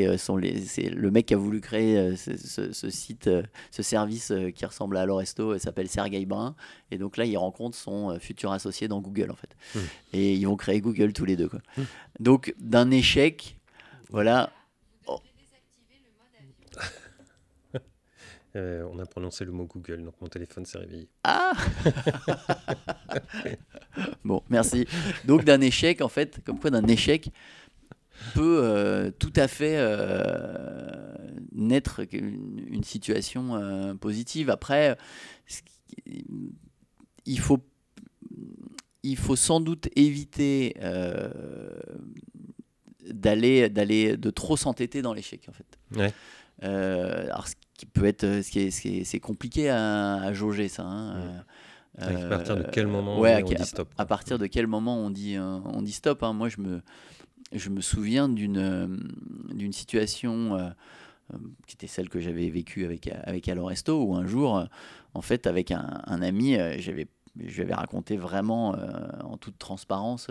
le 0.05 1.11
mec 1.11 1.25
qui 1.25 1.33
a 1.33 1.37
voulu 1.37 1.59
créer 1.59 2.15
ce, 2.15 2.89
site, 2.89 3.29
ce 3.71 3.83
service 3.83 4.31
qui 4.55 4.65
ressemble 4.65 4.95
à 4.95 5.05
Loresto, 5.05 5.57
s'appelle 5.57 5.89
Sergey 5.89 6.25
Brin. 6.25 6.55
Et 6.91 6.97
donc 6.97 7.17
là, 7.17 7.25
il 7.25 7.37
rencontre 7.37 7.75
son 7.75 8.17
futur 8.21 8.53
associé 8.53 8.87
dans 8.87 9.01
Google, 9.01 9.31
en 9.31 9.35
fait. 9.35 9.49
Hmm. 9.75 9.83
Et 10.13 10.33
ils 10.33 10.45
vont 10.45 10.55
créer 10.55 10.79
Google 10.79 11.11
tous 11.11 11.25
les 11.25 11.35
deux. 11.35 11.49
Quoi. 11.49 11.59
Hmm. 11.75 11.83
Donc, 12.21 12.55
d'un 12.57 12.89
échec, 12.89 13.57
voilà, 14.11 14.49
Euh, 18.55 18.87
on 18.91 18.99
a 18.99 19.05
prononcé 19.05 19.45
le 19.45 19.51
mot 19.51 19.65
Google, 19.65 20.03
donc 20.03 20.13
mon 20.21 20.27
téléphone 20.27 20.65
s'est 20.65 20.77
réveillé. 20.77 21.09
Ah 21.23 21.53
Bon, 24.23 24.43
merci. 24.49 24.85
Donc 25.25 25.43
d'un 25.43 25.59
échec, 25.59 26.01
en 26.01 26.07
fait, 26.07 26.39
comme 26.45 26.59
quoi 26.59 26.69
d'un 26.69 26.85
échec 26.87 27.31
peut 28.35 28.59
euh, 28.63 29.09
tout 29.17 29.33
à 29.35 29.47
fait 29.47 29.77
euh, 29.77 31.15
naître 31.51 32.01
une, 32.11 32.83
situation 32.83 33.97
positive. 33.99 34.51
Après, 34.51 34.97
il 37.25 37.39
faut, 37.39 37.59
il 39.01 39.17
faut 39.17 39.35
sans 39.35 39.61
doute 39.61 39.89
éviter 39.95 40.75
d'aller, 43.09 43.69
d'aller, 43.69 44.15
de 44.15 44.29
trop 44.29 44.57
s'entêter 44.57 45.01
dans 45.01 45.13
l'échec, 45.13 45.49
en 45.49 45.53
fait. 45.53 45.79
Ouais. 45.95 46.13
alors, 46.61 47.47
qui 47.83 47.89
peut 47.91 48.05
être, 48.05 48.23
euh, 48.23 48.41
ce 48.41 49.03
c'est 49.03 49.19
compliqué 49.19 49.69
à, 49.69 50.31
jauger 50.33 50.69
ça. 50.69 50.83
Hein, 50.83 51.43
euh, 52.01 52.25
à 52.25 52.29
partir 52.29 52.55
de 52.55 52.63
quel 52.63 52.87
moment 52.87 53.19
on 53.19 53.41
dit 53.41 53.65
stop 53.65 53.89
à, 53.97 54.05
partir 54.05 54.39
de 54.39 54.47
quel 54.47 54.67
moment 54.67 54.97
on 54.97 55.09
dit, 55.09 55.35
euh, 55.35 55.59
on 55.65 55.81
dit 55.81 55.91
stop 55.91 56.23
hein. 56.23 56.33
Moi, 56.33 56.49
je 56.49 56.59
me, 56.61 56.81
je 57.51 57.69
me 57.69 57.81
souviens 57.81 58.29
d'une 58.29 58.99
d'une 59.53 59.73
situation 59.73 60.73
qui 61.67 61.75
était 61.75 61.87
celle 61.87 62.09
que 62.09 62.19
j'avais 62.19 62.49
vécue 62.49 62.85
avec, 62.85 63.09
avec 63.23 63.47
Aloresto, 63.47 64.03
où 64.03 64.15
un 64.15 64.25
jour, 64.25 64.65
en 65.13 65.21
fait, 65.21 65.47
avec 65.47 65.71
un, 65.71 66.01
un 66.05 66.21
ami, 66.21 66.57
j'avais 66.77 67.07
je 67.39 67.55
lui 67.55 67.61
avais 67.63 67.73
raconté 67.73 68.15
vraiment 68.15 68.75
en 69.23 69.37
toute 69.37 69.57
transparence 69.57 70.29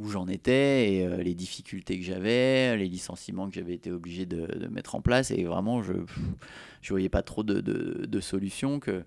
où 0.00 0.08
j'en 0.08 0.28
étais 0.28 0.94
et 0.94 1.06
euh, 1.06 1.18
les 1.18 1.34
difficultés 1.34 1.98
que 1.98 2.04
j'avais, 2.04 2.76
les 2.76 2.88
licenciements 2.88 3.48
que 3.48 3.54
j'avais 3.54 3.74
été 3.74 3.92
obligé 3.92 4.24
de, 4.24 4.66
mettre 4.68 4.94
en 4.94 5.02
place. 5.02 5.30
Et 5.30 5.44
vraiment, 5.44 5.82
je 5.82 5.92
ne 5.92 6.88
voyais 6.88 7.10
pas 7.10 7.22
trop 7.22 7.42
de, 7.42 7.60
de, 7.60 8.20
solutions, 8.20 8.80
que 8.80 9.04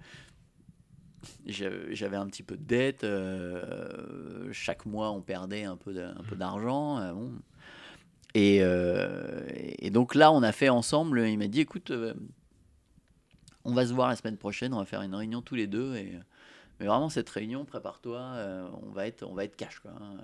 j'avais 1.47 2.17
un 2.17 2.27
petit 2.27 2.43
peu 2.43 2.55
de 2.55 2.63
dette. 2.63 3.03
Euh, 3.03 4.49
chaque 4.51 4.85
mois, 4.85 5.11
on 5.11 5.21
perdait 5.21 5.63
un 5.63 5.77
peu 5.77 5.93
d'argent. 6.35 6.99
Euh, 6.99 7.13
bon. 7.13 7.31
et, 8.35 8.57
et, 8.59 9.89
donc 9.89 10.13
là, 10.13 10.31
on 10.31 10.43
a 10.43 10.51
fait 10.51 10.69
ensemble, 10.69 11.27
il 11.27 11.39
m'a 11.39 11.47
dit, 11.47 11.61
écoute, 11.61 11.91
on 13.65 13.73
va 13.73 13.87
se 13.87 13.93
voir 13.93 14.09
la 14.09 14.15
semaine 14.15 14.37
prochaine, 14.37 14.75
on 14.75 14.79
va 14.79 14.85
faire 14.85 15.01
une 15.01 15.15
réunion 15.15 15.41
tous 15.41 15.55
les 15.55 15.67
deux. 15.67 15.95
Et, 15.95 16.19
mais 16.80 16.88
vraiment, 16.88 17.09
cette 17.09 17.30
réunion, 17.30 17.65
prépare-toi, 17.65 18.19
euh, 18.19 18.67
on, 18.82 18.89
va 18.89 19.07
être, 19.07 19.24
on 19.24 19.34
va 19.34 19.45
être 19.45 19.55
cash. 19.55 19.80
Quoi, 19.80 19.91
hein. 19.91 20.17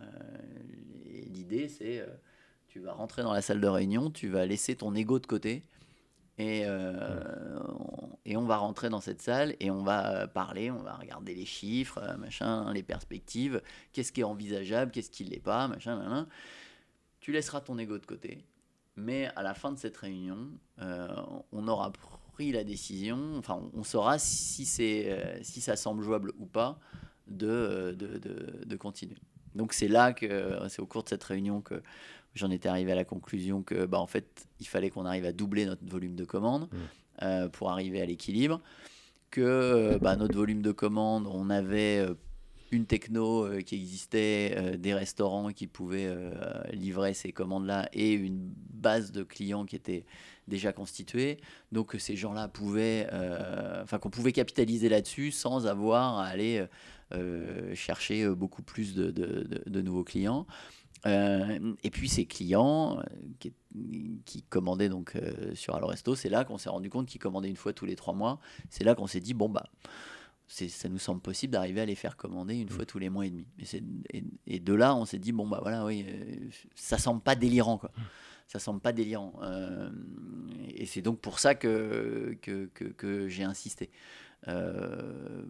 l'idée, 1.06 1.68
c'est 1.68 2.00
euh, 2.00 2.08
tu 2.68 2.80
vas 2.80 2.94
rentrer 2.94 3.24
dans 3.24 3.34
la 3.34 3.42
salle 3.42 3.62
de 3.62 3.68
réunion, 3.68 4.10
tu 4.10 4.30
vas 4.30 4.46
laisser 4.46 4.76
ton 4.76 4.96
ego 4.96 5.20
de 5.20 5.28
côté. 5.28 5.64
Et, 6.38 6.64
euh, 6.66 7.60
on, 7.68 8.18
et 8.26 8.38
on 8.38 8.46
va 8.46 8.58
rentrer 8.58 8.90
dans 8.90 9.02
cette 9.02 9.22
salle 9.22 9.56
et 9.60 9.70
on 9.70 9.84
va 9.84 10.28
parler, 10.28 10.72
on 10.72 10.82
va 10.82 10.96
regarder 10.96 11.36
les 11.36 11.46
chiffres, 11.46 12.16
machin, 12.18 12.72
les 12.74 12.84
perspectives, 12.84 13.62
qu'est-ce 13.92 14.14
qui 14.14 14.22
est 14.22 14.26
envisageable, 14.26 14.92
qu'est-ce 14.92 15.12
qui 15.12 15.26
ne 15.26 15.32
l'est 15.32 15.44
pas, 15.44 15.68
machin, 15.68 15.98
machin. 15.98 16.28
Tu 17.20 17.34
laisseras 17.34 17.60
ton 17.60 17.78
ego 17.78 17.98
de 17.98 18.06
côté, 18.06 18.46
mais 18.96 19.28
à 19.36 19.44
la 19.44 19.54
fin 19.54 19.74
de 19.74 19.78
cette 19.78 19.98
réunion, 19.98 20.48
on 21.52 21.68
aura 21.68 21.92
la 22.52 22.64
décision, 22.64 23.36
enfin 23.38 23.62
on 23.74 23.84
saura 23.84 24.18
si, 24.18 24.66
c'est, 24.66 25.06
euh, 25.08 25.40
si 25.42 25.62
ça 25.62 25.76
semble 25.76 26.04
jouable 26.04 26.32
ou 26.40 26.46
pas 26.46 26.80
de, 27.28 27.96
de, 27.98 28.20
de, 28.66 28.76
continuer. 28.76 29.18
Donc 29.56 29.74
c'est 29.74 29.88
là 29.88 30.14
que 30.14 30.58
c'est 30.70 30.82
au 30.82 30.86
cours 30.86 31.04
de 31.04 31.10
cette 31.10 31.24
réunion 31.24 31.62
que 31.62 31.82
j'en 32.34 32.50
étais 32.50 32.70
arrivé 32.70 32.92
à 32.92 32.96
la 32.96 33.06
conclusion 33.06 33.62
que 33.62 33.86
bah, 33.86 34.00
en 34.00 34.08
fait 34.08 34.48
il 34.60 34.68
fallait 34.68 34.90
qu'on 34.90 35.06
arrive 35.06 35.26
à 35.26 35.32
doubler 35.32 35.66
notre 35.66 35.86
volume 35.86 36.16
de 36.16 36.26
commandes 36.26 36.70
mmh. 36.72 36.78
euh, 37.24 37.50
pour 37.50 37.70
arriver 37.70 38.02
à 38.02 38.06
l'équilibre, 38.06 38.62
que 39.30 39.42
euh, 39.42 40.00
bah, 40.00 40.16
notre 40.16 40.36
volume 40.36 40.62
de 40.62 40.72
commandes 40.72 41.28
on 41.32 41.50
avait 41.50 42.06
une 42.72 42.86
techno 42.86 43.50
qui 43.66 43.76
existait, 43.76 44.78
des 44.78 44.94
restaurants 44.94 45.52
qui 45.52 45.66
pouvaient 45.66 46.16
livrer 46.72 47.14
ces 47.16 47.32
commandes-là 47.32 47.90
et 47.94 48.12
une 48.12 48.54
base 48.70 49.12
de 49.12 49.24
clients 49.24 49.66
qui 49.66 49.76
était 49.76 50.06
déjà 50.50 50.74
constitué, 50.74 51.40
donc 51.72 51.96
ces 51.98 52.16
gens-là 52.16 52.48
pouvaient, 52.48 53.08
euh, 53.14 53.84
enfin 53.84 54.00
qu'on 54.00 54.10
pouvait 54.10 54.34
capitaliser 54.34 54.90
là-dessus 54.90 55.32
sans 55.32 55.68
avoir 55.68 56.20
à 56.20 56.26
aller 56.26 56.66
euh, 57.14 57.74
chercher 57.76 58.28
beaucoup 58.30 58.64
plus 58.64 58.94
de, 58.96 59.12
de, 59.12 59.82
nouveaux 59.82 60.04
clients. 60.04 60.46
Euh, 61.06 61.76
et 61.84 61.92
puis 61.92 62.10
ces 62.10 62.26
clients 62.26 63.02
qui, 63.40 63.54
qui, 64.26 64.44
commandaient 64.44 64.90
donc 64.90 65.14
sur 65.54 65.76
Aloresto, 65.76 66.16
c'est 66.16 66.30
là 66.30 66.44
qu'on 66.44 66.58
s'est 66.58 66.70
rendu 66.70 66.90
compte 66.90 67.08
qu'ils 67.08 67.22
commandaient 67.22 67.50
une 67.50 67.56
fois 67.56 67.72
tous 67.72 67.86
les 67.86 67.96
trois 67.96 68.14
mois. 68.14 68.40
C'est 68.70 68.84
là 68.84 68.96
qu'on 68.96 69.08
s'est 69.08 69.22
dit 69.22 69.34
bon 69.34 69.48
bah 69.48 69.70
ça 70.50 70.90
nous 70.90 70.98
semble 70.98 71.22
possible 71.22 71.54
d'arriver 71.54 71.82
à 71.82 71.86
les 71.86 71.96
faire 71.96 72.18
commander 72.18 72.56
une 72.56 72.70
fois 72.70 72.84
tous 72.84 72.98
les 72.98 73.10
mois 73.10 73.28
et 73.28 73.30
demi. 73.30 73.46
Et, 74.12 74.24
et, 74.48 74.60
de 74.60 74.74
là, 74.74 74.96
on 74.96 75.06
s'est 75.06 75.20
dit 75.20 75.32
bon 75.32 75.48
bah 75.48 75.60
voilà 75.62 75.86
oui, 75.86 76.04
ça 76.74 76.98
semble 76.98 77.22
pas 77.22 77.36
délirant 77.36 77.78
quoi. 77.78 77.92
Ça 78.50 78.58
semble 78.58 78.82
pas 78.82 78.94
délirant. 78.94 79.34
Euh, 79.44 79.92
et 80.74 80.88
c'est 80.88 81.04
donc 81.04 81.22
pour 81.22 81.38
ça 81.38 81.54
que, 81.54 82.36
j'ai 83.28 83.44
insisté. 83.44 83.92
Euh, 84.48 85.44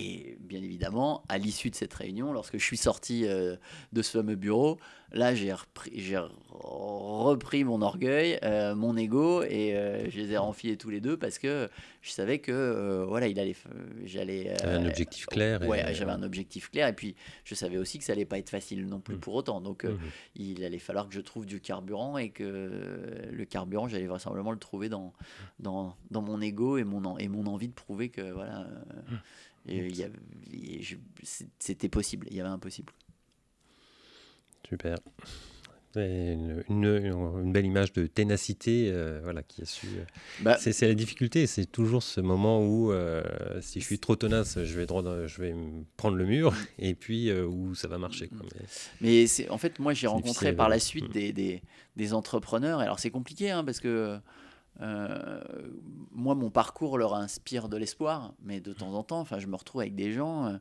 et 0.00 0.36
bien 0.40 0.62
évidemment, 0.62 1.22
à 1.28 1.38
l'issue 1.38 1.70
de 1.70 1.74
cette 1.74 1.92
réunion, 1.92 2.32
lorsque 2.32 2.56
je 2.56 2.64
suis 2.64 2.76
sorti 2.76 3.26
euh, 3.26 3.56
de 3.92 4.02
ce 4.02 4.18
fameux 4.18 4.34
bureau, 4.34 4.78
là, 5.12 5.34
j'ai 5.34 5.52
repris, 5.52 5.92
repris, 6.50 7.64
mon 7.64 7.82
orgueil, 7.82 8.38
euh, 8.42 8.74
mon 8.74 8.96
ego, 8.96 9.42
et 9.42 9.76
euh, 9.76 10.08
je 10.08 10.18
les 10.18 10.32
ai 10.32 10.38
renfilés 10.38 10.76
tous 10.76 10.88
les 10.88 11.00
deux 11.00 11.16
parce 11.16 11.38
que 11.38 11.68
je 12.00 12.10
savais 12.10 12.38
que 12.38 13.04
voilà, 13.06 13.26
il 13.26 13.38
allait, 13.38 13.56
j'allais. 14.04 14.54
un 14.64 14.86
objectif 14.86 15.26
clair. 15.26 15.60
Ouais, 15.68 15.84
j'avais 15.92 16.12
un 16.12 16.22
objectif 16.22 16.70
clair, 16.70 16.88
et 16.88 16.94
puis 16.94 17.14
je 17.44 17.54
savais 17.54 17.76
aussi 17.76 17.98
que 17.98 18.04
ça 18.04 18.12
allait 18.12 18.24
pas 18.24 18.38
être 18.38 18.50
facile 18.50 18.86
non 18.86 19.00
plus 19.00 19.16
mm. 19.16 19.20
pour 19.20 19.34
autant. 19.34 19.60
Donc, 19.60 19.84
mm-hmm. 19.84 19.98
il 20.36 20.64
allait 20.64 20.78
falloir 20.78 21.08
que 21.08 21.14
je 21.14 21.20
trouve 21.20 21.44
du 21.44 21.60
carburant 21.60 22.16
et 22.16 22.30
que 22.30 23.28
le 23.30 23.44
carburant, 23.44 23.86
j'allais 23.86 24.06
vraisemblablement 24.06 24.52
le 24.52 24.58
trouver 24.58 24.88
dans, 24.88 25.12
dans, 25.58 25.94
dans 26.10 26.22
mon 26.22 26.40
ego 26.40 26.78
et 26.78 26.84
mon, 26.84 27.18
et 27.18 27.28
mon 27.28 27.46
envie 27.46 27.68
de 27.68 27.74
prouver 27.74 28.08
que 28.08 28.22
voilà. 28.32 28.66
Mm. 29.10 29.16
C'était 31.58 31.88
possible, 31.88 32.26
il 32.30 32.36
y 32.36 32.40
avait 32.40 32.48
impossible. 32.48 32.92
Super. 34.68 34.96
Une, 35.96 36.62
une, 36.68 37.52
belle 37.52 37.66
image 37.66 37.92
de 37.92 38.06
ténacité 38.06 38.90
euh, 38.92 39.18
voilà, 39.24 39.42
qui 39.42 39.62
a 39.62 39.64
su. 39.64 39.88
Euh, 39.88 40.04
bah 40.40 40.56
c'est 40.56 40.86
la 40.86 40.94
difficulté, 40.94 41.48
c'est 41.48 41.66
toujours 41.66 42.04
ce 42.04 42.20
moment 42.20 42.64
où 42.64 42.92
euh, 42.92 43.24
si 43.60 43.80
je 43.80 43.86
suis 43.86 43.98
trop 43.98 44.14
tenace, 44.14 44.62
je 44.62 44.78
vais, 44.78 44.86
droit, 44.86 45.02
je 45.26 45.42
vais 45.42 45.52
prendre 45.96 46.16
le 46.16 46.26
mur 46.26 46.54
et 46.78 46.94
puis 46.94 47.32
où 47.32 47.74
ça 47.74 47.88
va 47.88 47.98
marcher. 47.98 48.28
Quoi. 48.28 48.46
Mais, 49.00 49.24
Mais 49.26 49.50
en 49.50 49.58
fait, 49.58 49.80
moi 49.80 49.92
j'ai 49.92 50.06
rencontré 50.06 50.52
par 50.52 50.68
la 50.68 50.78
suite 50.78 51.08
mm. 51.08 51.12
des, 51.12 51.32
des, 51.32 51.62
des, 51.96 52.14
entrepreneurs. 52.14 52.78
Alors 52.78 53.00
c'est 53.00 53.10
compliqué 53.10 53.50
hein, 53.50 53.64
parce 53.64 53.80
que 53.80 54.20
euh, 54.80 55.40
moi, 56.12 56.34
mon 56.34 56.50
parcours 56.50 56.98
leur 56.98 57.14
inspire 57.14 57.68
de 57.68 57.76
l'espoir, 57.76 58.34
mais 58.42 58.60
de 58.60 58.72
temps 58.72 58.94
en 58.94 59.02
temps, 59.02 59.20
enfin, 59.20 59.38
je 59.38 59.46
me 59.46 59.56
retrouve 59.56 59.82
avec 59.82 59.94
des 59.94 60.12
gens. 60.12 60.46
Euh, 60.46 60.56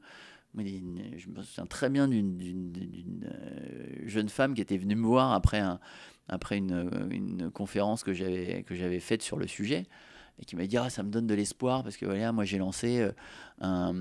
je 0.55 1.30
me 1.30 1.43
souviens 1.43 1.67
très 1.67 1.89
bien 1.89 2.07
d'une 2.07 3.24
euh, 3.24 4.07
jeune 4.07 4.30
femme 4.30 4.55
qui 4.55 4.61
était 4.61 4.78
venue 4.78 4.95
me 4.95 5.05
voir 5.05 5.32
après, 5.34 5.59
un, 5.59 5.80
après 6.28 6.57
une, 6.57 7.51
conférence 7.53 8.03
que 8.03 8.13
j'avais 8.13 8.99
faite 8.99 9.22
sur 9.22 9.38
le 9.38 9.45
sujet 9.45 9.86
et 10.39 10.45
qui 10.45 10.55
m'a 10.55 10.65
dit 10.65 10.78
ah, 10.78 10.89
ça 10.89 11.03
me 11.03 11.11
donne 11.11 11.28
de 11.28 11.36
l'espoir 11.36 11.84
parce 11.84 11.97
que 11.97 12.05
voilà, 12.05 12.32
moi 12.32 12.45
j'ai 12.45 12.57
lancé 12.57 13.07
un, 13.61 13.93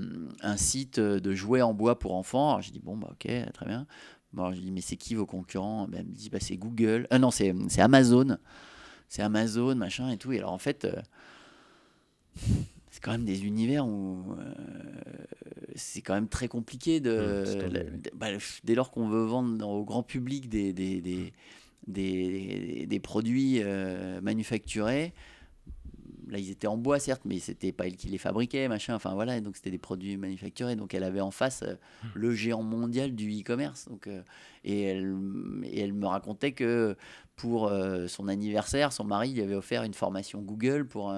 site 0.57 0.99
de 0.99 1.33
jouets 1.33 1.61
en 1.61 1.75
bois 1.75 1.99
pour 1.99 2.15
enfants. 2.15 2.59
J'ai 2.61 2.71
dit 2.71 2.79
bon 2.79 2.97
bah 2.97 3.09
ok 3.11 3.27
très 3.53 3.65
bien 3.67 3.85
mais 4.33 4.81
c'est 4.81 4.95
qui 4.95 5.15
vos 5.15 5.25
concurrents? 5.25 5.87
Ben, 5.87 5.99
Elle 5.99 6.07
me 6.07 6.13
dit, 6.13 6.29
bah, 6.29 6.39
c'est 6.39 6.57
Google. 6.57 7.07
Ah 7.09 7.19
non, 7.19 7.31
c'est 7.31 7.53
Amazon. 7.79 8.37
C'est 9.09 9.21
Amazon, 9.21 9.75
machin 9.75 10.09
et 10.09 10.17
tout. 10.17 10.31
Et 10.31 10.37
alors, 10.37 10.53
en 10.53 10.57
fait, 10.57 10.87
c'est 12.91 13.01
quand 13.01 13.11
même 13.11 13.25
des 13.25 13.45
univers 13.45 13.85
où 13.85 14.35
c'est 15.75 16.01
quand 16.01 16.13
même 16.13 16.29
très 16.29 16.47
compliqué 16.47 16.99
de. 16.99 17.43
Mmh, 17.43 18.01
bah, 18.15 18.27
dès 18.63 18.75
lors 18.75 18.91
qu'on 18.91 19.09
veut 19.09 19.25
vendre 19.25 19.67
au 19.67 19.83
grand 19.83 20.03
public 20.03 20.47
des, 20.47 20.71
des, 20.73 21.01
des, 21.01 21.33
des, 21.87 22.85
des 22.87 22.99
produits 22.99 23.61
manufacturés, 24.21 25.13
là 26.29 26.39
ils 26.39 26.51
étaient 26.51 26.67
en 26.67 26.77
bois 26.77 26.99
certes, 26.99 27.23
mais 27.25 27.39
c'était 27.39 27.71
pas 27.71 27.87
elle 27.87 27.95
qui 27.95 28.07
les 28.07 28.17
fabriquait, 28.17 28.67
machin. 28.67 28.95
Enfin 28.95 29.13
voilà, 29.13 29.41
donc 29.41 29.55
c'était 29.55 29.71
des 29.71 29.77
produits 29.77 30.17
manufacturés. 30.17 30.75
Donc 30.75 30.93
elle 30.93 31.03
avait 31.03 31.21
en 31.21 31.31
face 31.31 31.63
euh, 31.63 31.73
hmm. 32.03 32.07
le 32.13 32.33
géant 32.33 32.63
mondial 32.63 33.15
du 33.15 33.29
e-commerce. 33.31 33.87
Donc 33.89 34.07
euh, 34.07 34.21
et 34.63 34.83
elle 34.83 35.15
et 35.63 35.81
elle 35.81 35.93
me 35.93 36.07
racontait 36.07 36.51
que 36.51 36.95
pour 37.35 37.67
euh, 37.67 38.07
son 38.07 38.27
anniversaire, 38.27 38.93
son 38.93 39.03
mari 39.03 39.33
lui 39.33 39.41
avait 39.41 39.55
offert 39.55 39.83
une 39.83 39.93
formation 39.93 40.41
Google 40.41 40.85
pour 40.85 41.13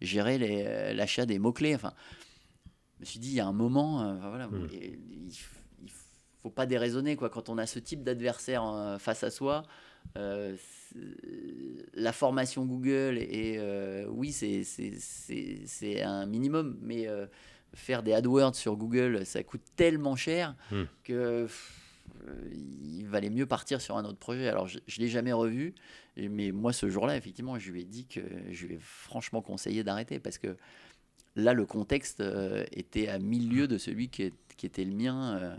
gérer 0.00 0.94
l'achat 0.94 1.26
des 1.26 1.38
mots 1.38 1.52
clés. 1.52 1.74
Enfin, 1.74 1.92
je 2.96 3.00
me 3.00 3.04
suis 3.04 3.18
dit 3.18 3.28
il 3.28 3.34
y 3.34 3.40
a 3.40 3.46
un 3.46 3.52
moment, 3.52 4.18
voilà, 4.20 4.48
hmm. 4.48 4.68
il, 4.72 5.30
il 5.82 5.90
faut 6.40 6.50
pas 6.50 6.66
déraisonner 6.66 7.16
quoi 7.16 7.30
quand 7.30 7.48
on 7.48 7.58
a 7.58 7.66
ce 7.66 7.80
type 7.80 8.04
d'adversaire 8.04 8.96
face 9.00 9.24
à 9.24 9.30
soi. 9.30 9.64
Euh, 10.96 11.14
la 11.94 12.12
formation 12.12 12.64
Google, 12.64 13.18
et 13.18 13.56
euh, 13.58 14.06
oui, 14.08 14.32
c'est 14.32 16.02
un 16.02 16.26
minimum, 16.26 16.78
mais 16.80 17.08
euh, 17.08 17.26
faire 17.74 18.02
des 18.02 18.12
AdWords 18.12 18.54
sur 18.54 18.76
Google, 18.76 19.26
ça 19.26 19.42
coûte 19.42 19.62
tellement 19.76 20.16
cher 20.16 20.54
hmm. 20.70 20.84
que 21.04 21.46
il 22.52 23.06
valait 23.06 23.30
mieux 23.30 23.46
partir 23.46 23.80
sur 23.80 23.96
un 23.96 24.04
autre 24.04 24.18
projet. 24.18 24.48
Alors, 24.48 24.66
je 24.66 24.78
ne 24.78 25.04
l'ai 25.04 25.08
jamais 25.08 25.32
revu, 25.32 25.74
mais 26.16 26.50
moi, 26.50 26.72
ce 26.72 26.88
jour-là, 26.88 27.16
effectivement, 27.16 27.58
je 27.58 27.70
lui 27.70 27.82
ai 27.82 27.84
dit 27.84 28.06
que 28.06 28.20
je 28.50 28.66
lui 28.66 28.74
ai 28.74 28.78
franchement 28.80 29.40
conseillé 29.40 29.84
d'arrêter 29.84 30.18
parce 30.18 30.36
que 30.36 30.56
là, 31.36 31.52
le 31.52 31.64
contexte 31.64 32.22
était 32.72 33.08
à 33.08 33.18
mille 33.18 33.48
lieues 33.48 33.68
de 33.68 33.78
celui 33.78 34.08
qui, 34.08 34.32
était 34.62 34.84
le 34.84 34.94
mien 34.94 35.56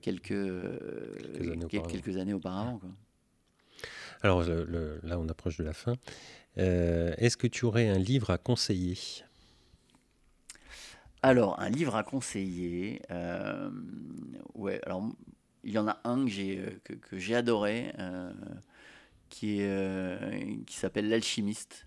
quelques, 0.00 0.34
quelques, 1.68 2.16
années 2.16 2.34
auparavant. 2.34 2.80
Alors 4.22 4.42
là, 4.42 5.18
on 5.18 5.28
approche 5.28 5.56
de 5.56 5.64
la 5.64 5.72
fin. 5.72 5.94
Euh, 6.58 7.14
est-ce 7.18 7.36
que 7.36 7.46
tu 7.46 7.64
aurais 7.64 7.88
un 7.88 7.98
livre 7.98 8.30
à 8.30 8.38
conseiller? 8.38 8.98
Alors, 11.22 11.58
un 11.60 11.68
livre 11.68 11.96
à 11.96 12.02
conseiller. 12.02 13.02
Euh, 13.10 13.70
alors 14.84 15.08
il 15.64 15.72
y 15.72 15.78
en 15.78 15.88
a 15.88 16.00
un 16.04 16.24
que 16.24 17.18
j'ai 17.18 17.34
euh, 17.34 17.38
adoré, 17.38 17.92
qui 19.28 19.60
s'appelle 20.70 21.08
L'alchimiste 21.08 21.86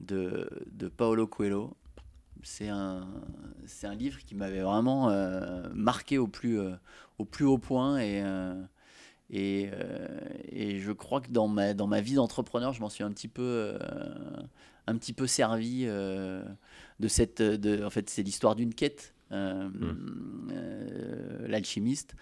de, 0.00 0.48
Paolo 0.96 1.26
Coelho. 1.26 1.76
C'est 2.42 2.68
un, 2.68 3.06
livre 3.96 4.18
qui 4.20 4.34
m'avait 4.34 4.62
vraiment 4.62 5.10
marqué 5.74 6.18
au 6.18 6.26
plus, 6.26 6.58
au 7.18 7.24
plus 7.24 7.44
haut 7.44 7.58
point 7.58 7.98
et, 9.32 9.70
euh, 9.72 10.08
et, 10.50 10.78
je 10.80 10.90
crois 10.92 11.20
que 11.20 11.30
dans 11.30 11.46
ma, 11.46 11.72
dans 11.72 11.86
ma 11.86 12.00
vie 12.00 12.14
d'entrepreneur, 12.14 12.72
je 12.72 12.80
m'en 12.80 12.88
suis 12.88 13.04
un 13.04 13.12
petit 13.12 13.28
peu, 13.28 13.42
euh, 13.42 13.78
un 14.88 14.96
petit 14.96 15.12
peu 15.12 15.28
servi 15.28 15.84
euh, 15.86 16.42
de 16.98 17.08
cette. 17.08 17.40
De, 17.40 17.84
en 17.84 17.90
fait, 17.90 18.10
c'est 18.10 18.22
l'histoire 18.24 18.56
d'une 18.56 18.74
quête, 18.74 19.14
mmh. 19.30 19.92
l'alchimiste, 21.46 22.16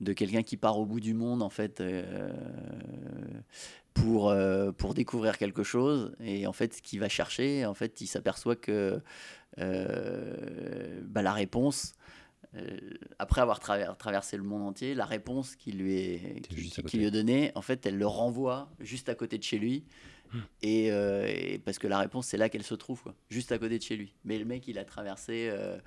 de 0.00 0.12
quelqu'un 0.12 0.44
qui 0.44 0.56
part 0.56 0.78
au 0.78 0.86
bout 0.86 1.00
du 1.00 1.14
monde, 1.14 1.42
en 1.42 1.50
fait, 1.50 1.82
pour, 3.92 4.32
pour 4.78 4.94
découvrir 4.94 5.38
quelque 5.38 5.64
chose. 5.64 6.14
Et 6.20 6.46
en 6.46 6.52
fait, 6.52 6.74
ce 6.74 6.82
qu'il 6.82 7.00
va 7.00 7.08
chercher, 7.08 7.66
en 7.66 7.74
fait, 7.74 8.00
il 8.00 8.06
s'aperçoit 8.06 8.54
que 8.54 9.00
bah, 9.56 11.22
la 11.22 11.32
réponse 11.32 11.94
euh, 12.54 12.76
après 13.18 13.40
avoir 13.40 13.60
traversé 13.60 14.36
le 14.36 14.42
monde 14.42 14.62
entier, 14.62 14.94
la 14.94 15.06
réponse 15.06 15.56
qui 15.56 15.72
lui 15.72 15.94
est, 15.94 16.46
qui, 16.86 16.98
lui 16.98 17.06
est 17.06 17.10
donnée, 17.10 17.50
en 17.54 17.62
fait, 17.62 17.86
elle 17.86 17.96
le 17.96 18.06
renvoie 18.06 18.70
juste 18.80 19.08
à 19.08 19.14
côté 19.14 19.38
de 19.38 19.42
chez 19.42 19.58
lui. 19.58 19.84
Hmm. 20.34 20.38
Euh, 20.64 21.26
et, 21.28 21.58
parce 21.58 21.78
que 21.78 21.86
la 21.86 21.98
réponse, 21.98 22.26
c'est 22.26 22.36
là 22.36 22.48
qu'elle 22.48 22.62
se 22.62 22.74
trouve, 22.74 23.02
quoi, 23.02 23.14
juste 23.30 23.52
à 23.52 23.58
côté 23.58 23.78
de 23.78 23.82
chez 23.82 23.96
lui. 23.96 24.14
Mais 24.24 24.38
le 24.38 24.44
mec, 24.44 24.66
il 24.68 24.78
a 24.78 24.84
traversé. 24.84 25.48
Euh, 25.50 25.78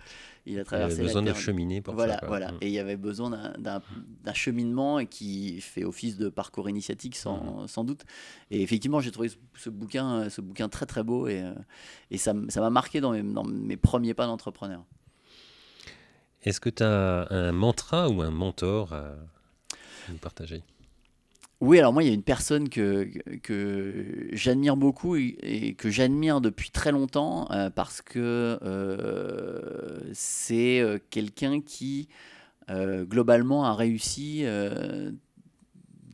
il 0.48 0.60
a 0.60 0.64
traversé. 0.64 0.96
Il 0.96 1.00
avait 1.00 1.08
besoin 1.08 1.22
de 1.22 1.34
cheminer 1.34 1.82
pour 1.82 1.94
voilà, 1.94 2.20
ça. 2.20 2.26
Voilà. 2.26 2.52
Hmm. 2.52 2.58
Et 2.62 2.68
il 2.68 2.74
y 2.74 2.80
avait 2.80 2.98
besoin 2.98 3.54
d'un 3.60 4.34
cheminement 4.34 4.98
et 4.98 5.06
qui 5.06 5.62
fait 5.62 5.84
office 5.84 6.18
de 6.18 6.30
parcours 6.30 6.68
initiatique 6.68 7.16
sans, 7.16 7.64
hmm. 7.64 7.68
sans 7.68 7.84
doute. 7.84 8.06
Et 8.50 8.64
effectivement, 8.64 9.02
j'ai 9.02 9.12
trouvé 9.12 9.30
ce, 9.56 9.70
bouquin, 9.70 10.30
ce 10.30 10.42
bouquin 10.42 10.68
très 10.68 10.88
très 10.88 11.04
beau 11.04 11.28
et, 11.28 11.44
et 12.10 12.18
ça 12.18 12.34
m'a 12.34 12.70
marqué 12.72 13.02
dans 13.02 13.12
mes, 13.12 13.22
dans 13.22 13.44
mes 13.44 13.78
premiers 13.78 14.16
pas 14.16 14.26
d'entrepreneur. 14.26 14.84
Est-ce 16.46 16.60
que 16.60 16.70
tu 16.70 16.84
as 16.84 17.28
un 17.32 17.52
mantra 17.52 18.08
ou 18.08 18.22
un 18.22 18.32
mentor 18.32 18.94
à 18.94 19.16
nous 20.10 20.18
partager? 20.18 20.64
Oui, 21.62 21.80
alors 21.80 21.94
moi, 21.94 22.04
il 22.04 22.08
y 22.08 22.12
a 22.12 22.14
une 22.14 22.22
personne 22.22 22.70
que, 22.70 23.10
j'admire 24.34 24.78
beaucoup 24.78 25.16
et, 25.16 25.74
que 25.78 25.90
j'admire 25.90 26.42
depuis 26.42 26.70
très 26.70 26.92
longtemps 26.92 27.50
euh, 27.52 27.70
parce 27.70 28.02
que 28.02 28.60
euh, 28.62 30.00
c'est 30.14 30.82
euh, 30.82 31.00
quelqu'un 31.10 31.62
qui, 31.62 32.08
globalement, 32.70 33.66
a 33.66 33.74
réussi 33.74 34.44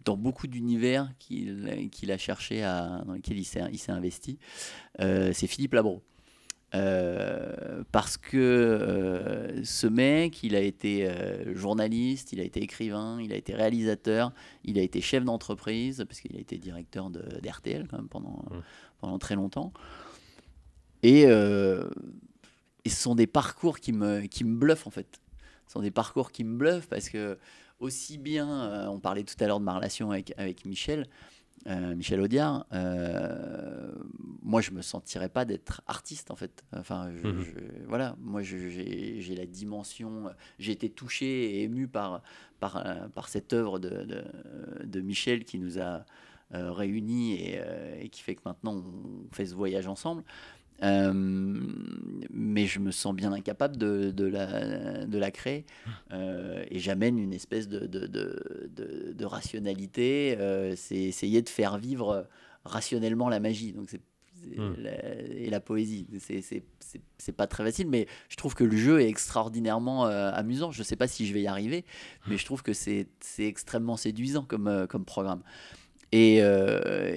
dans 0.06 0.18
beaucoup 0.18 0.48
d'univers 0.48 1.10
qu'il 1.20 2.12
a 2.12 2.18
cherché 2.18 2.64
à, 2.64 3.04
dans 3.06 3.14
lesquels 3.14 3.40
il 3.40 3.46
s'est 3.46 3.92
investi. 3.92 4.38
c'est 5.00 5.48
Philippe 5.48 5.74
Labro. 5.74 6.02
Euh, 6.74 7.84
parce 7.92 8.16
que 8.16 8.38
euh, 8.38 9.64
ce 9.64 9.88
mec, 9.88 10.42
il 10.44 10.56
a 10.56 10.62
été 10.62 11.06
euh, 11.06 11.54
journaliste, 11.54 12.32
il 12.32 12.40
a 12.40 12.44
été 12.44 12.62
écrivain, 12.62 13.20
il 13.22 13.34
a 13.34 13.36
été 13.36 13.54
réalisateur, 13.54 14.32
il 14.64 14.80
a 14.80 14.82
été 14.82 15.02
chef 15.02 15.26
d'entreprise, 15.26 16.06
parce 16.08 16.22
qu'il 16.22 16.36
a 16.38 16.40
été 16.40 16.58
directeur 16.58 17.10
d'RTL 17.10 17.88
quand 17.90 17.98
même 17.98 18.08
pendant, 18.08 18.46
mmh. 18.52 18.64
pendant 19.02 19.20
très 19.20 19.36
longtemps. 19.36 19.74
Et, 21.04 21.24
et, 21.24 21.30
ce 22.90 22.96
sont 22.96 23.16
des 23.16 23.28
parcours 23.28 23.80
qui 23.80 23.92
me, 23.92 24.22
qui 24.28 24.44
me 24.44 24.56
bluffent 24.56 24.86
en 24.86 24.92
fait. 24.92 25.20
Ce 25.68 25.74
sont 25.74 25.82
des 25.82 25.92
parcours 25.92 26.32
qui 26.32 26.44
me 26.44 26.56
bluffent 26.58 26.88
parce 26.88 27.10
que 27.10 27.40
aussi 27.80 28.20
bien, 28.20 28.88
on 28.88 29.00
parlait 29.00 29.24
tout 29.24 29.34
à 29.40 29.48
l'heure 29.48 29.60
de 29.60 29.66
ma 29.66 29.74
relation 29.74 30.12
avec, 30.12 30.32
avec 30.38 30.64
Michel, 30.66 31.08
euh, 31.68 31.96
Michel 31.96 32.20
Audiard, 32.22 32.66
euh, 32.74 33.92
moi 34.42 34.62
je 34.62 34.72
me 34.72 34.82
sentirais 34.82 35.30
pas 35.30 35.46
d'être 35.46 35.82
artiste 35.88 36.32
en 36.32 36.36
fait. 36.36 36.64
Enfin, 36.76 37.10
mhm. 37.10 37.46
voilà, 37.88 38.16
moi 38.20 38.42
j'ai 38.42 39.36
la 39.36 39.46
dimension, 39.46 40.32
j'ai 40.60 40.72
été 40.72 40.90
touché 40.90 41.26
et 41.26 41.64
ému 41.64 41.88
par, 41.88 42.22
par, 42.60 42.84
par 43.14 43.30
cette 43.30 43.54
œuvre 43.54 43.80
de, 43.80 44.04
de, 44.04 44.24
de 44.84 45.02
Michel 45.02 45.46
qui 45.46 45.60
nous 45.60 45.80
a 45.80 46.06
euh, 46.54 46.72
réunis 46.72 47.36
et, 47.36 47.62
et, 48.02 48.10
qui 48.10 48.22
fait 48.22 48.36
que 48.36 48.42
maintenant 48.46 48.76
on 48.76 49.34
fait 49.34 49.46
ce 49.46 49.56
voyage 49.56 49.88
ensemble. 49.88 50.24
Euh, 50.84 51.12
mais 51.14 52.66
je 52.66 52.80
me 52.80 52.92
sens 52.92 53.14
bien 53.14 53.32
incapable 53.32 53.78
de, 53.78 54.12
de, 54.12 54.26
la, 54.26 55.06
de 55.06 55.18
la, 55.18 55.32
créer. 55.32 55.66
Euh, 56.12 56.64
et 56.70 56.80
j'amène 56.80 57.20
une 57.20 57.34
espèce 57.34 57.68
de, 57.68 57.86
de 57.88 59.26
rationalité. 59.26 60.38
Euh, 60.40 60.74
c'est 60.76 60.96
essayer 60.96 61.42
de 61.42 61.50
faire 61.50 61.78
vivre 61.78 62.28
rationnellement 62.66 63.30
la 63.30 63.40
magie. 63.40 63.74
Donc 63.74 63.90
c'est 63.90 64.02
hmm. 64.58 64.74
et 65.30 65.50
la 65.50 65.60
poésie. 65.60 66.08
C'est 67.18 67.32
pas 67.32 67.48
très 67.48 67.64
facile, 67.64 67.88
mais 67.88 68.08
je 68.30 68.36
trouve 68.36 68.56
que 68.56 68.64
le 68.64 68.76
jeu 68.76 69.02
est 69.02 69.08
extraordinairement 69.08 70.06
amusant. 70.06 70.72
Je 70.72 70.84
sais 70.84 70.96
pas 70.96 71.08
si 71.08 71.28
je 71.28 71.34
vais 71.34 71.44
y 71.44 71.48
arriver, 71.48 71.86
mais 72.28 72.38
je 72.38 72.46
trouve 72.46 72.64
que 72.64 72.74
c'est 72.74 73.08
extrêmement 73.38 73.98
séduisant 73.98 74.44
comme, 74.44 74.88
comme 74.90 75.06
programme. 75.06 75.44
Euh, 76.14 77.12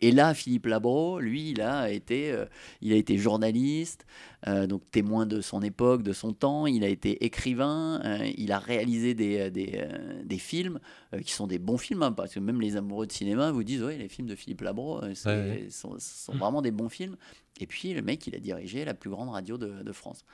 et, 0.00 0.12
là, 0.12 0.34
Philippe 0.34 0.66
Labro, 0.66 1.20
lui, 1.20 1.50
il 1.50 1.60
a 1.60 1.90
été, 1.90 2.32
euh, 2.32 2.46
il 2.80 2.92
a 2.92 2.96
été 2.96 3.16
journaliste, 3.16 4.06
euh, 4.48 4.66
donc 4.66 4.82
témoin 4.90 5.26
de 5.26 5.40
son 5.40 5.62
époque, 5.62 6.02
de 6.02 6.12
son 6.12 6.32
temps. 6.32 6.66
Il 6.66 6.84
a 6.84 6.88
été 6.88 7.24
écrivain. 7.24 8.00
il 8.36 8.52
a 8.52 8.58
réalisé 8.58 9.14
des, 9.14 9.50
des, 9.50 9.84
des 10.24 10.38
films 10.38 10.80
qui 11.24 11.32
sont 11.32 11.46
des 11.46 11.58
bons 11.58 11.78
films, 11.78 12.02
hein, 12.02 12.12
parce 12.12 12.34
que 12.34 12.40
même 12.40 12.60
les 12.60 12.76
amoureux 12.76 13.06
de 13.06 13.12
cinéma 13.12 13.52
vous 13.52 13.64
disent, 13.64 13.82
oui, 13.82 13.96
les 13.98 14.08
films 14.08 14.28
de 14.28 14.34
Philippe 14.34 14.62
Labro 14.62 15.00
sont, 15.14 15.96
sont, 15.98 16.36
vraiment 16.36 16.62
des 16.62 16.72
bons 16.72 16.88
films. 16.88 17.16
Et 17.60 17.66
puis, 17.66 17.92
le 17.92 18.02
mec, 18.02 18.26
il 18.26 18.34
a 18.34 18.38
dirigé 18.38 18.84
la 18.84 18.94
plus 18.94 19.10
grande 19.10 19.28
radio 19.28 19.58
de, 19.58 19.82
de 19.82 19.92
France 19.92 20.24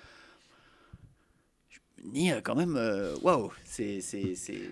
ni 2.05 2.31
quand 2.43 2.55
même 2.55 2.77
euh, 2.77 3.17
waouh 3.23 3.51
c'est 3.65 4.01
c'est 4.01 4.35
c'est 4.35 4.71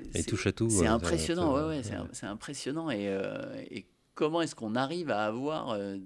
c'est 0.69 0.87
impressionnant 0.87 1.55
ouais, 1.55 1.77
ouais 1.77 1.83
c'est 2.13 2.27
impressionnant. 2.27 2.91
Et, 2.91 3.09
euh, 3.09 3.65
et 3.71 3.87
comment 4.15 4.43
est-ce 4.43 4.55
qu'on 4.55 4.75
arrive 4.75 5.11
à 5.11 5.25
avoir 5.25 5.71
euh, 5.71 5.97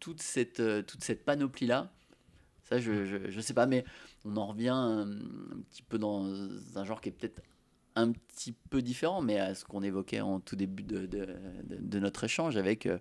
toute 0.00 0.22
cette 0.22 0.62
toute 0.86 1.02
cette 1.02 1.24
panoplie 1.24 1.66
là 1.66 1.92
ça 2.62 2.78
je, 2.78 3.04
je, 3.04 3.30
je 3.30 3.40
sais 3.40 3.54
pas 3.54 3.66
mais 3.66 3.84
on 4.24 4.36
en 4.36 4.46
revient 4.46 4.68
un, 4.68 5.06
petit 5.70 5.82
peu 5.82 5.98
dans 5.98 6.24
un 6.76 6.84
genre 6.84 7.00
qui 7.00 7.08
est 7.08 7.12
peut-être 7.12 7.42
un 7.94 8.12
petit 8.12 8.52
peu 8.70 8.82
différent, 8.82 9.22
mais 9.22 9.38
à 9.38 9.54
ce 9.54 9.64
qu'on 9.64 9.82
évoquait 9.82 10.20
en 10.20 10.40
tout 10.40 10.56
début 10.56 10.82
de, 10.82 11.06
de, 11.06 11.26
de, 11.64 11.98
notre 11.98 12.24
échange 12.24 12.56
avec, 12.56 12.86
euh, 12.86 12.98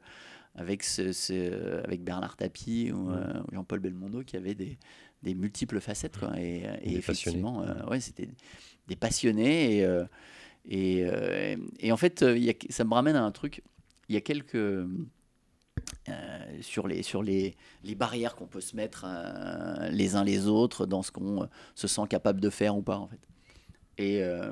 avec, 0.55 0.83
ce, 0.83 1.83
avec 1.83 2.03
Bernard 2.03 2.35
Tapie 2.35 2.91
ou, 2.91 3.11
euh, 3.11 3.41
Jean-Paul 3.51 3.79
Belmondo 3.79 4.23
qui 4.23 4.35
avaient 4.35 4.55
des, 4.55 4.77
des 5.23 5.35
multiples 5.35 5.79
facettes. 5.79 6.17
Quoi. 6.17 6.39
Et, 6.39 6.63
et 6.83 6.95
effectivement, 6.95 7.63
euh, 7.63 7.85
ouais, 7.87 7.99
c'était 7.99 8.29
des 8.87 8.95
passionnés. 8.95 9.79
Et, 9.79 11.05
et, 11.05 11.57
et, 11.79 11.91
en 11.91 11.97
fait, 11.97 12.21
y 12.21 12.49
a, 12.49 12.53
ça 12.69 12.83
me 12.83 12.93
ramène 12.93 13.15
à 13.15 13.23
un 13.23 13.31
truc. 13.31 13.63
Il 14.09 14.15
y 14.15 14.17
a 14.17 14.21
quelques. 14.21 14.57
sur 16.61 16.87
les, 16.87 17.01
sur 17.03 17.23
les, 17.23 17.55
les 17.83 17.95
barrières 17.95 18.35
qu'on 18.35 18.47
peut 18.47 18.61
se 18.61 18.75
mettre 18.75 19.05
les 19.89 20.15
uns 20.15 20.23
les 20.23 20.47
autres 20.47 20.85
dans 20.85 21.01
ce 21.01 21.11
qu'on 21.11 21.47
se 21.75 21.87
sent 21.87 22.03
capable 22.09 22.39
de 22.39 22.49
faire 22.49 22.75
ou 22.77 22.81
pas 22.81 22.97
en 22.97 23.07
fait. 23.07 23.19
Et 23.97 24.23
euh, 24.23 24.51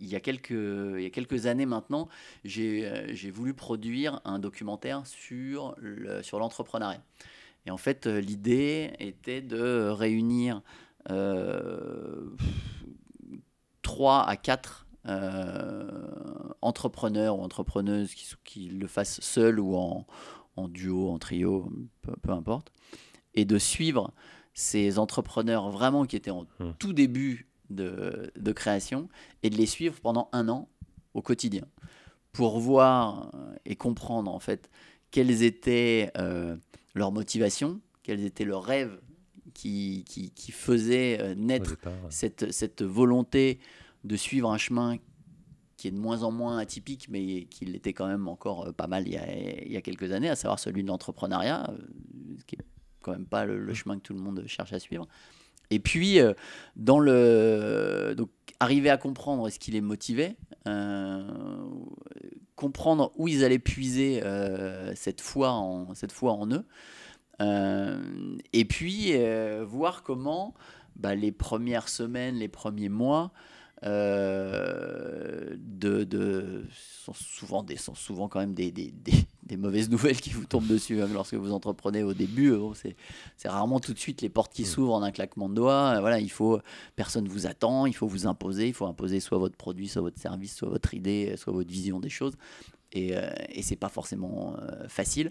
il 0.00 0.08
y, 0.08 0.16
a 0.16 0.20
quelques, 0.20 0.50
il 0.50 1.02
y 1.02 1.06
a 1.06 1.10
quelques 1.10 1.46
années 1.46 1.66
maintenant, 1.66 2.08
j'ai 2.44 2.84
euh, 2.84 3.30
voulu 3.32 3.54
produire 3.54 4.20
un 4.24 4.38
documentaire 4.38 5.06
sur 5.06 5.76
l'entrepreneuriat. 5.80 6.98
Le, 6.98 7.02
sur 7.02 7.10
et 7.66 7.70
en 7.70 7.76
fait, 7.76 8.06
euh, 8.06 8.20
l'idée 8.20 8.92
était 8.98 9.42
de 9.42 9.88
réunir 9.88 10.62
trois 13.82 14.26
à 14.26 14.36
quatre 14.36 14.86
entrepreneurs 16.62 17.38
ou 17.38 17.42
entrepreneuses 17.42 18.14
qui, 18.14 18.26
qui, 18.42 18.68
le 18.68 18.86
fassent 18.86 19.20
seuls 19.20 19.60
ou 19.60 19.76
en, 19.76 20.06
en 20.56 20.68
duo, 20.68 21.10
en 21.10 21.18
trio, 21.18 21.70
peu, 22.00 22.14
peu, 22.22 22.30
importe, 22.30 22.72
et 23.34 23.44
de 23.44 23.58
suivre 23.58 24.14
ces 24.54 24.98
entrepreneurs 24.98 25.70
vraiment 25.70 26.06
qui 26.06 26.16
étaient 26.16 26.30
en 26.30 26.46
mmh. 26.58 26.70
tout 26.78 26.92
début 26.92 27.48
de, 27.70 28.32
de, 28.36 28.52
création 28.52 29.08
et 29.42 29.50
de 29.50 29.56
les 29.56 29.66
suivre 29.66 30.00
pendant 30.00 30.28
un 30.32 30.48
an 30.48 30.68
au 31.14 31.22
quotidien 31.22 31.66
pour 32.32 32.58
voir 32.58 33.30
euh, 33.34 33.54
et 33.64 33.76
comprendre 33.76 34.32
en 34.32 34.38
fait 34.38 34.70
quelles 35.10 35.42
étaient 35.42 36.10
euh, 36.18 36.56
leurs 36.94 37.12
motivations, 37.12 37.80
quels 38.02 38.24
étaient 38.24 38.44
leurs 38.44 38.64
rêves 38.64 39.00
qui, 39.52 40.04
qui, 40.08 40.30
qui 40.30 40.52
faisaient 40.52 41.20
euh, 41.20 41.34
naître 41.34 41.76
cette, 42.10 42.52
cette 42.52 42.82
volonté 42.82 43.58
de 44.04 44.16
suivre 44.16 44.50
un 44.50 44.58
chemin 44.58 44.96
qui 45.76 45.88
est 45.88 45.90
de 45.90 45.98
moins 45.98 46.22
en 46.22 46.30
moins 46.30 46.58
atypique, 46.58 47.08
mais 47.10 47.44
qui 47.44 47.64
l'était 47.64 47.92
quand 47.92 48.06
même 48.06 48.28
encore 48.28 48.72
pas 48.74 48.86
mal 48.86 49.06
il 49.06 49.14
y, 49.14 49.16
a, 49.16 49.62
il 49.64 49.72
y 49.72 49.76
a 49.76 49.82
quelques 49.82 50.12
années, 50.12 50.28
à 50.28 50.36
savoir 50.36 50.58
celui 50.58 50.82
de 50.82 50.88
l'entrepreneuriat, 50.88 51.70
ce 52.38 52.44
qui 52.44 52.56
est 52.56 52.64
quand 53.02 53.12
même 53.12 53.26
pas 53.26 53.44
le, 53.44 53.60
mmh. 53.60 53.74
chemin 53.74 53.96
que 53.96 54.02
tout 54.02 54.14
le 54.14 54.20
monde 54.20 54.44
cherche 54.46 54.72
à 54.72 54.78
suivre. 54.78 55.06
Et 55.70 55.78
puis, 55.78 56.20
euh, 56.20 56.34
dans 56.76 56.98
le, 56.98 58.14
donc, 58.16 58.30
arriver 58.60 58.90
à 58.90 58.96
comprendre 58.96 59.48
ce 59.50 59.58
qui 59.58 59.70
les 59.70 59.80
motivait, 59.80 60.36
euh, 60.68 61.22
comprendre 62.56 63.12
où 63.16 63.28
ils 63.28 63.44
allaient 63.44 63.58
puiser 63.58 64.22
euh, 64.22 64.94
cette, 64.94 65.20
foi 65.20 65.50
en, 65.50 65.94
cette 65.94 66.12
foi 66.12 66.32
en 66.32 66.48
eux, 66.50 66.64
et 68.52 68.64
puis 68.64 69.12
voir 69.66 70.02
comment 70.04 70.54
bah, 70.96 71.16
les 71.16 71.32
premières 71.32 71.88
semaines, 71.88 72.36
les 72.36 72.48
premiers 72.48 72.88
mois, 72.88 73.32
de, 73.82 75.58
de, 75.58 76.64
sont, 76.72 77.12
souvent 77.12 77.62
des, 77.64 77.76
sont 77.76 77.94
souvent 77.96 78.28
quand 78.28 78.38
même 78.38 78.54
des, 78.54 78.72
mauvaises 79.56 79.90
nouvelles 79.90 80.20
qui 80.20 80.30
vous 80.30 80.44
tombent 80.44 80.66
dessus 80.66 81.00
hein, 81.02 81.08
lorsque 81.12 81.34
vous 81.34 81.52
entreprenez 81.52 82.02
au 82.02 82.14
début. 82.14 82.52
Bon, 82.52 82.74
c'est, 82.74 82.96
rarement 83.48 83.80
tout 83.80 83.92
de 83.92 83.98
suite 83.98 84.22
les 84.22 84.28
portes 84.28 84.52
qui 84.52 84.62
mm. 84.62 84.66
s'ouvrent 84.66 84.94
en 84.94 85.02
un 85.02 85.10
claquement 85.10 85.48
de 85.48 85.54
doigts. 85.54 86.00
Voilà, 86.00 86.20
il 86.20 86.30
faut, 86.30 86.60
personne 86.96 87.28
vous 87.28 87.46
attend, 87.46 87.86
il 87.86 87.94
faut 87.94 88.06
vous 88.06 88.26
imposer, 88.26 88.68
il 88.68 88.74
faut 88.74 88.86
imposer 88.86 89.20
soit 89.20 89.38
votre 89.38 89.56
produit, 89.56 89.88
soit 89.88 90.02
votre 90.02 90.20
service, 90.20 90.56
soit 90.56 90.68
votre 90.68 90.94
idée, 90.94 91.34
soit 91.36 91.52
votre 91.52 91.70
vision 91.70 92.00
des 92.00 92.10
choses. 92.10 92.34
Et, 92.92 93.16
euh, 93.16 93.28
et 93.48 93.62
c'est 93.62 93.76
pas 93.76 93.88
forcément 93.88 94.56
euh, 94.60 94.88
facile. 94.88 95.30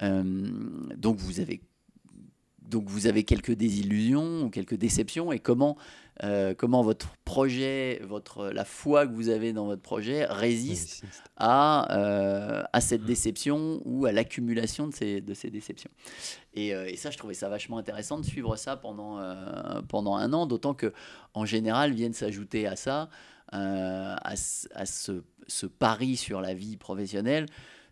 donc 0.00 1.18
vous 1.18 1.40
avez 1.40 1.60
donc 2.70 2.88
vous 2.88 3.06
avez 3.06 3.24
quelques 3.24 3.52
désillusions 3.52 4.44
ou 4.44 4.50
quelques 4.50 4.76
déceptions. 4.76 5.32
Et 5.32 5.38
comment, 5.38 5.76
euh, 6.22 6.54
comment 6.56 6.82
votre 6.82 7.08
projet, 7.24 8.00
votre, 8.04 8.48
la 8.48 8.64
foi 8.64 9.06
que 9.06 9.12
vous 9.12 9.28
avez 9.28 9.52
dans 9.52 9.66
votre 9.66 9.82
projet 9.82 10.24
résiste 10.24 11.04
à, 11.36 11.94
euh, 11.98 12.62
à 12.72 12.80
cette 12.80 13.04
déception 13.04 13.82
ou 13.84 14.06
à 14.06 14.12
l'accumulation 14.12 14.86
de 14.86 14.94
ces, 14.94 15.20
de 15.20 15.34
ces 15.34 15.50
déceptions? 15.50 15.90
Et, 16.54 16.74
euh, 16.74 16.86
et, 16.88 16.96
ça, 16.96 17.10
je 17.10 17.18
trouvais 17.18 17.34
ça 17.34 17.48
vachement 17.48 17.76
intéressant 17.76 18.18
de 18.18 18.24
suivre 18.24 18.56
ça 18.56 18.76
pendant, 18.76 19.20
pendant 19.88 20.16
un 20.16 20.32
an, 20.32 20.46
d'autant 20.46 20.74
que 20.74 20.92
en 21.34 21.44
général 21.44 21.92
viennent 21.92 22.14
s'ajouter 22.14 22.66
à 22.66 22.76
ça, 22.76 23.10
à, 23.52 24.16
à, 24.22 24.36
ce, 24.86 25.22
ce, 25.48 25.66
pari 25.66 26.16
sur 26.16 26.40
la 26.40 26.54
vie 26.54 26.76
professionnelle, 26.76 27.46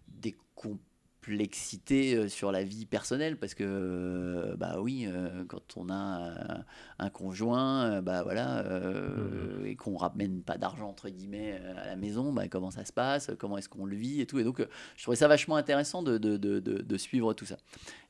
des 0.07 0.37
complexité 1.29 2.15
euh, 2.15 2.29
sur 2.29 2.53
la 2.53 2.63
vie 2.63 2.87
personnelle 2.87 3.37
parce 3.37 3.55
que 3.55 3.65
euh, 3.65 4.57
bah 4.57 4.77
oui 4.81 5.05
euh, 5.07 5.45
quand 5.47 5.77
on 5.77 5.91
a 5.91 6.65
un 6.99 7.11
conjoint 7.11 8.01
bah 8.01 8.23
voilà 8.23 8.63
mmh. 8.63 9.67
et 9.67 9.77
qu'on 9.77 9.97
ramène 9.97 10.43
pas 10.43 10.57
d'argent 10.57 10.89
entre 10.89 11.09
guillemets 11.11 11.61
à 11.77 11.87
la 11.87 11.97
maison 11.97 12.33
bah, 12.33 12.49
comment 12.49 12.71
ça 12.71 12.85
se 12.85 12.93
passe 12.93 13.31
comment 13.39 13.59
est-ce 13.59 13.69
qu'on 13.69 13.85
le 13.85 13.97
vit 13.97 14.21
et 14.21 14.27
tout 14.27 14.39
et 14.39 14.45
donc 14.45 14.67
je 14.97 15.03
trouvais 15.03 15.17
ça 15.17 15.29
vachement 15.29 15.57
intéressant 15.57 16.03
de, 16.03 16.17
de, 16.17 16.37
de, 16.37 16.61
de 16.61 16.97
suivre 16.97 17.35
tout 17.35 17.47
ça 17.47 17.59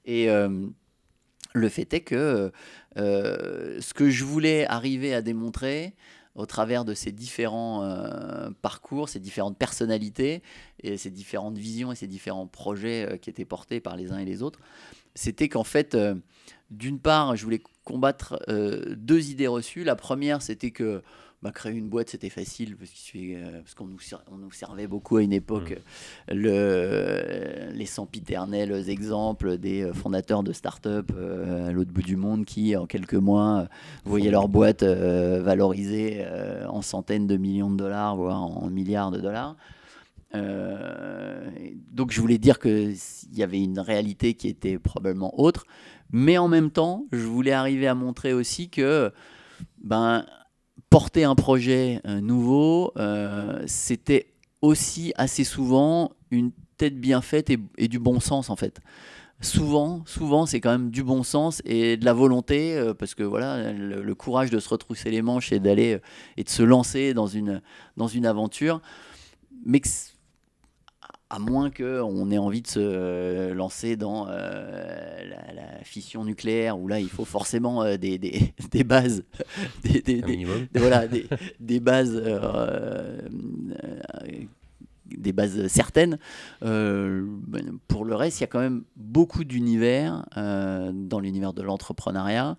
et 0.05 0.29
le 0.29 1.69
fait 1.69 1.93
est 1.93 2.01
que 2.01 2.53
ce 2.97 3.95
que 3.95 4.11
je 4.11 4.25
voulais 4.25 4.67
arriver 4.67 5.15
à 5.15 5.23
démontrer 5.23 5.95
au 6.39 6.47
travers 6.47 6.85
de 6.85 6.95
ces 6.95 7.11
différents 7.11 7.83
euh, 7.83 8.49
parcours, 8.63 9.09
ces 9.09 9.19
différentes 9.19 9.59
personnalités 9.59 10.41
et 10.83 10.97
ces 10.97 11.11
différentes 11.11 11.59
visions 11.59 11.91
et 11.91 11.97
ces 11.97 12.07
différents 12.07 12.47
projets 12.47 13.07
euh, 13.11 13.17
qui 13.17 13.29
étaient 13.29 13.45
portés 13.45 13.81
par 13.81 13.97
les 13.97 14.13
uns 14.13 14.19
et 14.19 14.25
les 14.25 14.41
autres, 14.41 14.61
c'était 15.17 15.49
qu'en 15.49 15.65
fait, 15.65 15.97
euh, 15.97 16.15
d'une 16.71 17.01
part, 17.01 17.35
je 17.35 17.43
voulais 17.43 17.61
combattre 17.83 18.39
deux 18.47 19.31
idées 19.31 19.47
reçues. 19.47 19.83
La 19.83 19.97
première, 19.97 20.43
c'était 20.43 20.71
que 20.71 21.03
bah, 21.41 21.53
créer 21.53 21.75
une 21.75 21.89
boîte, 21.89 22.11
c'était 22.11 22.31
facile 22.31 22.77
parce 22.77 22.91
euh, 23.15 23.63
qu'on 23.77 23.87
nous, 23.87 23.99
on 24.33 24.39
nous 24.39 24.51
servait 24.51 24.89
beaucoup 24.89 25.19
à 25.19 25.23
une 25.23 25.33
époque 25.33 25.71
mm. 26.29 26.35
le, 26.35 27.71
les 27.73 27.87
sempiternels 27.87 28.89
exemples 28.89 29.57
des 29.57 29.83
euh, 29.83 29.93
fondateurs 29.93 30.43
de 30.43 30.53
start-up 30.53 31.13
euh, 31.17 31.69
à 31.69 31.71
l'autre 31.71 31.93
bout 31.93 32.03
du 32.03 32.17
monde 32.17 32.45
qui, 32.45 32.75
en 32.75 32.87
quelques 32.87 33.15
mois, 33.15 33.69
voyaient 34.05 34.33
leur 34.33 34.49
boîte 34.49 34.83
valorisée 34.83 36.27
en 36.69 36.83
centaines 36.83 37.27
de 37.27 37.37
millions 37.37 37.71
de 37.71 37.77
dollars, 37.77 38.17
voire 38.17 38.43
en 38.43 38.69
milliards 38.69 39.11
de 39.11 39.21
dollars. 39.21 39.57
donc 41.93 42.11
je 42.11 42.21
voulais 42.21 42.39
dire 42.39 42.59
qu'il 42.59 42.97
y 43.33 43.43
avait 43.43 43.63
une 43.63 43.79
réalité 43.79 44.35
qui 44.35 44.49
était 44.49 44.79
probablement 44.79 45.39
autre, 45.41 45.67
mais 46.11 46.37
en 46.37 46.49
même 46.49 46.71
temps, 46.71 47.07
je 47.13 47.25
voulais 47.25 47.53
arriver 47.53 47.87
à 47.87 47.95
montrer 47.95 48.33
aussi 48.33 48.69
que 48.69 49.13
ben, 49.83 50.25
porter 50.91 51.25
un 51.25 51.35
projet 51.35 52.01
euh, 52.07 52.21
nouveau, 52.21 52.93
euh, 52.97 53.63
c'était 53.67 54.33
aussi 54.63 55.13
assez 55.17 55.45
souvent 55.45 56.13
une 56.31 56.51
tête 56.77 56.99
bien 56.99 57.21
faite 57.21 57.51
et, 57.51 57.89
du 57.89 57.99
bon 57.99 58.21
sens 58.21 58.51
en 58.51 58.57
fait. 58.57 58.81
Souvent, 59.41 60.03
souvent, 60.05 60.47
c'est 60.47 60.61
quand 60.61 60.73
même 60.73 60.91
du 60.91 61.05
bon 61.05 61.23
sens 61.23 61.63
et 61.65 61.97
de 61.97 62.05
la 62.05 62.13
volonté, 62.13 62.77
euh, 62.77 62.93
parce 62.93 63.15
que 63.15 63.23
voilà, 63.23 63.73
le, 63.73 64.15
courage 64.15 64.51
de 64.51 64.59
se 64.59 64.69
retrousser 64.69 65.11
les 65.11 65.23
manches 65.23 65.53
et 65.53 65.61
d'aller 65.61 66.01
et 66.37 66.43
de 66.43 66.49
se 66.49 66.63
lancer 66.63 67.15
dans 67.15 67.29
une, 67.29 67.61
aventure. 68.25 68.81
Mais 69.65 69.81
à 71.31 71.39
moins 71.39 71.71
qu'on 71.71 72.31
ait 72.31 72.39
envie 72.39 72.63
de 72.63 72.67
se 72.67 72.81
euh, 72.81 73.55
lancer 73.55 73.97
dans 73.97 74.27
euh, 74.29 75.23
la, 75.55 75.85
fission 75.85 76.25
nucléaire, 76.25 76.79
où 76.79 76.89
là, 76.89 77.01
il 77.01 77.09
faut 77.09 77.25
forcément 77.25 77.83
euh, 77.83 77.97
des, 77.97 78.19
des, 78.19 78.55
des, 78.71 78.85
bases, 78.85 79.25
des, 79.85 80.01
des 80.01 80.47
voilà, 80.75 81.07
des, 81.07 81.81
bases, 81.81 82.23
des 85.07 85.33
bases 85.33 85.67
certaines. 85.69 86.19
Ben, 86.61 87.79
pour 87.87 88.05
le 88.05 88.15
reste, 88.15 88.41
il 88.41 88.43
y 88.43 88.45
a 88.45 88.49
quand 88.49 88.61
même 88.61 88.85
beaucoup 88.97 89.45
d'univers 89.45 90.27
dans 90.35 91.21
l'univers 91.21 91.53
de 91.53 91.63
l'entrepreneuriat. 91.63 92.57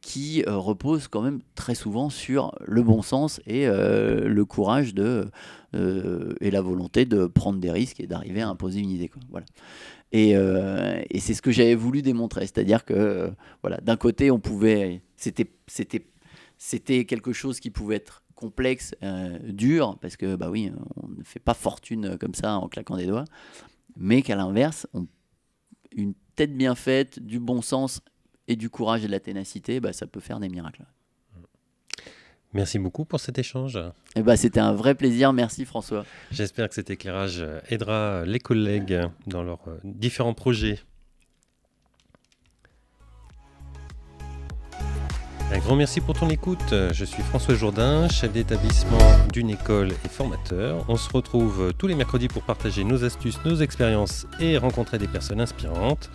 Qui 0.00 0.44
repose 0.46 1.08
quand 1.08 1.22
même 1.22 1.40
très 1.54 1.74
souvent 1.74 2.08
sur 2.10 2.52
le 2.64 2.82
bon 2.82 3.02
sens 3.02 3.40
et 3.46 3.66
le 3.66 4.44
courage 4.44 4.94
de 4.94 5.28
euh, 5.74 6.34
et 6.40 6.50
la 6.50 6.60
volonté 6.60 7.04
de 7.04 7.26
prendre 7.26 7.58
des 7.58 7.70
risques 7.70 7.98
et 7.98 8.06
d'arriver 8.06 8.42
à 8.42 8.48
imposer 8.48 8.80
une 8.80 8.90
idée. 8.90 9.10
Voilà. 9.30 9.46
Et, 10.12 10.36
euh, 10.36 11.02
c'est 11.18 11.34
ce 11.34 11.42
que 11.42 11.50
j'avais 11.50 11.74
voulu 11.74 12.00
démontrer, 12.02 12.42
c'est-à-dire 12.42 12.84
que 12.84 12.94
euh, 12.94 13.30
voilà, 13.62 13.78
d'un 13.78 13.96
côté, 13.96 14.30
on 14.30 14.38
pouvait, 14.38 15.02
c'était, 15.16 15.50
c'était, 15.66 16.06
c'était 16.58 17.04
quelque 17.06 17.32
chose 17.32 17.58
qui 17.58 17.70
pouvait 17.70 17.96
être 17.96 18.22
complexe, 18.36 18.94
dur, 19.44 19.96
parce 20.00 20.16
que 20.16 20.34
bah 20.36 20.50
oui, 20.50 20.70
on 20.96 21.08
ne 21.08 21.22
fait 21.24 21.40
pas 21.40 21.54
fortune 21.54 22.18
comme 22.18 22.34
ça 22.34 22.58
en 22.58 22.68
claquant 22.68 22.96
des 22.96 23.06
doigts, 23.06 23.24
mais 23.96 24.22
qu'à 24.22 24.34
l'inverse, 24.34 24.86
une 25.92 26.14
tête 26.34 26.54
bien 26.54 26.74
faite, 26.74 27.20
du 27.20 27.38
bon 27.38 27.62
sens 27.62 28.00
et 28.48 28.56
du 28.56 28.70
courage 28.70 29.04
et 29.04 29.06
de 29.06 29.12
la 29.12 29.20
ténacité, 29.20 29.80
bah, 29.80 29.92
ça 29.92 30.06
peut 30.06 30.20
faire 30.20 30.40
des 30.40 30.48
miracles. 30.48 30.82
Merci 32.52 32.78
beaucoup 32.78 33.04
pour 33.04 33.18
cet 33.18 33.38
échange. 33.38 33.80
Eh 34.14 34.22
ben, 34.22 34.36
C'était 34.36 34.60
un 34.60 34.72
vrai 34.72 34.94
plaisir. 34.94 35.32
Merci 35.32 35.64
François. 35.64 36.04
J'espère 36.30 36.68
que 36.68 36.74
cet 36.76 36.88
éclairage 36.88 37.44
aidera 37.68 38.24
les 38.24 38.38
collègues 38.38 39.00
dans 39.26 39.42
leurs 39.42 39.64
différents 39.82 40.34
projets. 40.34 40.78
Un 45.52 45.58
grand 45.58 45.76
merci 45.76 46.00
pour 46.00 46.18
ton 46.18 46.28
écoute. 46.30 46.58
Je 46.70 47.04
suis 47.04 47.22
François 47.22 47.54
Jourdain, 47.54 48.08
chef 48.08 48.32
d'établissement 48.32 48.98
d'une 49.32 49.50
école 49.50 49.92
et 50.04 50.08
formateur. 50.08 50.84
On 50.88 50.96
se 50.96 51.10
retrouve 51.10 51.72
tous 51.76 51.86
les 51.86 51.94
mercredis 51.94 52.28
pour 52.28 52.42
partager 52.42 52.82
nos 52.82 53.04
astuces, 53.04 53.38
nos 53.44 53.56
expériences 53.56 54.26
et 54.40 54.58
rencontrer 54.58 54.98
des 54.98 55.06
personnes 55.06 55.40
inspirantes. 55.40 56.10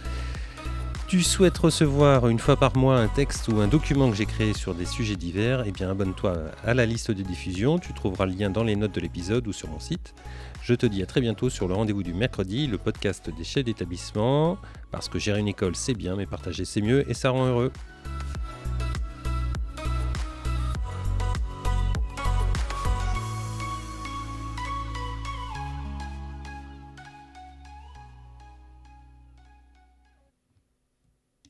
Tu 1.09 1.23
souhaites 1.23 1.57
recevoir 1.57 2.27
une 2.27 2.37
fois 2.37 2.55
par 2.55 2.77
mois 2.77 2.99
un 2.99 3.07
texte 3.07 3.47
ou 3.47 3.61
un 3.61 3.67
document 3.67 4.11
que 4.11 4.15
j'ai 4.15 4.27
créé 4.27 4.53
sur 4.53 4.75
des 4.75 4.85
sujets 4.85 5.15
divers 5.15 5.63
Eh 5.65 5.71
bien, 5.71 5.89
abonne-toi 5.89 6.37
à 6.63 6.75
la 6.75 6.85
liste 6.85 7.09
de 7.09 7.23
diffusion. 7.23 7.79
Tu 7.79 7.93
trouveras 7.93 8.27
le 8.27 8.33
lien 8.33 8.51
dans 8.51 8.63
les 8.63 8.75
notes 8.75 8.93
de 8.93 9.01
l'épisode 9.01 9.47
ou 9.47 9.51
sur 9.51 9.69
mon 9.69 9.79
site. 9.79 10.13
Je 10.61 10.75
te 10.75 10.85
dis 10.85 11.01
à 11.01 11.07
très 11.07 11.19
bientôt 11.19 11.49
sur 11.49 11.67
le 11.67 11.73
rendez-vous 11.73 12.03
du 12.03 12.13
mercredi, 12.13 12.67
le 12.67 12.77
podcast 12.77 13.31
des 13.35 13.43
chefs 13.43 13.65
d'établissement. 13.65 14.59
Parce 14.91 15.09
que 15.09 15.17
gérer 15.17 15.39
une 15.39 15.47
école, 15.47 15.75
c'est 15.75 15.95
bien, 15.95 16.15
mais 16.15 16.27
partager, 16.27 16.63
c'est 16.63 16.81
mieux 16.81 17.09
et 17.09 17.15
ça 17.15 17.31
rend 17.31 17.47
heureux. 17.47 17.71